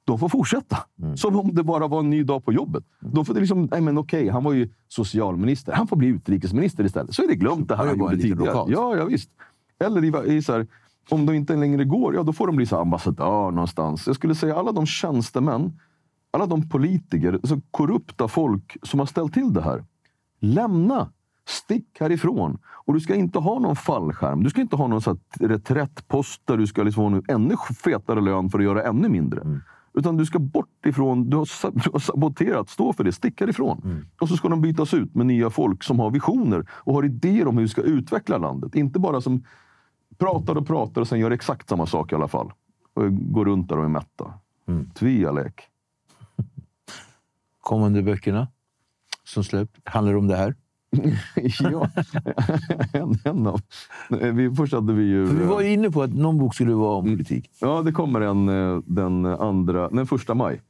De 0.06 0.20
får 0.20 0.30
fortsätta. 0.30 0.78
Som 1.16 1.40
om 1.40 1.56
det 1.56 1.64
bara 1.64 1.88
var 1.88 2.00
en 2.00 2.10
ny 2.10 2.24
dag 2.24 2.46
på 2.46 2.54
jobbet. 2.54 2.84
De 3.00 3.26
får 3.26 3.34
liksom, 3.34 3.68
nej 3.72 3.82
men 3.82 3.98
okej, 3.98 4.30
han 4.30 4.44
var 4.44 4.54
ju 4.54 4.70
socialminister. 4.88 5.74
Han 5.74 5.88
får 5.88 5.96
bli 5.96 6.08
utrikesminister 6.08 6.84
istället. 6.84 7.16
Så 7.16 7.24
är 7.24 7.28
det 7.28 7.36
glömt 7.36 7.68
det 7.68 7.76
här 7.76 7.86
Han 7.86 8.00
gjorde 8.00 8.18
tidigare. 8.18 8.66
Ja, 8.68 8.98
ja, 8.98 9.06
visst. 9.06 9.30
Eller 9.80 10.26
i, 10.28 10.34
i 10.34 10.42
så 10.42 10.54
här, 10.54 10.68
om 11.10 11.26
de 11.26 11.36
inte 11.36 11.56
längre 11.56 11.84
går, 11.84 12.16
ja 12.16 12.24
då 12.24 12.34
får 12.34 12.48
de 12.48 12.56
bli 12.56 12.66
så 12.66 12.78
ambassadör 12.78 13.52
någonstans. 13.52 14.08
Jag 14.08 14.16
skulle 14.16 14.36
säga 14.36 14.56
alla 14.56 14.72
de 14.72 14.86
tjänstemän, 14.86 15.80
alla 16.32 16.46
de 16.46 16.70
politiker, 16.70 17.40
så 17.44 17.62
korrupta 17.72 18.28
folk 18.28 18.78
som 18.84 19.00
har 19.00 19.08
ställt 19.08 19.34
till 19.34 19.54
det 19.54 19.62
här. 19.62 19.86
Lämna! 20.40 21.12
Stick 21.50 22.00
härifrån. 22.00 22.58
Och 22.68 22.94
du 22.94 23.00
ska 23.00 23.16
inte 23.16 23.40
ha 23.40 23.60
någon 23.60 23.76
fallskärm. 23.76 24.44
Du 24.44 24.50
ska 24.50 24.62
inte 24.62 24.76
ha 24.76 24.88
någon 24.88 25.02
så 25.02 25.18
reträttpost 25.40 26.42
där 26.46 26.58
du 26.58 26.68
ska 26.68 26.84
liksom 26.84 27.04
ha 27.04 27.12
en 27.18 27.24
ännu 27.28 27.56
fetare 27.84 28.22
lön 28.22 28.50
för 28.50 28.60
att 28.60 28.66
göra 28.66 28.84
ännu 28.84 29.10
mindre. 29.10 29.42
Utan 29.94 30.18
du 30.18 30.26
ska 30.26 30.40
bort 30.40 30.86
ifrån, 30.86 31.30
du 31.30 31.38
har, 31.38 31.72
du 31.72 31.90
har 31.92 32.00
saboterat, 32.00 32.70
stå 32.70 32.94
för 32.94 33.04
det, 33.04 33.12
stick 33.12 33.42
härifrån. 33.42 34.06
Och 34.22 34.30
så 34.30 34.38
ska 34.38 34.48
de 34.50 34.62
bytas 34.62 34.94
ut 34.94 35.16
med 35.16 35.26
nya 35.26 35.50
folk 35.50 35.84
som 35.84 36.00
har 36.00 36.12
visioner 36.12 36.66
och 36.72 36.94
har 36.94 37.06
idéer 37.06 37.48
om 37.48 37.56
hur 37.58 37.62
vi 37.62 37.70
ska 37.70 37.82
utveckla 37.82 38.38
landet. 38.38 38.76
Inte 38.76 39.00
bara 39.00 39.22
som 39.22 39.44
pratar 40.18 40.56
och 40.58 40.68
pratar 40.68 41.02
och 41.02 41.08
sen 41.08 41.20
gör 41.20 41.32
exakt 41.32 41.70
samma 41.70 41.86
sak 41.86 42.12
i 42.12 42.16
alla 42.16 42.28
fall. 42.28 42.52
Och 42.94 43.34
går 43.34 43.46
runt 43.46 43.70
där 43.70 43.78
och 43.78 43.86
är 43.86 43.90
mätta. 43.90 44.34
Tvialek. 44.94 45.62
Kommande 47.62 48.04
böckerna 48.04 48.48
som 49.24 49.44
släppt 49.44 49.78
handlar 49.84 50.16
om 50.16 50.28
det 50.28 50.36
här. 50.36 50.56
ja, 51.60 51.90
en, 52.94 53.16
en 53.24 53.48
av. 53.48 53.62
Vi, 54.34 54.56
först 54.56 54.74
hade 54.74 54.94
vi 54.94 55.04
ju... 55.04 55.26
Vi 55.26 55.46
var 55.46 55.62
inne 55.62 55.92
på 55.92 56.02
att 56.04 56.14
någon 56.14 56.38
bok 56.38 56.56
skulle 56.56 56.74
vara 56.74 56.96
om 56.98 57.06
politik. 57.06 57.50
Ja, 57.62 57.82
det 57.82 57.92
kommer 57.92 58.22
en 58.22 58.50
eh, 58.50 58.82
den 58.86 59.26
andra, 59.26 59.90
den 59.90 60.08
första 60.08 60.34
maj. 60.34 60.62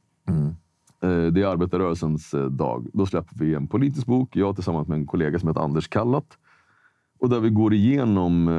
Eh, 1.02 1.08
Det 1.32 1.42
är 1.42 1.46
arbetarrörelsens 1.46 2.34
eh, 2.34 2.44
dag. 2.44 2.86
Då 2.92 3.06
släpper 3.06 3.36
vi 3.38 3.54
en 3.54 3.66
politisk 3.66 4.06
bok, 4.06 4.36
jag 4.36 4.54
tillsammans 4.54 4.88
med 4.88 4.98
en 4.98 5.06
kollega 5.06 5.38
som 5.38 5.48
heter 5.48 5.60
Anders 5.60 5.88
Kallat. 5.88 6.26
Och 7.20 7.28
där 7.28 7.40
vi 7.40 7.50
går 7.50 7.74
igenom 7.74 8.50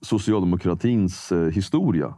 socialdemokratins 0.00 1.32
historia. 1.52 2.14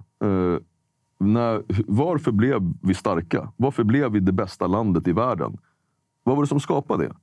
När, 1.20 1.62
varför 1.86 2.32
blev 2.32 2.72
vi 2.82 2.94
starka? 2.94 3.52
Varför 3.56 3.84
blev 3.84 4.12
vi 4.12 4.20
det 4.20 4.32
bästa 4.32 4.66
landet 4.66 5.08
i 5.08 5.12
världen? 5.12 5.58
Vad 6.22 6.36
var 6.36 6.42
det 6.42 6.48
som 6.48 6.60
skapade 6.60 7.04
det? 7.04 7.14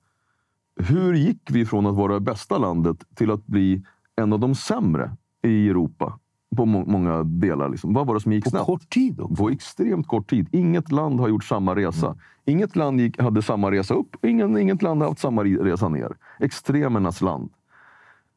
Hur 0.88 1.14
gick 1.14 1.42
vi 1.52 1.66
från 1.66 1.86
att 1.86 1.96
vara 1.96 2.14
det 2.14 2.20
bästa 2.20 2.58
landet 2.58 2.98
till 3.16 3.32
att 3.32 3.46
bli 3.46 3.84
en 4.16 4.34
av 4.34 4.40
de 4.40 4.56
sämre 4.56 5.12
i 5.44 5.70
Europa? 5.70 6.20
På 6.58 6.66
må- 6.66 6.86
många 6.86 7.24
delar. 7.24 7.70
Liksom. 7.70 7.94
Vad 7.94 8.08
var 8.08 8.14
det 8.14 8.20
som 8.22 8.32
gick 8.34 8.44
På 8.44 8.50
snett? 8.50 8.62
kort 8.66 8.90
tid 8.90 9.20
också. 9.20 9.36
På 9.36 9.50
extremt 9.50 10.08
kort 10.08 10.30
tid. 10.30 10.48
Inget 10.52 10.92
land 10.92 11.20
har 11.20 11.28
gjort 11.28 11.44
samma 11.44 11.76
resa. 11.76 12.16
Inget 12.46 12.76
land 12.76 13.00
gick, 13.00 13.22
hade 13.22 13.42
samma 13.42 13.72
resa 13.72 13.94
upp. 13.94 14.26
Ingen, 14.26 14.58
inget 14.58 14.82
land 14.82 15.02
har 15.02 15.10
haft 15.10 15.22
samma 15.22 15.44
resa 15.44 15.90
ner. 15.90 16.10
Extremernas 16.40 17.22
land. 17.22 17.50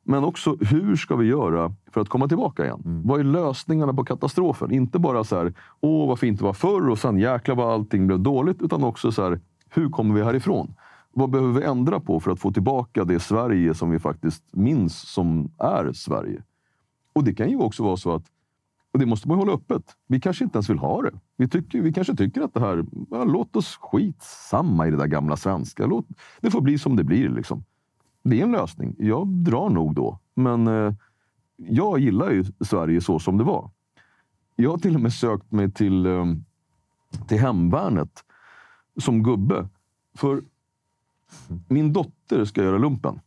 Men 0.04 0.24
också, 0.24 0.56
hur 0.60 0.96
ska 0.96 1.16
vi 1.16 1.26
göra 1.26 1.74
för 1.92 2.00
att 2.00 2.08
komma 2.08 2.28
tillbaka 2.28 2.64
igen? 2.64 3.02
Vad 3.04 3.20
är 3.20 3.24
lösningarna 3.24 3.94
på 3.94 4.04
katastrofen? 4.04 4.70
Inte 4.70 4.98
bara 4.98 5.24
så 5.24 5.36
här, 5.36 5.54
åh 5.80 6.08
vad 6.08 6.18
fint 6.18 6.38
det 6.38 6.44
var 6.44 6.52
förr 6.52 6.88
och 6.88 6.98
sen 6.98 7.18
jäklar 7.18 7.54
vad 7.54 7.72
allting 7.72 8.06
blev 8.06 8.20
dåligt. 8.20 8.62
Utan 8.62 8.84
också 8.84 9.12
så 9.12 9.22
här, 9.22 9.40
hur 9.70 9.90
kommer 9.90 10.14
vi 10.14 10.22
härifrån? 10.22 10.74
Vad 11.12 11.30
behöver 11.30 11.60
vi 11.60 11.66
ändra 11.66 12.00
på 12.00 12.20
för 12.20 12.30
att 12.30 12.40
få 12.40 12.52
tillbaka 12.52 13.04
det 13.04 13.20
Sverige 13.20 13.74
som 13.74 13.90
vi 13.90 13.98
faktiskt 13.98 14.42
minns 14.50 14.98
som 14.98 15.50
är 15.58 15.92
Sverige? 15.92 16.42
Och 17.12 17.24
det 17.24 17.34
kan 17.34 17.50
ju 17.50 17.56
också 17.56 17.82
vara 17.82 17.96
så 17.96 18.14
att 18.14 18.24
och 18.92 18.98
det 18.98 19.06
måste 19.06 19.28
man 19.28 19.38
hålla 19.38 19.52
öppet. 19.52 19.96
Vi 20.06 20.20
kanske 20.20 20.44
inte 20.44 20.56
ens 20.56 20.70
vill 20.70 20.78
ha 20.78 21.02
det. 21.02 21.12
Vi, 21.36 21.48
tycker, 21.48 21.80
vi 21.82 21.92
kanske 21.92 22.16
tycker 22.16 22.40
att 22.40 22.54
det 22.54 22.60
här, 22.60 22.84
ja, 23.10 23.24
låt 23.24 23.56
oss 23.56 23.76
skit 23.76 24.22
samma 24.22 24.86
i 24.86 24.90
det 24.90 24.96
där 24.96 25.06
gamla 25.06 25.36
svenska. 25.36 25.86
Låt, 25.86 26.06
det 26.40 26.50
får 26.50 26.60
bli 26.60 26.78
som 26.78 26.96
det 26.96 27.04
blir. 27.04 27.28
Liksom. 27.28 27.64
Det 28.22 28.40
är 28.40 28.44
en 28.44 28.52
lösning. 28.52 28.96
Jag 28.98 29.28
drar 29.28 29.70
nog 29.70 29.94
då. 29.94 30.18
Men 30.34 30.66
eh, 30.66 30.94
jag 31.56 31.98
gillar 31.98 32.30
ju 32.30 32.44
Sverige 32.60 33.00
så 33.00 33.18
som 33.18 33.38
det 33.38 33.44
var. 33.44 33.70
Jag 34.56 34.70
har 34.70 34.78
till 34.78 34.94
och 34.94 35.00
med 35.00 35.12
sökt 35.12 35.52
mig 35.52 35.72
till, 35.72 36.06
eh, 36.06 36.24
till 37.28 37.38
hemvärnet 37.38 38.24
som 39.00 39.22
gubbe. 39.22 39.68
För 40.16 40.42
min 41.68 41.92
dotter 41.92 42.44
ska 42.44 42.62
göra 42.62 42.78
lumpen. 42.78 43.20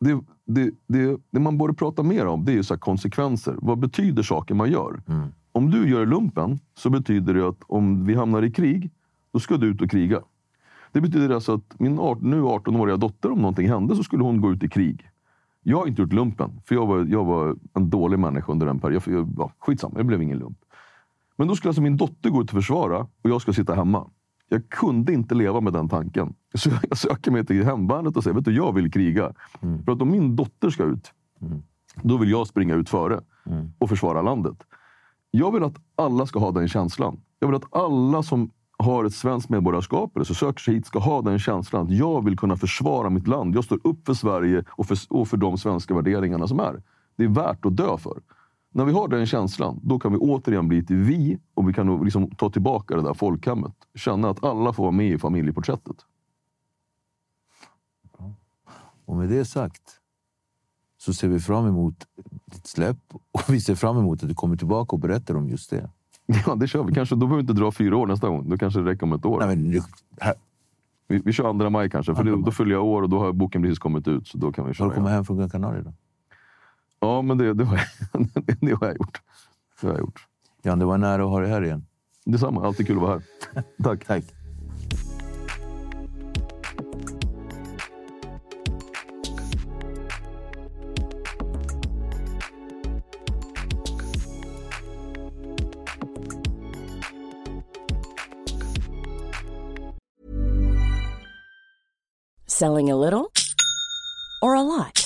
Det, 0.00 0.20
det, 0.44 0.70
det, 0.86 1.20
det 1.30 1.40
man 1.40 1.58
borde 1.58 1.74
prata 1.74 2.02
mer 2.02 2.26
om 2.26 2.44
det 2.44 2.52
är 2.52 2.62
så 2.62 2.78
konsekvenser. 2.78 3.54
Vad 3.58 3.78
betyder 3.78 4.22
saker 4.22 4.54
man 4.54 4.70
gör? 4.70 5.02
Om 5.52 5.70
du 5.70 5.88
gör 5.90 6.06
lumpen 6.06 6.58
så 6.74 6.90
betyder 6.90 7.34
det 7.34 7.48
att 7.48 7.62
om 7.66 8.06
vi 8.06 8.14
hamnar 8.14 8.42
i 8.42 8.50
krig, 8.50 8.90
då 9.32 9.38
ska 9.40 9.56
du 9.56 9.66
ut 9.66 9.82
och 9.82 9.90
kriga. 9.90 10.20
Det 10.92 11.00
betyder 11.00 11.34
alltså 11.34 11.54
att 11.54 11.80
min 11.80 11.98
art- 11.98 12.20
nu 12.22 12.42
18-åriga 12.42 12.96
dotter, 12.96 13.30
om 13.32 13.38
någonting 13.38 13.68
hände, 13.68 13.96
så 13.96 14.02
skulle 14.02 14.22
hon 14.22 14.40
gå 14.40 14.52
ut 14.52 14.62
i 14.62 14.68
krig. 14.68 15.10
Jag 15.62 15.78
har 15.78 15.86
inte 15.86 16.02
gjort 16.02 16.12
lumpen, 16.12 16.60
för 16.64 16.74
jag 16.74 16.86
var, 16.86 17.04
jag 17.04 17.24
var 17.24 17.56
en 17.74 17.90
dålig 17.90 18.18
människa 18.18 18.52
under 18.52 18.66
den 18.66 18.78
perioden. 18.78 19.14
Jag, 19.14 19.20
jag, 19.20 19.34
ja, 19.38 19.52
skitsamma, 19.58 19.98
det 19.98 20.04
blev 20.04 20.22
ingen 20.22 20.38
lump. 20.38 20.58
Men 21.36 21.48
då 21.48 21.56
skulle 21.56 21.70
alltså 21.70 21.82
min 21.82 21.96
dotter 21.96 22.30
gå 22.30 22.42
ut 22.42 22.48
och 22.48 22.54
försvara 22.54 22.98
och 22.98 23.30
jag 23.30 23.40
ska 23.42 23.52
sitta 23.52 23.74
hemma. 23.74 24.10
Jag 24.48 24.68
kunde 24.68 25.12
inte 25.12 25.34
leva 25.34 25.60
med 25.60 25.72
den 25.72 25.88
tanken. 25.88 26.34
Så 26.54 26.70
jag 26.88 26.98
söker 26.98 27.30
mig 27.30 27.46
till 27.46 27.64
hemvärnet 27.64 28.16
och 28.16 28.22
säger, 28.22 28.34
vet 28.34 28.44
du, 28.44 28.56
jag 28.56 28.72
vill 28.72 28.92
kriga. 28.92 29.32
För 29.84 29.92
att 29.92 30.02
om 30.02 30.10
min 30.10 30.36
dotter 30.36 30.70
ska 30.70 30.84
ut, 30.84 31.12
då 32.02 32.16
vill 32.16 32.30
jag 32.30 32.46
springa 32.46 32.74
ut 32.74 32.88
före 32.88 33.20
och 33.78 33.88
försvara 33.88 34.22
landet. 34.22 34.56
Jag 35.30 35.52
vill 35.52 35.62
att 35.62 35.76
alla 35.96 36.26
ska 36.26 36.38
ha 36.38 36.50
den 36.50 36.68
känslan. 36.68 37.20
Jag 37.38 37.48
vill 37.48 37.56
att 37.56 37.76
alla 37.76 38.22
som 38.22 38.50
har 38.78 39.04
ett 39.04 39.14
svenskt 39.14 39.48
medborgarskap 39.48 40.16
eller 40.16 40.24
så 40.24 40.34
söker 40.34 40.60
sig 40.60 40.74
hit 40.74 40.86
ska 40.86 40.98
ha 40.98 41.22
den 41.22 41.38
känslan 41.38 41.86
att 41.86 41.92
jag 41.92 42.24
vill 42.24 42.38
kunna 42.38 42.56
försvara 42.56 43.10
mitt 43.10 43.26
land. 43.26 43.54
Jag 43.54 43.64
står 43.64 43.80
upp 43.84 44.06
för 44.06 44.14
Sverige 44.14 44.64
och 44.68 44.86
för, 44.86 44.98
och 45.10 45.28
för 45.28 45.36
de 45.36 45.58
svenska 45.58 45.94
värderingarna 45.94 46.48
som 46.48 46.60
är. 46.60 46.82
Det 47.16 47.24
är 47.24 47.28
värt 47.28 47.66
att 47.66 47.76
dö 47.76 47.98
för. 47.98 48.20
När 48.76 48.84
vi 48.84 48.92
har 48.92 49.08
den 49.08 49.26
känslan, 49.26 49.80
då 49.82 49.98
kan 49.98 50.12
vi 50.12 50.18
återigen 50.18 50.68
bli 50.68 50.78
ett 50.78 50.90
vi 50.90 51.38
och 51.54 51.68
vi 51.68 51.72
kan 51.72 52.04
liksom 52.04 52.30
ta 52.30 52.50
tillbaka 52.50 52.96
det 52.96 53.02
där 53.02 53.14
folkhemmet. 53.14 53.72
Känna 53.94 54.30
att 54.30 54.44
alla 54.44 54.72
får 54.72 54.82
vara 54.82 54.92
med 54.92 55.12
i 55.12 55.18
familjeporträttet. 55.18 55.96
Och 59.04 59.16
med 59.16 59.28
det 59.28 59.44
sagt 59.44 59.82
så 60.98 61.14
ser 61.14 61.28
vi 61.28 61.40
fram 61.40 61.66
emot 61.66 62.06
ditt 62.44 62.66
släpp 62.66 62.98
och 63.32 63.42
vi 63.48 63.60
ser 63.60 63.74
fram 63.74 63.98
emot 63.98 64.22
att 64.22 64.28
du 64.28 64.34
kommer 64.34 64.56
tillbaka 64.56 64.96
och 64.96 65.00
berättar 65.00 65.34
om 65.34 65.48
just 65.48 65.70
det. 65.70 65.90
Ja, 66.46 66.54
det 66.54 66.66
kör 66.66 66.84
vi. 66.84 66.94
Kanske, 66.94 67.14
då 67.14 67.18
behöver 67.18 67.36
vi 67.36 67.40
inte 67.40 67.52
dra 67.52 67.72
fyra 67.72 67.96
år 67.96 68.06
nästa 68.06 68.28
gång. 68.28 68.48
Då 68.48 68.58
kanske 68.58 68.80
det 68.80 68.90
räcker 68.90 69.02
om 69.02 69.12
ett 69.12 69.24
år. 69.24 69.40
Nej, 69.46 69.56
men, 69.56 69.82
här, 70.20 70.34
Vi, 71.08 71.22
vi 71.24 71.32
kör 71.32 71.48
andra 71.48 71.70
maj 71.70 71.90
kanske, 71.90 72.14
för 72.14 72.24
det, 72.24 72.42
då 72.42 72.50
fyller 72.50 72.72
jag 72.72 72.84
år 72.84 73.02
och 73.02 73.08
då 73.08 73.18
har 73.18 73.32
boken 73.32 73.62
precis 73.62 73.78
kommit 73.78 74.08
ut. 74.08 74.28
Så 74.28 74.38
då 74.38 74.52
kan 74.52 74.64
vi 74.64 74.68
har 74.68 74.74
köra 74.74 74.88
du 74.88 74.94
kommit 74.94 75.10
hem 75.10 75.24
från 75.24 75.36
Gran 75.36 75.50
Canaria 75.50 75.82
då? 75.82 75.92
Ja, 77.00 77.22
men 77.22 77.38
det, 77.38 77.54
det, 77.54 77.64
har 77.64 77.76
jag, 77.76 78.26
det 78.60 78.72
har 78.72 78.86
jag 78.86 78.96
gjort. 78.96 79.20
Det 79.80 79.86
har 79.86 79.94
jag 79.94 80.00
gjort. 80.00 80.26
Jan, 80.62 80.78
det 80.78 80.84
var 80.84 80.98
nära 80.98 81.24
att 81.24 81.30
ha 81.30 81.40
dig 81.40 81.50
här 81.50 81.64
igen. 81.64 81.86
Detsamma, 82.24 82.66
alltid 82.66 82.86
kul 82.86 82.96
att 82.96 83.02
vara 83.02 83.22
här. 83.54 83.64
Tack. 83.82 84.04
Tack. 84.06 84.24
Selling 102.48 102.90
a 102.90 102.96
little 102.96 103.30
or 104.40 104.54
a 104.54 104.62
lot? 104.62 105.05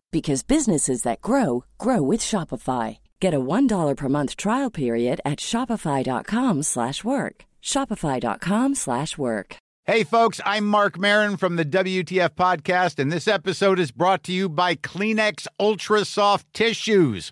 because 0.11 0.43
businesses 0.43 1.03
that 1.03 1.21
grow 1.21 1.63
grow 1.77 2.01
with 2.01 2.19
Shopify. 2.21 2.97
Get 3.19 3.33
a 3.33 3.39
$1 3.39 3.95
per 3.95 4.09
month 4.09 4.35
trial 4.35 4.69
period 4.69 5.21
at 5.23 5.39
shopify.com/work. 5.39 7.45
shopify.com/work. 7.63 9.55
Hey 9.85 10.03
folks, 10.03 10.39
I'm 10.45 10.67
Mark 10.67 10.99
Marin 10.99 11.37
from 11.37 11.55
the 11.55 11.65
WTF 11.65 12.35
podcast 12.35 12.99
and 12.99 13.11
this 13.11 13.27
episode 13.27 13.79
is 13.79 13.91
brought 13.91 14.23
to 14.25 14.31
you 14.31 14.47
by 14.47 14.75
Kleenex 14.75 15.47
Ultra 15.59 16.05
Soft 16.05 16.45
Tissues, 16.53 17.31